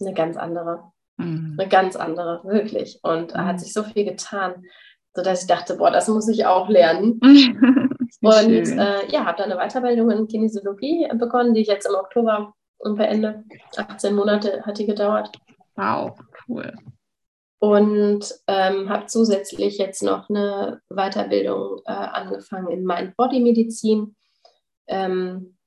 eine 0.00 0.14
ganz 0.14 0.36
andere. 0.36 0.92
Mhm. 1.16 1.56
Eine 1.58 1.68
ganz 1.68 1.96
andere, 1.96 2.42
wirklich. 2.44 3.00
Und 3.02 3.32
da 3.32 3.42
mhm. 3.42 3.46
hat 3.46 3.60
sich 3.60 3.72
so 3.72 3.82
viel 3.82 4.04
getan, 4.04 4.64
sodass 5.18 5.40
ich 5.40 5.48
dachte, 5.48 5.74
boah, 5.74 5.90
das 5.90 6.06
muss 6.06 6.28
ich 6.28 6.46
auch 6.46 6.68
lernen. 6.68 7.18
und 8.22 8.52
äh, 8.52 9.08
ja, 9.08 9.24
habe 9.24 9.38
dann 9.38 9.50
eine 9.50 9.60
Weiterbildung 9.60 10.12
in 10.12 10.28
Kinesiologie 10.28 11.08
begonnen, 11.14 11.54
die 11.54 11.62
ich 11.62 11.66
jetzt 11.66 11.88
im 11.88 11.96
Oktober 11.96 12.54
beende. 12.84 13.42
18 13.76 14.14
Monate 14.14 14.62
hat 14.64 14.78
die 14.78 14.86
gedauert. 14.86 15.36
Wow, 15.74 16.16
cool. 16.46 16.72
Und 17.58 18.32
ähm, 18.46 18.88
habe 18.88 19.06
zusätzlich 19.06 19.78
jetzt 19.78 20.04
noch 20.04 20.30
eine 20.30 20.80
Weiterbildung 20.88 21.80
äh, 21.84 21.90
angefangen 21.90 22.68
in 22.68 22.84
Mind-Body-Medizin, 22.84 24.14
ähm, 24.86 25.58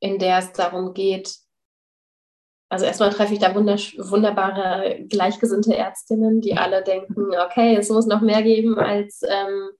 in 0.00 0.18
der 0.18 0.38
es 0.38 0.52
darum 0.52 0.94
geht, 0.94 1.32
also 2.70 2.86
erstmal 2.86 3.10
treffe 3.10 3.34
ich 3.34 3.40
da 3.40 3.52
wunderbare 3.52 5.04
gleichgesinnte 5.08 5.76
Ärztinnen, 5.76 6.40
die 6.40 6.56
alle 6.56 6.84
denken, 6.84 7.30
okay, 7.44 7.74
es 7.76 7.90
muss 7.90 8.06
noch 8.06 8.20
mehr 8.20 8.42
geben 8.42 8.78
als, 8.78 9.22
ähm, 9.28 9.70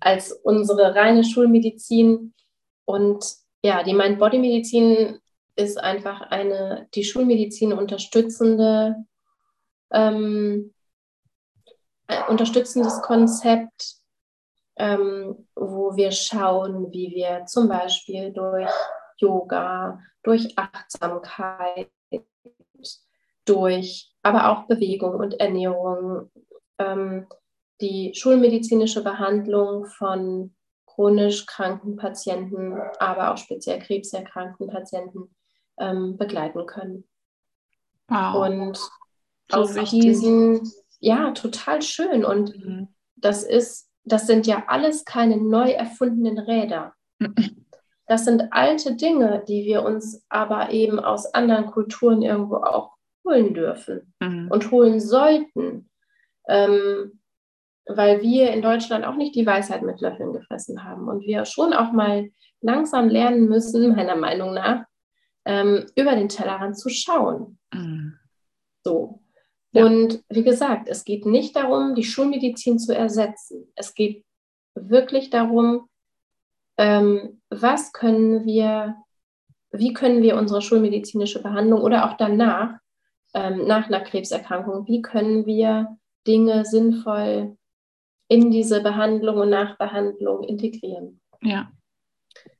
als 0.00 0.30
unsere 0.30 0.94
reine 0.94 1.24
Schulmedizin. 1.24 2.34
Und 2.84 3.24
ja, 3.64 3.82
die 3.82 3.94
Mind-Body-Medizin 3.94 5.18
ist 5.56 5.78
einfach 5.78 6.20
eine 6.20 6.88
die 6.94 7.04
Schulmedizin 7.04 7.72
unterstützende 7.72 8.96
ähm, 9.90 10.74
unterstützendes 12.28 13.00
Konzept, 13.00 13.94
ähm, 14.76 15.48
wo 15.54 15.96
wir 15.96 16.12
schauen, 16.12 16.92
wie 16.92 17.12
wir 17.14 17.46
zum 17.46 17.68
Beispiel 17.68 18.30
durch 18.30 18.70
Yoga, 19.16 20.00
durch 20.22 20.58
Achtsamkeit, 20.58 21.90
durch 23.50 24.10
aber 24.22 24.50
auch 24.50 24.66
Bewegung 24.66 25.14
und 25.14 25.40
Ernährung 25.40 26.30
ähm, 26.78 27.26
die 27.80 28.12
schulmedizinische 28.14 29.02
Behandlung 29.02 29.86
von 29.86 30.54
chronisch 30.86 31.46
kranken 31.46 31.96
Patienten, 31.96 32.78
aber 32.98 33.32
auch 33.32 33.38
speziell 33.38 33.78
krebserkrankten 33.78 34.68
Patienten 34.68 35.34
ähm, 35.78 36.16
begleiten 36.16 36.66
können. 36.66 37.04
Wow. 38.08 38.46
Und 38.46 38.76
so 38.76 38.90
aus 39.50 39.74
wichtig. 39.74 40.00
diesen, 40.00 40.70
ja, 40.98 41.30
total 41.30 41.80
schön. 41.80 42.24
Und 42.24 42.56
mhm. 42.58 42.88
das 43.16 43.44
ist, 43.44 43.88
das 44.04 44.26
sind 44.26 44.46
ja 44.46 44.64
alles 44.66 45.04
keine 45.04 45.38
neu 45.38 45.70
erfundenen 45.70 46.38
Räder. 46.38 46.94
Das 48.06 48.24
sind 48.24 48.52
alte 48.52 48.96
Dinge, 48.96 49.44
die 49.46 49.64
wir 49.64 49.84
uns 49.84 50.26
aber 50.28 50.70
eben 50.70 50.98
aus 50.98 51.32
anderen 51.32 51.66
Kulturen 51.66 52.22
irgendwo 52.22 52.56
auch 52.56 52.96
holen 53.30 53.54
dürfen 53.54 54.12
mhm. 54.20 54.48
und 54.50 54.70
holen 54.70 55.00
sollten. 55.00 55.88
Ähm, 56.48 57.20
weil 57.86 58.22
wir 58.22 58.52
in 58.52 58.62
Deutschland 58.62 59.04
auch 59.04 59.16
nicht 59.16 59.34
die 59.34 59.46
Weisheit 59.46 59.82
mit 59.82 60.00
Löffeln 60.00 60.32
gefressen 60.32 60.84
haben 60.84 61.08
und 61.08 61.22
wir 61.22 61.44
schon 61.44 61.72
auch 61.72 61.92
mal 61.92 62.30
langsam 62.60 63.08
lernen 63.08 63.48
müssen, 63.48 63.94
meiner 63.96 64.16
Meinung 64.16 64.54
nach, 64.54 64.84
ähm, 65.44 65.86
über 65.96 66.14
den 66.14 66.28
Tellerrand 66.28 66.78
zu 66.78 66.88
schauen. 66.88 67.58
Mhm. 67.72 68.18
So. 68.84 69.20
Ja. 69.72 69.86
Und 69.86 70.22
wie 70.28 70.42
gesagt, 70.42 70.88
es 70.88 71.04
geht 71.04 71.26
nicht 71.26 71.56
darum, 71.56 71.94
die 71.94 72.04
Schulmedizin 72.04 72.78
zu 72.78 72.94
ersetzen. 72.94 73.72
Es 73.76 73.94
geht 73.94 74.24
wirklich 74.74 75.30
darum, 75.30 75.88
ähm, 76.76 77.40
was 77.50 77.92
können 77.92 78.46
wir, 78.46 78.96
wie 79.70 79.92
können 79.92 80.22
wir 80.22 80.36
unsere 80.36 80.62
schulmedizinische 80.62 81.42
Behandlung 81.42 81.82
oder 81.82 82.10
auch 82.10 82.16
danach, 82.16 82.79
ähm, 83.34 83.66
nach 83.66 83.86
einer 83.86 84.00
Krebserkrankung, 84.00 84.86
wie 84.86 85.02
können 85.02 85.46
wir 85.46 85.96
Dinge 86.26 86.64
sinnvoll 86.64 87.56
in 88.28 88.50
diese 88.50 88.80
Behandlung 88.82 89.38
und 89.38 89.50
Nachbehandlung 89.50 90.44
integrieren. 90.44 91.20
Ja. 91.42 91.70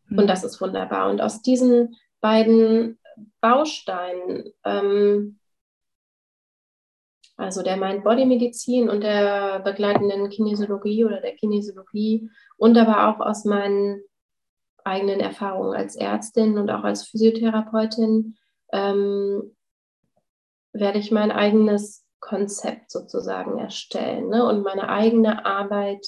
Mhm. 0.06 0.18
Und 0.18 0.26
das 0.26 0.44
ist 0.44 0.60
wunderbar. 0.60 1.10
Und 1.10 1.20
aus 1.20 1.42
diesen 1.42 1.96
beiden 2.20 2.98
Bausteinen, 3.40 4.52
ähm, 4.64 5.38
also 7.36 7.62
der 7.62 7.76
Mind-Body-Medizin 7.76 8.90
und 8.90 9.02
der 9.02 9.60
begleitenden 9.60 10.28
Kinesiologie 10.28 11.04
oder 11.04 11.20
der 11.20 11.36
Kinesiologie 11.36 12.28
und 12.58 12.76
aber 12.76 13.08
auch 13.08 13.20
aus 13.20 13.44
meinen 13.44 14.02
eigenen 14.84 15.20
Erfahrungen 15.20 15.74
als 15.74 15.96
Ärztin 15.96 16.58
und 16.58 16.70
auch 16.70 16.84
als 16.84 17.06
Physiotherapeutin, 17.06 18.36
ähm, 18.72 19.56
werde 20.72 20.98
ich 20.98 21.10
mein 21.10 21.30
eigenes 21.30 22.04
Konzept 22.20 22.90
sozusagen 22.90 23.58
erstellen 23.58 24.28
ne? 24.28 24.44
und 24.46 24.62
meine 24.62 24.88
eigene 24.88 25.46
Arbeit 25.46 26.06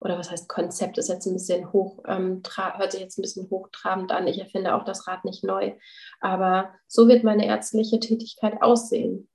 oder 0.00 0.16
was 0.16 0.30
heißt 0.30 0.48
Konzept, 0.48 0.96
ist 0.96 1.08
jetzt 1.08 1.26
ein 1.26 1.32
bisschen 1.32 1.72
hoch, 1.72 2.04
ähm, 2.06 2.42
hört 2.54 2.92
sich 2.92 3.00
jetzt 3.00 3.18
ein 3.18 3.22
bisschen 3.22 3.50
hochtrabend 3.50 4.12
an. 4.12 4.28
Ich 4.28 4.38
erfinde 4.38 4.74
auch 4.74 4.84
das 4.84 5.08
Rad 5.08 5.24
nicht 5.24 5.42
neu. 5.42 5.74
Aber 6.20 6.72
so 6.86 7.08
wird 7.08 7.24
meine 7.24 7.46
ärztliche 7.46 7.98
Tätigkeit 7.98 8.62
aussehen. 8.62 9.28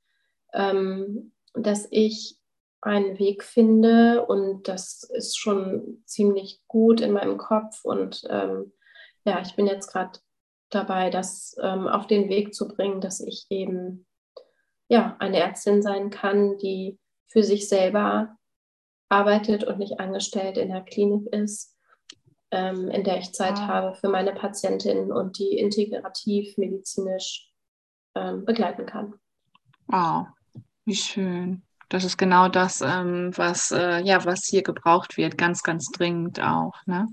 Ähm, 0.54 1.34
dass 1.54 1.88
ich 1.92 2.38
einen 2.82 3.18
Weg 3.18 3.44
finde 3.44 4.26
und 4.26 4.68
das 4.68 5.04
ist 5.04 5.38
schon 5.38 6.04
ziemlich 6.06 6.62
gut 6.68 7.02
in 7.02 7.12
meinem 7.12 7.38
Kopf. 7.38 7.84
Und 7.84 8.24
ähm, 8.30 8.74
ja, 9.24 9.42
ich 9.42 9.56
bin 9.56 9.68
jetzt 9.68 9.88
gerade 9.88 10.20
dabei, 10.70 11.10
das 11.10 11.56
ähm, 11.62 11.88
auf 11.88 12.08
den 12.08 12.30
Weg 12.30 12.54
zu 12.54 12.68
bringen, 12.68 13.00
dass 13.00 13.22
ich 13.22 13.46
eben 13.50 14.06
ja, 14.94 15.16
eine 15.18 15.40
Ärztin 15.40 15.82
sein 15.82 16.12
kann, 16.12 16.60
die 16.60 17.00
für 17.28 17.44
sich 17.44 17.68
selber 17.68 18.38
arbeitet 19.10 19.64
und 19.64 19.80
nicht 19.80 20.00
angestellt 20.00 20.58
in 20.58 20.70
der 20.70 20.82
Klinik 20.82 21.26
ist, 21.34 21.76
ähm, 22.52 22.90
in 22.90 23.04
der 23.04 23.18
ich 23.18 23.34
Zeit 23.34 23.58
wow. 23.58 23.68
habe 23.68 23.96
für 23.96 24.10
meine 24.10 24.34
Patientinnen 24.34 25.12
und 25.12 25.40
die 25.40 25.58
integrativ 25.58 26.58
medizinisch 26.58 27.52
ähm, 28.16 28.46
begleiten 28.46 28.86
kann. 28.86 29.16
Wow, 29.88 30.28
wie 30.86 30.96
schön. 30.96 31.64
Das 31.90 32.04
ist 32.04 32.18
genau 32.18 32.48
das, 32.48 32.82
ähm, 32.82 33.32
was, 33.36 33.72
äh, 33.72 34.00
ja, 34.02 34.24
was 34.26 34.46
hier 34.46 34.62
gebraucht 34.62 35.18
wird, 35.18 35.40
ganz, 35.40 35.64
ganz 35.64 35.90
dringend 35.92 36.40
auch. 36.40 36.76
Ne? 36.86 37.08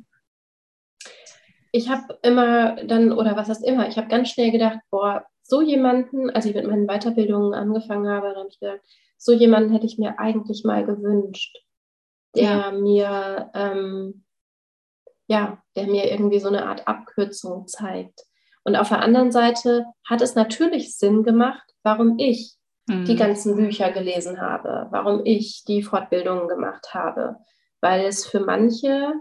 Ich 1.72 1.88
habe 1.88 2.18
immer 2.22 2.84
dann, 2.84 3.12
oder 3.12 3.36
was 3.36 3.48
heißt 3.48 3.64
immer, 3.64 3.88
ich 3.88 3.96
habe 3.96 4.08
ganz 4.08 4.28
schnell 4.28 4.50
gedacht, 4.50 4.80
boah, 4.90 5.24
so 5.50 5.60
jemanden, 5.60 6.30
als 6.30 6.46
ich 6.46 6.54
mit 6.54 6.66
meinen 6.66 6.86
Weiterbildungen 6.86 7.52
angefangen 7.52 8.08
habe, 8.08 8.28
habe 8.28 8.48
ich 8.48 8.58
gedacht, 8.58 8.80
so 9.18 9.32
jemanden 9.32 9.72
hätte 9.72 9.86
ich 9.86 9.98
mir 9.98 10.18
eigentlich 10.18 10.64
mal 10.64 10.86
gewünscht 10.86 11.58
der 12.34 12.42
ja. 12.42 12.70
mir, 12.70 13.50
ähm, 13.54 14.24
ja, 15.26 15.62
der 15.76 15.86
mir 15.86 16.10
irgendwie 16.10 16.40
so 16.40 16.48
eine 16.48 16.66
Art 16.66 16.86
Abkürzung 16.86 17.66
zeigt. 17.66 18.20
Und 18.64 18.76
auf 18.76 18.88
der 18.88 19.00
anderen 19.00 19.32
Seite 19.32 19.86
hat 20.08 20.20
es 20.20 20.34
natürlich 20.34 20.96
Sinn 20.96 21.22
gemacht, 21.22 21.62
warum 21.82 22.18
ich 22.18 22.56
mhm. 22.86 23.04
die 23.04 23.16
ganzen 23.16 23.56
Bücher 23.56 23.90
gelesen 23.90 24.40
habe, 24.40 24.88
warum 24.90 25.24
ich 25.24 25.64
die 25.66 25.82
Fortbildungen 25.82 26.48
gemacht 26.48 26.94
habe, 26.94 27.36
weil 27.80 28.04
es 28.04 28.26
für 28.26 28.40
manche 28.40 29.14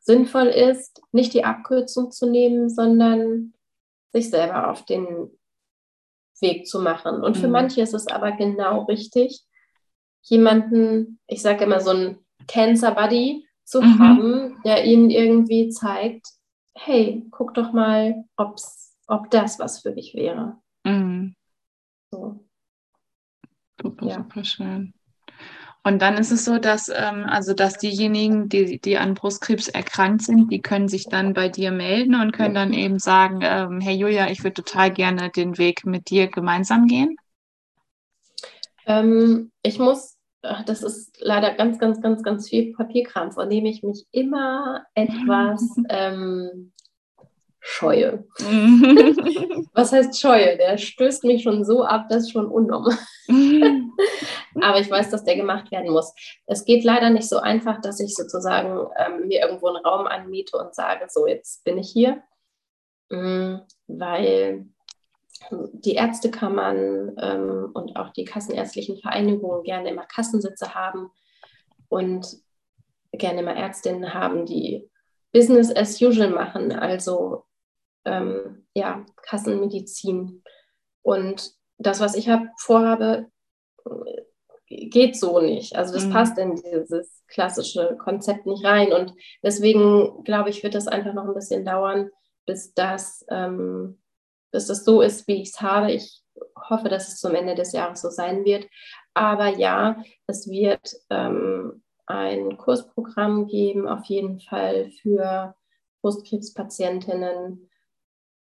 sinnvoll 0.00 0.48
ist, 0.48 1.00
nicht 1.12 1.32
die 1.32 1.44
Abkürzung 1.44 2.10
zu 2.10 2.28
nehmen, 2.28 2.68
sondern 2.68 3.54
sich 4.14 4.30
selber 4.30 4.70
auf 4.70 4.84
den 4.84 5.30
Weg 6.40 6.66
zu 6.66 6.80
machen. 6.80 7.22
Und 7.22 7.36
für 7.36 7.46
mhm. 7.46 7.52
manche 7.52 7.82
ist 7.82 7.94
es 7.94 8.06
aber 8.06 8.32
genau 8.32 8.84
richtig, 8.84 9.42
jemanden, 10.22 11.18
ich 11.26 11.42
sage 11.42 11.64
immer 11.64 11.80
so 11.80 11.90
einen 11.90 12.24
Cancer 12.46 12.92
Buddy 12.92 13.46
zu 13.64 13.82
mhm. 13.82 13.98
haben, 13.98 14.62
der 14.64 14.84
ihnen 14.84 15.10
irgendwie 15.10 15.68
zeigt, 15.68 16.26
hey, 16.74 17.26
guck 17.30 17.54
doch 17.54 17.72
mal, 17.72 18.24
ob's, 18.36 18.96
ob 19.06 19.30
das 19.30 19.58
was 19.58 19.80
für 19.80 19.92
dich 19.92 20.14
wäre. 20.14 20.58
Mhm. 20.84 21.34
So. 22.10 22.44
Super, 23.82 24.06
ja. 24.06 24.14
super 24.14 24.44
schön. 24.44 24.94
Und 25.84 26.00
dann 26.00 26.16
ist 26.16 26.32
es 26.32 26.44
so, 26.44 26.58
dass 26.58 26.88
ähm, 26.88 27.26
also 27.26 27.52
dass 27.52 27.76
diejenigen, 27.76 28.48
die, 28.48 28.80
die 28.80 28.96
an 28.96 29.14
Brustkrebs 29.14 29.68
erkrankt 29.68 30.22
sind, 30.22 30.50
die 30.50 30.62
können 30.62 30.88
sich 30.88 31.04
dann 31.08 31.34
bei 31.34 31.48
dir 31.48 31.70
melden 31.70 32.14
und 32.14 32.32
können 32.32 32.54
dann 32.54 32.72
eben 32.72 32.98
sagen, 32.98 33.40
ähm, 33.42 33.80
hey 33.80 33.94
Julia, 33.94 34.30
ich 34.30 34.42
würde 34.42 34.62
total 34.62 34.90
gerne 34.90 35.30
den 35.30 35.58
Weg 35.58 35.84
mit 35.84 36.08
dir 36.08 36.28
gemeinsam 36.28 36.86
gehen. 36.86 37.16
Ähm, 38.86 39.52
ich 39.62 39.78
muss 39.78 40.14
das 40.66 40.82
ist 40.82 41.16
leider 41.20 41.54
ganz, 41.54 41.78
ganz, 41.78 42.00
ganz, 42.00 42.22
ganz 42.22 42.48
viel 42.48 42.72
Papierkram, 42.74 43.32
vor 43.32 43.46
dem 43.46 43.64
ich 43.66 43.82
mich 43.82 44.06
immer 44.10 44.84
etwas 44.94 45.62
ähm, 45.88 46.72
scheue. 47.60 48.24
Was 49.72 49.92
heißt 49.92 50.20
scheue? 50.20 50.56
Der 50.56 50.76
stößt 50.76 51.24
mich 51.24 51.42
schon 51.42 51.64
so 51.64 51.84
ab, 51.84 52.06
das 52.08 52.24
ist 52.24 52.32
schon 52.32 52.46
unnormal. 52.46 52.96
Aber 54.60 54.80
ich 54.80 54.90
weiß, 54.90 55.10
dass 55.10 55.24
der 55.24 55.36
gemacht 55.36 55.70
werden 55.70 55.90
muss. 55.90 56.14
Es 56.46 56.64
geht 56.64 56.84
leider 56.84 57.10
nicht 57.10 57.28
so 57.28 57.38
einfach, 57.38 57.80
dass 57.80 58.00
ich 58.00 58.14
sozusagen 58.14 58.88
ähm, 58.96 59.26
mir 59.26 59.40
irgendwo 59.40 59.68
einen 59.68 59.84
Raum 59.84 60.06
anmiete 60.06 60.56
und 60.56 60.74
sage, 60.74 61.06
so 61.08 61.26
jetzt 61.26 61.64
bin 61.64 61.78
ich 61.78 61.90
hier, 61.90 62.22
mhm, 63.10 63.62
weil 63.86 64.66
die 65.50 65.94
Ärztekammern 65.94 67.16
ähm, 67.18 67.70
und 67.74 67.96
auch 67.96 68.10
die 68.10 68.24
kassenärztlichen 68.24 68.98
Vereinigungen 68.98 69.62
gerne 69.62 69.90
immer 69.90 70.04
Kassensitze 70.06 70.74
haben 70.74 71.10
und 71.88 72.26
gerne 73.12 73.40
immer 73.40 73.54
Ärztinnen 73.54 74.14
haben, 74.14 74.46
die 74.46 74.90
Business 75.32 75.74
as 75.74 76.00
usual 76.00 76.30
machen, 76.30 76.72
also 76.72 77.44
ähm, 78.04 78.66
ja, 78.74 79.04
Kassenmedizin. 79.22 80.42
Und 81.02 81.52
das, 81.78 82.00
was 82.00 82.14
ich 82.14 82.28
hab, 82.28 82.42
vorhabe, 82.58 83.26
geht 84.90 85.16
so 85.16 85.40
nicht. 85.40 85.76
Also 85.76 85.94
das 85.94 86.06
mhm. 86.06 86.10
passt 86.12 86.38
in 86.38 86.56
dieses 86.56 87.22
klassische 87.28 87.96
Konzept 87.98 88.46
nicht 88.46 88.64
rein. 88.64 88.92
Und 88.92 89.12
deswegen 89.42 90.24
glaube 90.24 90.50
ich, 90.50 90.62
wird 90.62 90.74
das 90.74 90.86
einfach 90.86 91.14
noch 91.14 91.26
ein 91.26 91.34
bisschen 91.34 91.64
dauern, 91.64 92.10
bis 92.46 92.74
das 92.74 93.24
ähm, 93.30 93.98
dass 94.54 94.68
das 94.68 94.84
so 94.84 95.02
ist, 95.02 95.26
wie 95.26 95.42
ich 95.42 95.48
es 95.48 95.60
habe. 95.60 95.90
Ich 95.90 96.22
hoffe, 96.70 96.88
dass 96.88 97.08
es 97.08 97.18
zum 97.18 97.34
Ende 97.34 97.56
des 97.56 97.72
Jahres 97.72 98.00
so 98.00 98.08
sein 98.08 98.44
wird. 98.44 98.68
Aber 99.12 99.48
ja, 99.48 100.02
es 100.28 100.48
wird 100.48 100.94
ähm, 101.10 101.82
ein 102.06 102.56
Kursprogramm 102.56 103.48
geben, 103.48 103.88
auf 103.88 104.04
jeden 104.04 104.38
Fall 104.38 104.90
für 105.02 105.56
Brustkrebspatientinnen. 106.02 107.68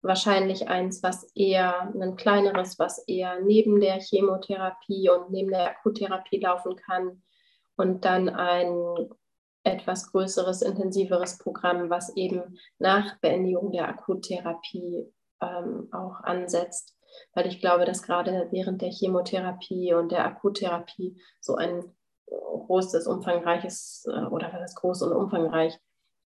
Wahrscheinlich 0.01 0.67
eins, 0.67 1.03
was 1.03 1.31
eher, 1.35 1.93
ein 1.93 2.15
kleineres, 2.15 2.79
was 2.79 2.99
eher 3.07 3.39
neben 3.41 3.79
der 3.79 3.99
Chemotherapie 3.99 5.09
und 5.09 5.31
neben 5.31 5.51
der 5.51 5.69
Akuttherapie 5.69 6.39
laufen 6.39 6.75
kann. 6.75 7.21
Und 7.75 8.03
dann 8.05 8.29
ein 8.29 9.09
etwas 9.63 10.11
größeres, 10.11 10.61
intensiveres 10.61 11.37
Programm, 11.37 11.89
was 11.89 12.15
eben 12.15 12.57
nach 12.79 13.19
Beendigung 13.19 13.71
der 13.71 13.87
Akuttherapie 13.87 15.05
ähm, 15.41 15.87
auch 15.91 16.21
ansetzt, 16.23 16.95
weil 17.33 17.47
ich 17.47 17.59
glaube, 17.59 17.85
dass 17.85 18.01
gerade 18.01 18.47
während 18.51 18.81
der 18.81 18.91
Chemotherapie 18.91 19.93
und 19.93 20.11
der 20.11 20.25
Akuttherapie 20.25 21.21
so 21.39 21.55
ein 21.55 21.83
großes, 22.27 23.07
umfangreiches 23.07 24.05
äh, 24.07 24.25
oder 24.25 24.51
was 24.53 24.71
ist 24.71 24.75
groß 24.75 25.03
und 25.03 25.13
umfangreich, 25.13 25.77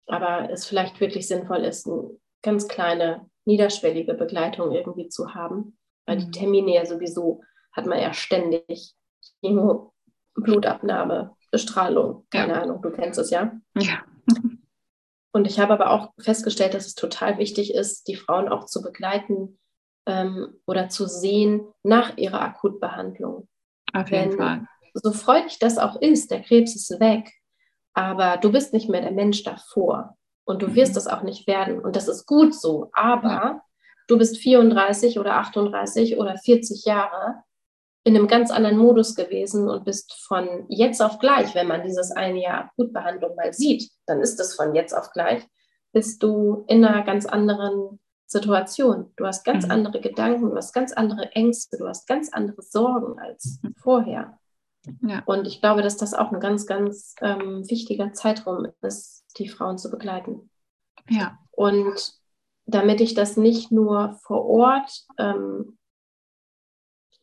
aber 0.07 0.51
es 0.51 0.67
vielleicht 0.67 1.01
wirklich 1.01 1.29
sinnvoll 1.29 1.65
ist, 1.65 1.87
eine 1.87 2.11
ganz 2.43 2.69
kleine, 2.69 3.29
niederschwellige 3.45 4.15
Begleitung 4.15 4.73
irgendwie 4.73 5.09
zu 5.09 5.35
haben, 5.35 5.79
weil 6.07 6.17
mhm. 6.17 6.21
die 6.21 6.31
Termine 6.31 6.75
ja 6.75 6.87
sowieso 6.87 7.43
hat 7.73 7.87
man 7.87 8.01
ja 8.01 8.13
ständig 8.13 8.95
Chemo, 9.41 9.93
Blutabnahme, 10.35 11.35
Bestrahlung, 11.51 12.27
keine 12.31 12.55
ja. 12.55 12.63
Ahnung, 12.63 12.83
du 12.83 12.91
kennst 12.91 13.19
es 13.19 13.31
ja. 13.31 13.53
Ja. 13.79 14.03
Und 15.35 15.47
ich 15.47 15.59
habe 15.59 15.73
aber 15.73 15.91
auch 15.91 16.13
festgestellt, 16.19 16.75
dass 16.75 16.87
es 16.87 16.95
total 16.95 17.39
wichtig 17.39 17.75
ist, 17.75 18.07
die 18.07 18.17
Frauen 18.17 18.49
auch 18.49 18.67
zu 18.67 18.83
begleiten 18.83 19.59
ähm, 20.07 20.61
oder 20.67 20.91
zu 20.91 21.07
sehen 21.07 21.67
nach 21.83 22.19
ihrer 22.19 22.43
Akutbehandlung. 22.43 23.49
Auf 23.95 24.11
jeden 24.11 24.31
Denn, 24.31 24.39
Fall. 24.39 24.67
So 24.95 25.13
freudig 25.13 25.59
das 25.59 25.79
auch 25.79 26.01
ist, 26.01 26.31
der 26.31 26.43
Krebs 26.43 26.77
ist 26.77 27.01
weg, 27.01 27.33
aber 27.95 28.37
du 28.37 28.53
bist 28.53 28.75
nicht 28.75 28.91
mehr 28.91 29.01
der 29.01 29.13
Mensch 29.13 29.43
davor 29.43 30.17
und 30.45 30.63
du 30.63 30.75
wirst 30.75 30.93
mhm. 30.93 30.99
es 30.99 31.07
auch 31.07 31.23
nicht 31.23 31.47
werden. 31.47 31.81
Und 31.81 31.97
das 31.97 32.09
ist 32.09 32.27
gut 32.27 32.55
so, 32.55 32.91
aber 32.93 33.63
du 34.09 34.19
bist 34.19 34.39
34 34.39 35.19
oder 35.19 35.37
38 35.37 36.19
oder 36.19 36.37
40 36.37 36.85
Jahre 36.85 37.43
in 38.05 38.17
einem 38.17 38.27
ganz 38.27 38.51
anderen 38.51 38.79
Modus 38.79 39.15
gewesen 39.15 39.69
und 39.69 39.85
bist 39.85 40.13
von 40.27 40.67
jetzt 40.69 41.01
auf 41.01 41.19
gleich, 41.19 41.55
wenn 41.55 41.69
man 41.69 41.85
dieses 41.85 42.11
eine 42.11 42.43
Jahr 42.43 42.65
Akutbehandlung 42.65 43.37
mal 43.37 43.53
sieht, 43.53 43.91
dann 44.07 44.21
ist 44.21 44.41
es 44.41 44.55
von 44.55 44.75
jetzt 44.75 44.93
auf 44.93 45.13
gleich, 45.13 45.47
bist 45.93 46.23
du 46.23 46.65
in 46.67 46.85
einer 46.85 47.05
ganz 47.05 47.27
anderen 47.27 48.01
Situation. 48.27 49.13
Du 49.17 49.27
hast 49.27 49.45
ganz 49.45 49.67
mhm. 49.67 49.71
andere 49.71 50.01
Gedanken, 50.01 50.51
du 50.51 50.57
hast 50.57 50.73
ganz 50.73 50.93
andere 50.93 51.31
Ängste, 51.33 51.77
du 51.77 51.87
hast 51.87 52.09
ganz 52.09 52.33
andere 52.33 52.63
Sorgen 52.63 53.21
als 53.21 53.61
mhm. 53.63 53.75
vorher. 53.77 54.39
Ja. 55.07 55.23
Und 55.27 55.47
ich 55.47 55.61
glaube, 55.61 55.83
dass 55.83 55.97
das 55.97 56.13
auch 56.13 56.33
ein 56.33 56.41
ganz, 56.41 56.67
ganz 56.67 57.15
ähm, 57.21 57.69
wichtiger 57.71 58.13
Zeitraum 58.15 58.67
ist, 58.81 59.22
die 59.39 59.49
Frauen 59.49 59.79
zu 59.79 59.91
begleiten. 59.91 60.51
Ja. 61.09 61.39
Und 61.51 62.15
damit 62.67 63.01
ich 63.01 63.15
das 63.15 63.37
nicht 63.37 63.73
nur 63.73 64.19
vor 64.23 64.45
Ort 64.47 65.05
ähm, 65.19 65.79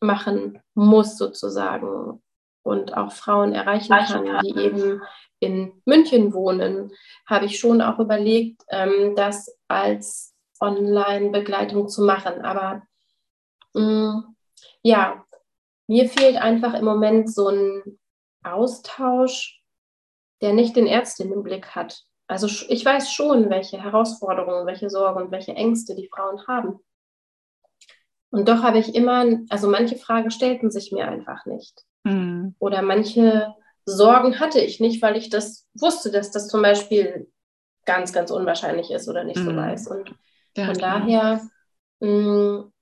machen 0.00 0.62
muss 0.74 1.16
sozusagen 1.16 2.22
und 2.62 2.96
auch 2.96 3.12
Frauen 3.12 3.52
erreichen 3.52 3.94
kann, 3.94 4.40
die 4.44 4.58
eben 4.58 5.00
in 5.40 5.72
München 5.86 6.32
wohnen, 6.34 6.92
habe 7.26 7.46
ich 7.46 7.58
schon 7.58 7.80
auch 7.80 7.98
überlegt, 7.98 8.62
ähm, 8.68 9.14
das 9.16 9.58
als 9.68 10.34
Online-Begleitung 10.60 11.88
zu 11.88 12.02
machen. 12.02 12.42
Aber 12.42 12.82
mh, 13.72 13.82
mm, 13.82 14.36
ja, 14.82 15.24
mir 15.86 16.08
fehlt 16.08 16.36
einfach 16.36 16.74
im 16.74 16.84
Moment 16.84 17.32
so 17.32 17.48
ein 17.48 17.98
Austausch, 18.42 19.59
der 20.40 20.52
nicht 20.52 20.76
den 20.76 20.86
Ärztinnen 20.86 21.34
im 21.34 21.42
Blick 21.42 21.74
hat. 21.74 22.02
Also 22.26 22.46
ich 22.46 22.84
weiß 22.84 23.12
schon, 23.12 23.50
welche 23.50 23.82
Herausforderungen, 23.82 24.66
welche 24.66 24.88
Sorgen 24.88 25.22
und 25.22 25.30
welche 25.32 25.52
Ängste 25.52 25.94
die 25.94 26.08
Frauen 26.08 26.46
haben. 26.46 26.78
Und 28.30 28.48
doch 28.48 28.62
habe 28.62 28.78
ich 28.78 28.94
immer, 28.94 29.26
also 29.48 29.68
manche 29.68 29.96
Fragen 29.96 30.30
stellten 30.30 30.70
sich 30.70 30.92
mir 30.92 31.08
einfach 31.08 31.44
nicht. 31.46 31.82
Mhm. 32.04 32.54
Oder 32.60 32.82
manche 32.82 33.52
Sorgen 33.84 34.38
hatte 34.38 34.60
ich 34.60 34.78
nicht, 34.78 35.02
weil 35.02 35.16
ich 35.16 35.30
das 35.30 35.68
wusste, 35.74 36.12
dass 36.12 36.30
das 36.30 36.46
zum 36.46 36.62
Beispiel 36.62 37.28
ganz, 37.84 38.12
ganz 38.12 38.30
unwahrscheinlich 38.30 38.90
ist 38.92 39.08
oder 39.08 39.24
nicht 39.24 39.40
mhm. 39.40 39.46
so 39.46 39.56
weiß. 39.56 39.88
Und 39.88 40.14
ja, 40.56 40.66
von 40.66 40.76
klar. 40.76 41.00
daher, 41.00 41.40
mh, 41.98 42.08
mm, 42.08 42.72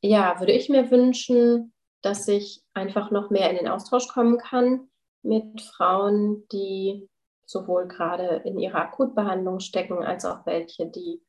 ja, 0.00 0.40
würde 0.40 0.52
ich 0.52 0.70
mir 0.70 0.90
wünschen, 0.90 1.74
dass 2.00 2.26
ich 2.28 2.62
einfach 2.72 3.10
noch 3.10 3.28
mehr 3.28 3.50
in 3.50 3.56
den 3.56 3.68
Austausch 3.68 4.08
kommen 4.08 4.38
kann 4.38 4.88
mit 5.26 5.60
Frauen, 5.60 6.46
die 6.48 7.08
sowohl 7.44 7.86
gerade 7.86 8.42
in 8.44 8.58
ihrer 8.58 8.80
Akutbehandlung 8.80 9.60
stecken, 9.60 10.02
als 10.02 10.24
auch 10.24 10.46
welche, 10.46 10.86
die 10.86 11.22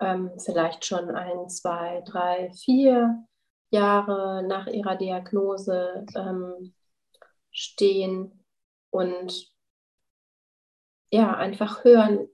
ähm, 0.00 0.32
vielleicht 0.38 0.84
schon 0.84 1.10
ein, 1.10 1.48
zwei, 1.48 2.02
drei, 2.06 2.50
vier 2.52 3.24
Jahre 3.70 4.42
nach 4.46 4.66
ihrer 4.66 4.96
Diagnose 4.96 6.04
ähm, 6.16 6.74
stehen 7.50 8.44
und 8.90 9.52
ja, 11.10 11.36
einfach 11.36 11.84
hören, 11.84 12.28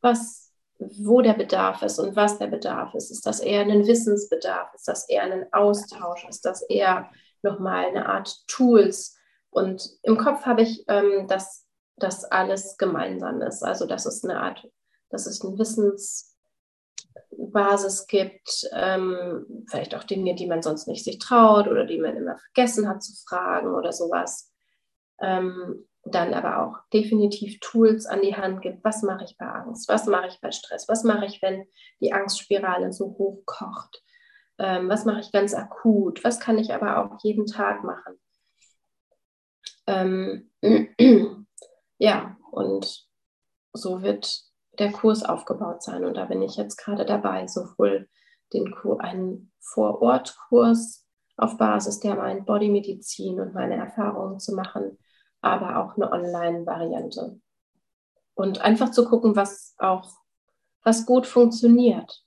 was, 0.00 0.52
wo 0.78 1.20
der 1.20 1.34
Bedarf 1.34 1.82
ist 1.82 1.98
und 1.98 2.14
was 2.14 2.38
der 2.38 2.46
Bedarf 2.46 2.94
ist. 2.94 3.10
Ist 3.10 3.26
das 3.26 3.40
eher 3.40 3.62
ein 3.62 3.86
Wissensbedarf? 3.86 4.72
Ist 4.74 4.86
das 4.86 5.08
eher 5.08 5.24
ein 5.24 5.52
Austausch? 5.52 6.28
Ist 6.28 6.44
das 6.44 6.62
eher 6.62 7.10
nochmal 7.42 7.86
eine 7.86 8.08
Art 8.08 8.46
Tools? 8.46 9.15
Und 9.56 9.88
im 10.02 10.18
Kopf 10.18 10.44
habe 10.44 10.60
ich, 10.60 10.84
ähm, 10.86 11.26
dass 11.28 11.66
das 11.96 12.24
alles 12.24 12.76
gemeinsam 12.76 13.40
ist. 13.40 13.62
Also, 13.62 13.86
dass 13.86 14.04
es 14.04 14.22
eine 14.22 14.38
Art, 14.38 14.68
dass 15.08 15.26
es 15.26 15.42
ein 15.42 15.58
Wissens, 15.58 16.36
Basis 17.30 18.06
gibt, 18.06 18.68
ähm, 18.72 19.64
vielleicht 19.70 19.94
auch 19.94 20.04
Dinge, 20.04 20.34
die 20.34 20.46
man 20.46 20.60
sonst 20.60 20.86
nicht 20.88 21.04
sich 21.04 21.18
traut 21.18 21.68
oder 21.68 21.86
die 21.86 21.98
man 21.98 22.18
immer 22.18 22.36
vergessen 22.36 22.86
hat 22.86 23.02
zu 23.02 23.14
fragen 23.26 23.74
oder 23.74 23.92
sowas. 23.92 24.52
Ähm, 25.20 25.86
dann 26.04 26.34
aber 26.34 26.62
auch 26.62 26.76
definitiv 26.92 27.58
Tools 27.60 28.04
an 28.04 28.20
die 28.20 28.36
Hand 28.36 28.60
gibt. 28.60 28.84
Was 28.84 29.02
mache 29.02 29.24
ich 29.24 29.38
bei 29.38 29.46
Angst? 29.46 29.88
Was 29.88 30.06
mache 30.06 30.26
ich 30.26 30.38
bei 30.42 30.52
Stress? 30.52 30.86
Was 30.86 31.02
mache 31.02 31.24
ich, 31.24 31.40
wenn 31.40 31.66
die 32.00 32.12
Angstspirale 32.12 32.92
so 32.92 33.06
hoch 33.18 33.42
kocht? 33.46 34.02
Ähm, 34.58 34.90
was 34.90 35.06
mache 35.06 35.20
ich 35.20 35.32
ganz 35.32 35.54
akut? 35.54 36.22
Was 36.24 36.40
kann 36.40 36.58
ich 36.58 36.74
aber 36.74 36.98
auch 36.98 37.18
jeden 37.22 37.46
Tag 37.46 37.84
machen? 37.84 38.20
Ähm, 39.86 40.50
ja, 41.98 42.36
und 42.50 43.06
so 43.72 44.02
wird 44.02 44.42
der 44.78 44.92
Kurs 44.92 45.22
aufgebaut 45.22 45.82
sein. 45.82 46.04
Und 46.04 46.14
da 46.14 46.26
bin 46.26 46.42
ich 46.42 46.56
jetzt 46.56 46.76
gerade 46.76 47.04
dabei, 47.04 47.46
sowohl 47.46 48.08
den 48.52 48.70
Kur 48.72 49.00
einen 49.00 49.52
Vorortkurs 49.60 51.04
auf 51.36 51.58
Basis 51.58 52.00
der 52.00 52.16
meinen 52.16 52.44
Bodymedizin 52.44 53.40
und 53.40 53.54
meine 53.54 53.76
Erfahrungen 53.76 54.38
zu 54.38 54.54
machen, 54.54 54.98
aber 55.40 55.78
auch 55.78 55.96
eine 55.96 56.10
Online-Variante. 56.10 57.40
Und 58.34 58.60
einfach 58.60 58.90
zu 58.90 59.06
gucken, 59.06 59.36
was 59.36 59.74
auch, 59.78 60.10
was 60.82 61.06
gut 61.06 61.26
funktioniert. 61.26 62.22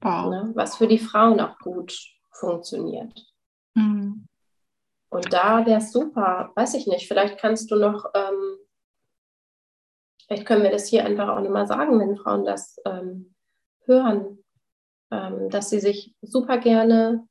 Wow. 0.00 0.30
Ne? 0.30 0.52
Was 0.54 0.76
für 0.76 0.86
die 0.86 0.98
Frauen 0.98 1.40
auch 1.40 1.58
gut 1.58 1.96
funktioniert. 2.32 3.18
Mhm. 3.74 4.28
Und 5.14 5.32
da 5.32 5.64
wäre 5.64 5.78
es 5.78 5.92
super, 5.92 6.50
weiß 6.56 6.74
ich 6.74 6.86
nicht, 6.86 7.08
vielleicht 7.08 7.38
kannst 7.38 7.70
du 7.70 7.76
noch 7.76 8.10
ähm, 8.14 8.58
Vielleicht 10.26 10.46
können 10.46 10.62
wir 10.62 10.70
das 10.70 10.86
hier 10.86 11.04
einfach 11.04 11.28
auch 11.28 11.40
nochmal 11.40 11.66
sagen, 11.66 12.00
wenn 12.00 12.16
Frauen 12.16 12.44
das 12.44 12.80
ähm, 12.86 13.34
hören, 13.84 14.38
ähm, 15.10 15.50
dass 15.50 15.70
sie 15.70 15.80
sich 15.80 16.14
super 16.22 16.58
gerne 16.58 17.26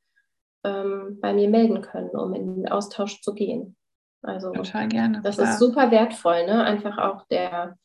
ähm, 0.64 1.20
bei 1.20 1.34
mir 1.34 1.50
melden 1.50 1.82
können, 1.82 2.10
um 2.10 2.34
in 2.34 2.56
den 2.56 2.70
Austausch 2.70 3.22
zu 3.22 3.34
gehen. 3.34 3.76
Also 4.22 4.52
Total 4.52 4.88
gerne. 4.88 5.22
das 5.22 5.38
klar. 5.38 5.50
ist 5.50 5.60
super 5.60 5.92
wertvoll, 5.92 6.46
ne? 6.46 6.64
Einfach 6.64 6.98
auch 6.98 7.26
der, 7.28 7.78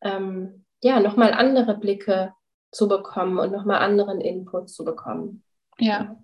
ähm, 0.00 0.64
ja, 0.82 1.00
nochmal 1.00 1.32
andere 1.32 1.76
Blicke 1.76 2.32
zu 2.72 2.88
bekommen 2.88 3.38
und 3.38 3.52
nochmal 3.52 3.78
anderen 3.78 4.20
Input 4.20 4.70
zu 4.70 4.84
bekommen. 4.84 5.44
Ja, 5.78 6.16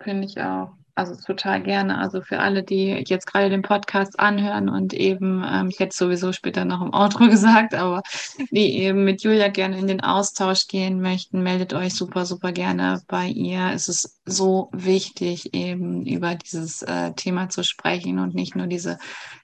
finde 0.00 0.26
ich 0.26 0.40
auch. 0.40 0.72
Also 0.98 1.14
total 1.14 1.62
gerne. 1.62 1.96
Also 1.96 2.22
für 2.22 2.40
alle, 2.40 2.64
die 2.64 3.04
jetzt 3.06 3.28
gerade 3.28 3.50
den 3.50 3.62
Podcast 3.62 4.18
anhören 4.18 4.68
und 4.68 4.92
eben, 4.92 5.44
ähm, 5.48 5.68
ich 5.68 5.78
hätte 5.78 5.96
sowieso 5.96 6.32
später 6.32 6.64
noch 6.64 6.82
im 6.82 6.92
Outro 6.92 7.28
gesagt, 7.28 7.72
aber 7.72 8.02
die 8.50 8.78
eben 8.78 9.04
mit 9.04 9.22
Julia 9.22 9.46
gerne 9.46 9.78
in 9.78 9.86
den 9.86 10.00
Austausch 10.00 10.66
gehen 10.66 11.00
möchten, 11.00 11.40
meldet 11.44 11.72
euch 11.72 11.94
super, 11.94 12.26
super 12.26 12.50
gerne 12.50 13.00
bei 13.06 13.28
ihr. 13.28 13.70
Es 13.72 13.88
ist 13.88 14.18
so 14.26 14.70
wichtig, 14.72 15.54
eben 15.54 16.04
über 16.04 16.34
dieses 16.34 16.82
äh, 16.82 17.12
Thema 17.12 17.48
zu 17.48 17.62
sprechen 17.62 18.18
und 18.18 18.34
nicht 18.34 18.56
nur 18.56 18.66
diese 18.66 18.98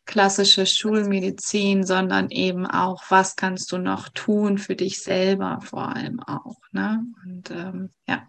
klassische 0.06 0.66
Schulmedizin, 0.66 1.84
sondern 1.84 2.30
eben 2.30 2.66
auch, 2.66 3.04
was 3.10 3.36
kannst 3.36 3.70
du 3.70 3.78
noch 3.78 4.08
tun 4.08 4.58
für 4.58 4.74
dich 4.74 5.00
selber 5.00 5.60
vor 5.62 5.94
allem 5.94 6.18
auch. 6.18 6.56
Ne? 6.72 7.04
Und 7.24 7.52
ähm, 7.52 7.90
ja, 8.08 8.26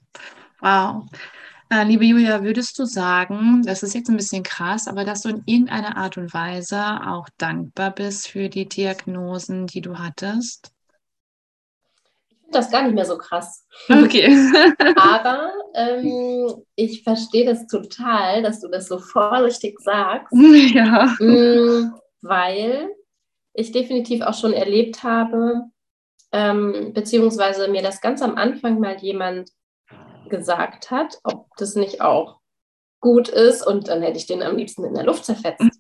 wow. 0.60 1.06
Äh, 1.70 1.84
liebe 1.84 2.06
Julia, 2.06 2.44
würdest 2.44 2.78
du 2.78 2.86
sagen, 2.86 3.64
das 3.66 3.82
ist 3.82 3.96
jetzt 3.96 4.10
ein 4.10 4.18
bisschen 4.18 4.44
krass, 4.44 4.88
aber 4.88 5.04
dass 5.04 5.22
du 5.22 5.30
in 5.30 5.44
irgendeiner 5.46 5.98
Art 5.98 6.18
und 6.18 6.32
Weise 6.34 6.80
auch 7.08 7.28
dankbar 7.38 7.92
bist 7.92 8.28
für 8.28 8.50
die 8.50 8.68
Diagnosen, 8.68 9.66
die 9.66 9.82
du 9.82 9.98
hattest? 9.98 10.72
Ich 12.30 12.38
finde 12.38 12.52
das 12.60 12.70
gar 12.70 12.84
nicht 12.84 12.94
mehr 12.94 13.06
so 13.06 13.18
krass. 13.18 13.66
Okay. 13.90 14.28
Aber 14.96 15.52
ähm, 15.74 16.54
ich 16.76 17.02
verstehe 17.02 17.46
das 17.46 17.66
total, 17.66 18.44
dass 18.44 18.62
du 18.62 18.68
das 18.68 18.88
so 18.88 19.00
vorsichtig 19.00 19.80
sagst, 19.80 20.32
ja. 20.74 21.16
Mm, 21.20 21.96
weil 22.22 22.90
ich 23.54 23.72
definitiv 23.72 24.22
auch 24.22 24.36
schon 24.36 24.54
erlebt 24.54 25.02
habe, 25.02 25.64
ähm, 26.32 26.92
beziehungsweise 26.94 27.70
mir 27.70 27.82
das 27.82 28.02
ganz 28.02 28.22
am 28.22 28.36
Anfang 28.36 28.80
mal 28.80 28.98
jemand 28.98 29.50
gesagt 30.36 30.92
hat, 30.92 31.20
ob 31.24 31.48
das 31.58 31.76
nicht 31.76 32.02
auch 32.02 32.40
gut 33.00 33.30
ist 33.30 33.66
und 33.66 33.88
dann 33.88 34.02
hätte 34.02 34.18
ich 34.18 34.26
den 34.26 34.42
am 34.42 34.58
liebsten 34.58 34.84
in 34.84 34.94
der 34.94 35.04
Luft 35.04 35.26
zerfetzt. 35.26 35.80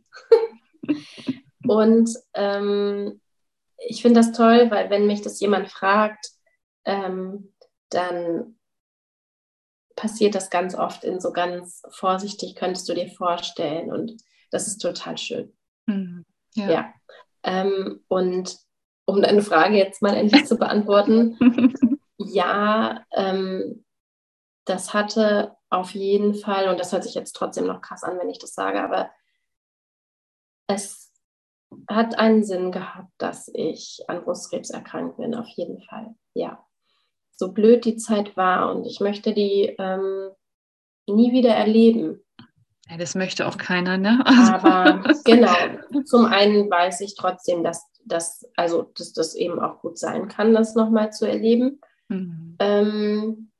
und 1.67 2.09
ähm, 2.33 3.21
ich 3.77 4.01
finde 4.01 4.19
das 4.19 4.31
toll, 4.31 4.69
weil 4.71 4.89
wenn 4.89 5.07
mich 5.07 5.21
das 5.21 5.39
jemand 5.39 5.69
fragt, 5.69 6.29
ähm, 6.85 7.53
dann 7.89 8.57
passiert 9.95 10.35
das 10.35 10.49
ganz 10.49 10.75
oft 10.75 11.03
in 11.03 11.19
so 11.19 11.31
ganz 11.31 11.81
vorsichtig, 11.89 12.55
könntest 12.55 12.87
du 12.89 12.93
dir 12.93 13.07
vorstellen. 13.07 13.91
Und 13.91 14.21
das 14.51 14.67
ist 14.67 14.79
total 14.79 15.17
schön. 15.17 15.53
Mhm. 15.85 16.25
Ja. 16.53 16.69
ja. 16.69 16.93
Ähm, 17.43 18.03
und 18.07 18.57
um 19.05 19.21
deine 19.21 19.41
Frage 19.41 19.77
jetzt 19.77 20.01
mal 20.01 20.15
endlich 20.15 20.45
zu 20.45 20.57
beantworten, 20.57 21.37
ja, 22.17 23.05
ähm, 23.15 23.84
das 24.65 24.93
hatte 24.93 25.55
auf 25.69 25.91
jeden 25.91 26.35
Fall, 26.35 26.69
und 26.69 26.79
das 26.79 26.91
hört 26.91 27.03
sich 27.03 27.15
jetzt 27.15 27.33
trotzdem 27.33 27.67
noch 27.67 27.81
krass 27.81 28.03
an, 28.03 28.17
wenn 28.19 28.29
ich 28.29 28.39
das 28.39 28.53
sage, 28.53 28.81
aber 28.81 29.09
es 30.67 31.13
hat 31.89 32.17
einen 32.17 32.43
Sinn 32.43 32.71
gehabt, 32.71 33.11
dass 33.17 33.49
ich 33.53 34.03
an 34.07 34.23
Brustkrebs 34.23 34.69
erkrankt 34.69 35.17
bin, 35.17 35.35
auf 35.35 35.47
jeden 35.49 35.81
Fall. 35.81 36.15
Ja. 36.33 36.65
So 37.31 37.51
blöd 37.51 37.85
die 37.85 37.97
Zeit 37.97 38.37
war 38.37 38.73
und 38.73 38.85
ich 38.85 38.99
möchte 38.99 39.33
die 39.33 39.75
ähm, 39.77 40.31
nie 41.07 41.31
wieder 41.33 41.53
erleben. 41.53 42.23
Ja, 42.89 42.97
das 42.97 43.15
möchte 43.15 43.47
auch 43.47 43.57
keiner, 43.57 43.97
ne? 43.97 44.23
Aber 44.25 45.03
genau, 45.25 45.53
zum 46.05 46.25
einen 46.25 46.69
weiß 46.69 47.01
ich 47.01 47.15
trotzdem, 47.15 47.63
dass, 47.63 47.85
dass, 48.05 48.47
also, 48.55 48.83
dass 48.97 49.13
das 49.13 49.35
eben 49.35 49.59
auch 49.59 49.81
gut 49.81 49.97
sein 49.97 50.27
kann, 50.27 50.53
das 50.53 50.75
nochmal 50.75 51.11
zu 51.11 51.25
erleben. 51.27 51.81
Mhm. 52.07 52.55
Ähm, 52.59 53.51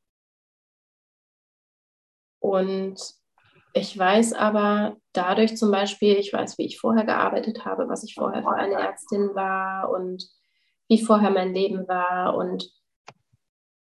und 2.45 3.01
ich 3.73 3.97
weiß 3.97 4.33
aber 4.33 4.97
dadurch 5.13 5.57
zum 5.57 5.71
Beispiel, 5.71 6.15
ich 6.15 6.31
weiß, 6.31 6.59
wie 6.59 6.65
ich 6.65 6.79
vorher 6.79 7.03
gearbeitet 7.03 7.65
habe, 7.65 7.89
was 7.89 8.03
ich 8.03 8.13
vorher 8.13 8.43
für 8.43 8.53
eine 8.53 8.75
Ärztin 8.75 9.33
war 9.33 9.89
und 9.89 10.29
wie 10.87 11.03
vorher 11.03 11.31
mein 11.31 11.53
Leben 11.53 11.87
war. 11.87 12.37
Und 12.37 12.71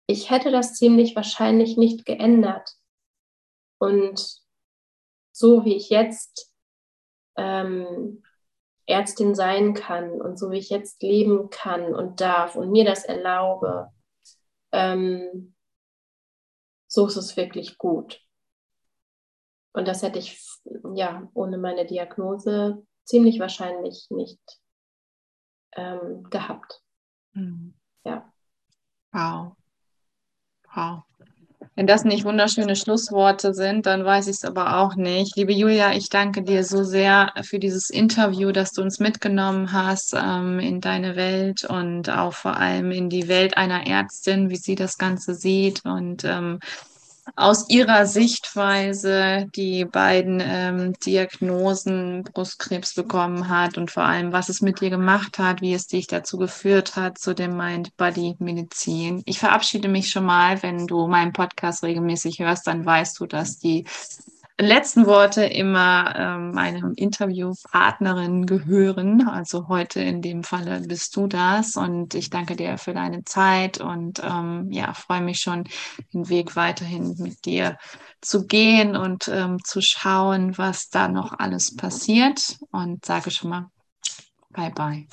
ich 0.07 0.31
hätte 0.31 0.51
das 0.51 0.73
ziemlich 0.73 1.15
wahrscheinlich 1.15 1.77
nicht 1.77 2.05
geändert. 2.05 2.69
Und 3.77 4.41
so 5.31 5.63
wie 5.63 5.75
ich 5.75 5.89
jetzt 5.89 6.51
ähm, 7.37 8.23
Ärztin 8.87 9.35
sein 9.35 9.75
kann 9.75 10.19
und 10.19 10.39
so 10.39 10.49
wie 10.49 10.57
ich 10.57 10.69
jetzt 10.69 11.03
leben 11.03 11.51
kann 11.51 11.93
und 11.93 12.19
darf 12.21 12.55
und 12.55 12.71
mir 12.71 12.85
das 12.85 13.05
erlaube, 13.05 13.91
ähm, 14.71 15.53
so 16.87 17.05
ist 17.05 17.17
es 17.17 17.37
wirklich 17.37 17.77
gut. 17.77 18.26
Und 19.77 19.87
das 19.87 20.01
hätte 20.01 20.17
ich 20.17 20.43
ja 20.95 21.29
ohne 21.35 21.59
meine 21.59 21.85
Diagnose 21.85 22.83
ziemlich 23.03 23.39
wahrscheinlich 23.39 24.07
nicht 24.09 24.41
ähm, 25.75 26.23
gehabt. 26.31 26.81
Mhm. 27.33 27.75
Ja. 28.03 28.33
Wow. 29.11 29.55
Wow. 30.73 31.03
Wenn 31.75 31.85
das 31.85 32.05
nicht 32.05 32.25
wunderschöne 32.25 32.75
Schlussworte 32.75 33.53
sind, 33.53 33.85
dann 33.85 34.03
weiß 34.03 34.25
ich 34.25 34.37
es 34.37 34.45
aber 34.45 34.79
auch 34.79 34.95
nicht. 34.95 35.35
Liebe 35.35 35.53
Julia, 35.53 35.93
ich 35.93 36.09
danke 36.09 36.41
dir 36.41 36.63
so 36.63 36.83
sehr 36.83 37.31
für 37.43 37.59
dieses 37.59 37.91
Interview, 37.91 38.51
dass 38.51 38.71
du 38.71 38.81
uns 38.81 38.97
mitgenommen 38.97 39.73
hast 39.73 40.15
ähm, 40.17 40.57
in 40.57 40.81
deine 40.81 41.15
Welt 41.15 41.65
und 41.65 42.09
auch 42.09 42.33
vor 42.33 42.57
allem 42.57 42.89
in 42.89 43.11
die 43.11 43.27
Welt 43.27 43.57
einer 43.57 43.85
Ärztin, 43.85 44.49
wie 44.49 44.55
sie 44.55 44.73
das 44.73 44.97
Ganze 44.97 45.35
sieht 45.35 45.85
und 45.85 46.23
ähm, 46.23 46.61
aus 47.35 47.69
Ihrer 47.69 48.05
Sichtweise 48.05 49.47
die 49.55 49.85
beiden 49.85 50.41
ähm, 50.43 50.93
Diagnosen 51.05 52.23
Brustkrebs 52.23 52.93
bekommen 52.93 53.49
hat 53.49 53.77
und 53.77 53.91
vor 53.91 54.03
allem, 54.03 54.31
was 54.31 54.49
es 54.49 54.61
mit 54.61 54.81
dir 54.81 54.89
gemacht 54.89 55.39
hat, 55.39 55.61
wie 55.61 55.73
es 55.73 55.87
dich 55.87 56.07
dazu 56.07 56.37
geführt 56.37 56.95
hat 56.95 57.17
zu 57.17 57.33
dem 57.33 57.57
Mind-Body-Medizin. 57.57 59.23
Ich 59.25 59.39
verabschiede 59.39 59.87
mich 59.87 60.09
schon 60.09 60.25
mal, 60.25 60.61
wenn 60.63 60.87
du 60.87 61.07
meinen 61.07 61.33
Podcast 61.33 61.83
regelmäßig 61.83 62.39
hörst, 62.39 62.67
dann 62.67 62.85
weißt 62.85 63.19
du, 63.19 63.25
dass 63.25 63.59
die 63.59 63.85
letzten 64.59 65.05
Worte 65.05 65.43
immer 65.43 66.13
ähm, 66.15 66.51
meinem 66.51 66.93
Interviewpartnerin 66.95 68.45
gehören. 68.45 69.27
Also 69.27 69.67
heute 69.67 69.99
in 69.99 70.21
dem 70.21 70.43
Falle 70.43 70.81
bist 70.81 71.15
du 71.15 71.27
das 71.27 71.75
und 71.75 72.15
ich 72.15 72.29
danke 72.29 72.55
dir 72.55 72.77
für 72.77 72.93
deine 72.93 73.23
Zeit 73.23 73.79
und 73.79 74.21
ähm, 74.23 74.71
ja, 74.71 74.93
freue 74.93 75.21
mich 75.21 75.39
schon, 75.39 75.65
den 76.13 76.29
Weg 76.29 76.55
weiterhin 76.55 77.15
mit 77.19 77.45
dir 77.45 77.77
zu 78.21 78.47
gehen 78.47 78.95
und 78.95 79.27
ähm, 79.27 79.59
zu 79.63 79.81
schauen, 79.81 80.57
was 80.57 80.89
da 80.89 81.07
noch 81.07 81.37
alles 81.37 81.75
passiert 81.75 82.57
und 82.71 83.05
sage 83.05 83.31
schon 83.31 83.51
mal 83.51 83.69
Bye 84.49 84.71
bye. 84.71 85.07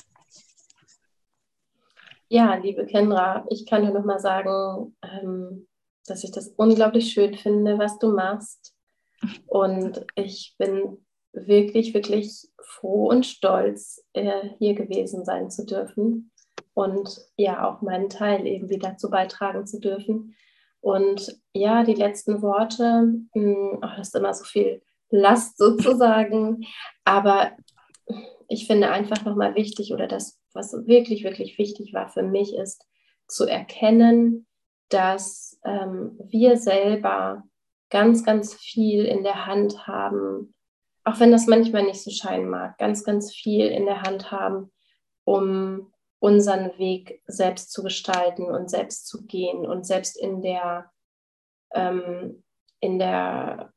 Ja, 2.28 2.54
liebe 2.54 2.86
Kendra, 2.86 3.44
ich 3.50 3.66
kann 3.66 3.84
nur 3.84 3.92
noch 3.92 4.06
mal 4.06 4.18
sagen, 4.18 4.96
ähm, 5.02 5.66
dass 6.06 6.24
ich 6.24 6.32
das 6.32 6.48
unglaublich 6.56 7.12
schön 7.12 7.34
finde, 7.36 7.78
was 7.78 7.98
du 7.98 8.10
machst 8.10 8.73
und 9.46 10.04
ich 10.14 10.54
bin 10.58 11.04
wirklich, 11.32 11.94
wirklich 11.94 12.48
froh 12.62 13.08
und 13.08 13.26
stolz, 13.26 14.04
äh, 14.12 14.48
hier 14.58 14.74
gewesen 14.74 15.24
sein 15.24 15.50
zu 15.50 15.64
dürfen 15.66 16.30
und 16.74 17.18
ja 17.36 17.68
auch 17.68 17.82
meinen 17.82 18.08
Teil 18.08 18.46
irgendwie 18.46 18.78
dazu 18.78 19.10
beitragen 19.10 19.66
zu 19.66 19.80
dürfen. 19.80 20.34
Und 20.80 21.40
ja, 21.54 21.82
die 21.82 21.94
letzten 21.94 22.42
Worte, 22.42 23.14
hm, 23.32 23.78
oh, 23.78 23.88
das 23.96 24.08
ist 24.08 24.16
immer 24.16 24.34
so 24.34 24.44
viel 24.44 24.82
Last 25.10 25.56
sozusagen, 25.58 26.64
aber 27.04 27.52
ich 28.48 28.66
finde 28.66 28.90
einfach 28.90 29.24
nochmal 29.24 29.54
wichtig 29.54 29.92
oder 29.92 30.06
das, 30.06 30.38
was 30.52 30.72
wirklich, 30.86 31.24
wirklich 31.24 31.58
wichtig 31.58 31.94
war 31.94 32.08
für 32.08 32.22
mich, 32.22 32.54
ist 32.54 32.84
zu 33.26 33.46
erkennen, 33.46 34.46
dass 34.90 35.58
ähm, 35.64 36.18
wir 36.24 36.56
selber 36.58 37.44
ganz, 37.94 38.24
ganz 38.24 38.54
viel 38.54 39.04
in 39.04 39.22
der 39.22 39.46
Hand 39.46 39.86
haben, 39.86 40.52
auch 41.04 41.20
wenn 41.20 41.30
das 41.30 41.46
manchmal 41.46 41.84
nicht 41.84 42.02
so 42.02 42.10
scheinen 42.10 42.50
mag, 42.50 42.76
ganz, 42.76 43.04
ganz 43.04 43.32
viel 43.32 43.68
in 43.68 43.86
der 43.86 44.02
Hand 44.02 44.32
haben, 44.32 44.72
um 45.22 45.92
unseren 46.18 46.76
Weg 46.76 47.22
selbst 47.28 47.70
zu 47.70 47.84
gestalten 47.84 48.46
und 48.46 48.68
selbst 48.68 49.06
zu 49.06 49.24
gehen 49.26 49.64
und 49.64 49.86
selbst 49.86 50.18
in 50.20 50.42
der, 50.42 50.90
ähm, 51.72 52.42
in 52.80 52.98
der 52.98 53.72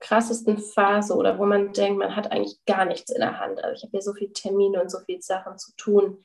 krassesten 0.00 0.58
Phase 0.58 1.14
oder 1.14 1.38
wo 1.38 1.46
man 1.46 1.72
denkt, 1.72 2.00
man 2.00 2.16
hat 2.16 2.32
eigentlich 2.32 2.58
gar 2.64 2.86
nichts 2.86 3.12
in 3.12 3.20
der 3.20 3.38
Hand. 3.38 3.62
Also 3.62 3.76
ich 3.76 3.82
habe 3.84 3.92
hier 3.92 4.02
so 4.02 4.14
viele 4.14 4.32
Termine 4.32 4.82
und 4.82 4.90
so 4.90 4.98
viele 5.06 5.22
Sachen 5.22 5.58
zu 5.58 5.70
tun. 5.76 6.24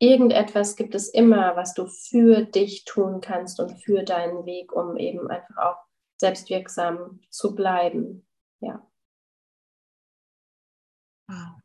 Irgendetwas 0.00 0.74
gibt 0.74 0.96
es 0.96 1.08
immer, 1.08 1.54
was 1.54 1.74
du 1.74 1.86
für 1.86 2.42
dich 2.42 2.84
tun 2.84 3.20
kannst 3.20 3.60
und 3.60 3.80
für 3.80 4.02
deinen 4.02 4.44
Weg, 4.44 4.72
um 4.72 4.96
eben 4.96 5.30
einfach 5.30 5.56
auch 5.58 5.87
selbstwirksam 6.18 7.20
zu 7.30 7.54
bleiben. 7.54 8.26
Ja. 8.60 8.86
Wow. 11.28 11.58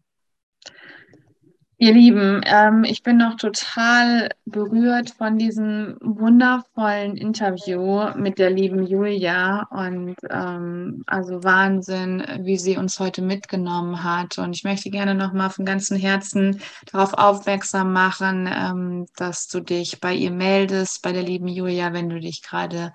Ihr 1.83 1.91
Lieben, 1.91 2.39
ähm, 2.45 2.85
ich 2.85 3.03
bin 3.03 3.17
noch 3.17 3.35
total 3.35 4.29
berührt 4.45 5.09
von 5.09 5.37
diesem 5.37 5.97
wundervollen 5.99 7.17
Interview 7.17 8.09
mit 8.15 8.39
der 8.39 8.51
lieben 8.51 8.87
Julia 8.87 9.67
und 9.69 10.15
ähm, 10.29 11.03
also 11.07 11.43
Wahnsinn, 11.43 12.23
wie 12.39 12.57
sie 12.57 12.77
uns 12.77 13.01
heute 13.01 13.21
mitgenommen 13.21 14.01
hat. 14.01 14.37
Und 14.37 14.55
ich 14.55 14.63
möchte 14.63 14.91
gerne 14.91 15.13
nochmal 15.13 15.49
von 15.49 15.65
ganzem 15.65 15.97
Herzen 15.97 16.61
darauf 16.89 17.15
aufmerksam 17.15 17.91
machen, 17.91 18.47
ähm, 18.49 19.05
dass 19.17 19.49
du 19.49 19.59
dich 19.59 19.99
bei 19.99 20.13
ihr 20.13 20.31
meldest, 20.31 21.01
bei 21.01 21.11
der 21.11 21.23
lieben 21.23 21.49
Julia, 21.49 21.91
wenn 21.91 22.07
du 22.07 22.17
dich 22.17 22.43
gerade 22.43 22.93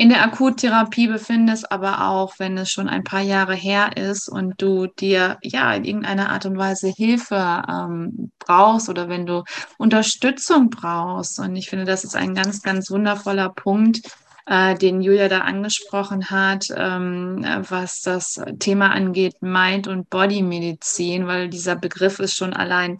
in 0.00 0.10
der 0.10 0.22
Akuttherapie 0.22 1.08
befindest, 1.08 1.72
aber 1.72 2.08
auch 2.08 2.34
wenn 2.38 2.56
es 2.56 2.70
schon 2.70 2.88
ein 2.88 3.02
paar 3.02 3.20
Jahre 3.20 3.56
her 3.56 3.96
ist 3.96 4.28
und 4.28 4.54
du 4.62 4.86
dir 4.86 5.38
ja 5.42 5.74
in 5.74 5.84
irgendeiner 5.84 6.30
Art 6.30 6.46
und 6.46 6.56
Weise 6.56 6.88
Hilfe 6.88 7.64
ähm, 7.68 8.30
brauchst 8.38 8.88
oder 8.88 9.08
wenn 9.08 9.26
du 9.26 9.42
Unterstützung 9.76 10.70
brauchst. 10.70 11.40
Und 11.40 11.56
ich 11.56 11.68
finde, 11.68 11.84
das 11.84 12.04
ist 12.04 12.14
ein 12.14 12.32
ganz, 12.32 12.62
ganz 12.62 12.92
wundervoller 12.92 13.48
Punkt, 13.48 14.08
äh, 14.46 14.76
den 14.76 15.02
Julia 15.02 15.28
da 15.28 15.40
angesprochen 15.40 16.30
hat, 16.30 16.66
ähm, 16.76 17.44
was 17.68 18.00
das 18.00 18.40
Thema 18.60 18.92
angeht, 18.92 19.42
Mind- 19.42 19.88
und 19.88 20.08
Body-Medizin, 20.10 21.26
weil 21.26 21.48
dieser 21.48 21.74
Begriff 21.74 22.20
ist 22.20 22.36
schon 22.36 22.52
allein 22.52 22.98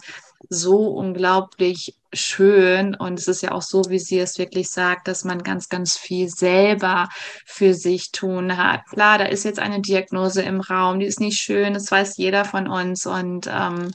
so 0.48 0.88
unglaublich 0.88 1.94
schön. 2.12 2.94
Und 2.94 3.18
es 3.18 3.28
ist 3.28 3.42
ja 3.42 3.52
auch 3.52 3.62
so, 3.62 3.82
wie 3.88 3.98
sie 3.98 4.18
es 4.18 4.38
wirklich 4.38 4.70
sagt, 4.70 5.08
dass 5.08 5.24
man 5.24 5.42
ganz, 5.42 5.68
ganz 5.68 5.96
viel 5.96 6.28
selber 6.28 7.08
für 7.44 7.74
sich 7.74 8.12
tun 8.12 8.56
hat. 8.56 8.86
Klar, 8.90 9.18
da 9.18 9.24
ist 9.24 9.44
jetzt 9.44 9.58
eine 9.58 9.80
Diagnose 9.80 10.42
im 10.42 10.60
Raum, 10.60 11.00
die 11.00 11.06
ist 11.06 11.20
nicht 11.20 11.38
schön, 11.38 11.74
das 11.74 11.90
weiß 11.90 12.16
jeder 12.16 12.44
von 12.44 12.68
uns 12.68 13.06
und 13.06 13.46
ähm, 13.46 13.90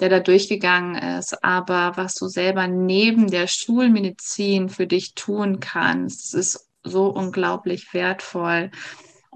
der 0.00 0.08
da 0.08 0.20
durchgegangen 0.20 1.18
ist. 1.18 1.42
Aber 1.42 1.92
was 1.96 2.14
du 2.14 2.28
selber 2.28 2.68
neben 2.68 3.30
der 3.30 3.46
Schulmedizin 3.46 4.68
für 4.68 4.86
dich 4.86 5.14
tun 5.14 5.60
kannst, 5.60 6.34
ist 6.34 6.68
so 6.84 7.06
unglaublich 7.08 7.92
wertvoll. 7.92 8.70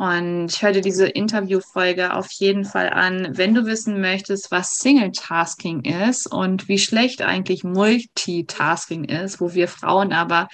Und 0.00 0.46
ich 0.50 0.62
höre 0.62 0.72
dir 0.72 0.80
diese 0.80 1.06
Interviewfolge 1.06 2.14
auf 2.14 2.32
jeden 2.32 2.64
Fall 2.64 2.88
an, 2.88 3.36
wenn 3.36 3.52
du 3.52 3.66
wissen 3.66 4.00
möchtest, 4.00 4.50
was 4.50 4.76
Single-Tasking 4.76 5.82
ist 5.82 6.26
und 6.26 6.68
wie 6.68 6.78
schlecht 6.78 7.20
eigentlich 7.20 7.64
Multitasking 7.64 9.04
ist, 9.04 9.42
wo 9.42 9.52
wir 9.52 9.68
Frauen 9.68 10.14
aber 10.14 10.48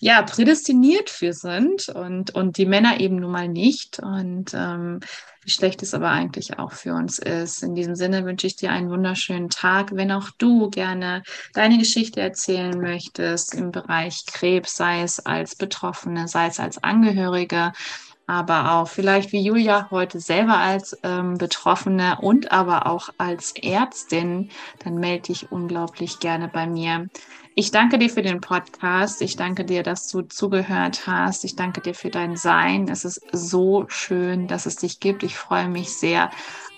ja 0.00 0.20
prädestiniert 0.20 1.08
für 1.08 1.32
sind 1.32 1.88
und, 1.88 2.34
und 2.34 2.58
die 2.58 2.66
Männer 2.66 3.00
eben 3.00 3.16
nun 3.16 3.30
mal 3.32 3.48
nicht. 3.48 4.00
Und 4.00 4.52
ähm, 4.52 5.00
wie 5.42 5.50
schlecht 5.50 5.82
es 5.82 5.94
aber 5.94 6.10
eigentlich 6.10 6.58
auch 6.58 6.72
für 6.72 6.92
uns 6.92 7.18
ist. 7.18 7.62
In 7.62 7.74
diesem 7.74 7.94
Sinne 7.94 8.26
wünsche 8.26 8.46
ich 8.46 8.56
dir 8.56 8.70
einen 8.70 8.90
wunderschönen 8.90 9.48
Tag. 9.48 9.96
Wenn 9.96 10.12
auch 10.12 10.28
du 10.36 10.68
gerne 10.68 11.22
deine 11.54 11.78
Geschichte 11.78 12.20
erzählen 12.20 12.78
möchtest 12.78 13.54
im 13.54 13.70
Bereich 13.70 14.26
Krebs, 14.26 14.76
sei 14.76 15.00
es 15.00 15.24
als 15.24 15.56
Betroffene, 15.56 16.28
sei 16.28 16.48
es 16.48 16.60
als 16.60 16.84
Angehörige, 16.84 17.72
aber 18.30 18.74
auch 18.74 18.86
vielleicht 18.86 19.32
wie 19.32 19.40
Julia 19.40 19.88
heute 19.90 20.20
selber 20.20 20.56
als 20.56 20.96
ähm, 21.02 21.36
Betroffene 21.36 22.18
und 22.20 22.52
aber 22.52 22.86
auch 22.86 23.08
als 23.18 23.54
Ärztin, 23.60 24.50
dann 24.84 24.94
melde 24.94 25.24
dich 25.24 25.50
unglaublich 25.50 26.20
gerne 26.20 26.46
bei 26.46 26.68
mir. 26.68 27.08
Ich 27.56 27.72
danke 27.72 27.98
dir 27.98 28.08
für 28.08 28.22
den 28.22 28.40
Podcast. 28.40 29.20
Ich 29.20 29.34
danke 29.34 29.64
dir, 29.64 29.82
dass 29.82 30.06
du 30.06 30.22
zugehört 30.22 31.08
hast. 31.08 31.44
Ich 31.44 31.56
danke 31.56 31.80
dir 31.80 31.92
für 31.92 32.10
dein 32.10 32.36
Sein. 32.36 32.86
Es 32.86 33.04
ist 33.04 33.20
so 33.32 33.86
schön, 33.88 34.46
dass 34.46 34.64
es 34.64 34.76
dich 34.76 35.00
gibt. 35.00 35.24
Ich 35.24 35.36
freue 35.36 35.66
mich 35.66 35.92
sehr 35.92 36.30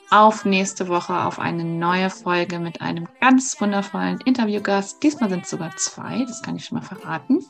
auf 0.09 0.47
nächste 0.47 0.89
Woche 0.89 1.23
auf 1.23 1.39
eine 1.39 1.65
neue 1.65 2.09
Folge 2.09 2.61
mit 2.61 2.81
einem 2.81 3.09
ganz 3.21 3.61
wundervollen 3.61 4.23
Interviewgast. 4.23 5.03
Diesmal 5.03 5.29
sind 5.29 5.45
es 5.45 5.51
sogar 5.51 5.77
zwei, 5.77 6.25
das 6.25 6.41
kann 6.41 6.57
ich 6.57 6.65
schon 6.65 6.79
mal 6.79 6.85
verraten 6.85 7.45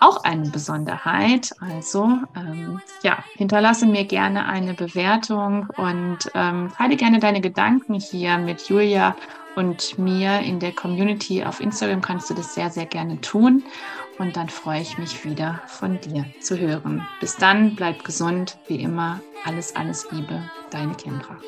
auch 0.00 0.24
eine 0.24 0.48
Besonderheit. 0.50 1.54
Also 1.60 2.18
ähm, 2.36 2.80
ja, 3.02 3.22
hinterlasse 3.34 3.86
mir 3.86 4.04
gerne 4.04 4.46
eine 4.46 4.74
Bewertung 4.74 5.68
und 5.76 6.18
ähm, 6.34 6.72
teile 6.76 6.96
gerne 6.96 7.20
deine 7.20 7.40
Gedanken 7.40 7.94
hier 7.94 8.38
mit 8.38 8.68
Julia 8.68 9.14
und 9.56 9.98
mir 9.98 10.40
in 10.40 10.58
der 10.58 10.72
Community. 10.72 11.44
Auf 11.44 11.60
Instagram 11.60 12.00
kannst 12.00 12.30
du 12.30 12.34
das 12.34 12.54
sehr, 12.54 12.70
sehr 12.70 12.86
gerne 12.86 13.20
tun. 13.20 13.62
Und 14.18 14.36
dann 14.36 14.48
freue 14.50 14.82
ich 14.82 14.98
mich 14.98 15.24
wieder 15.24 15.62
von 15.66 15.98
dir 16.00 16.26
zu 16.40 16.58
hören. 16.58 17.06
Bis 17.20 17.36
dann, 17.36 17.74
bleib 17.74 18.04
gesund, 18.04 18.58
wie 18.66 18.82
immer. 18.82 19.20
Alles, 19.46 19.74
alles 19.74 20.06
Liebe, 20.10 20.42
deine 20.70 20.94
Kendra. 20.94 21.38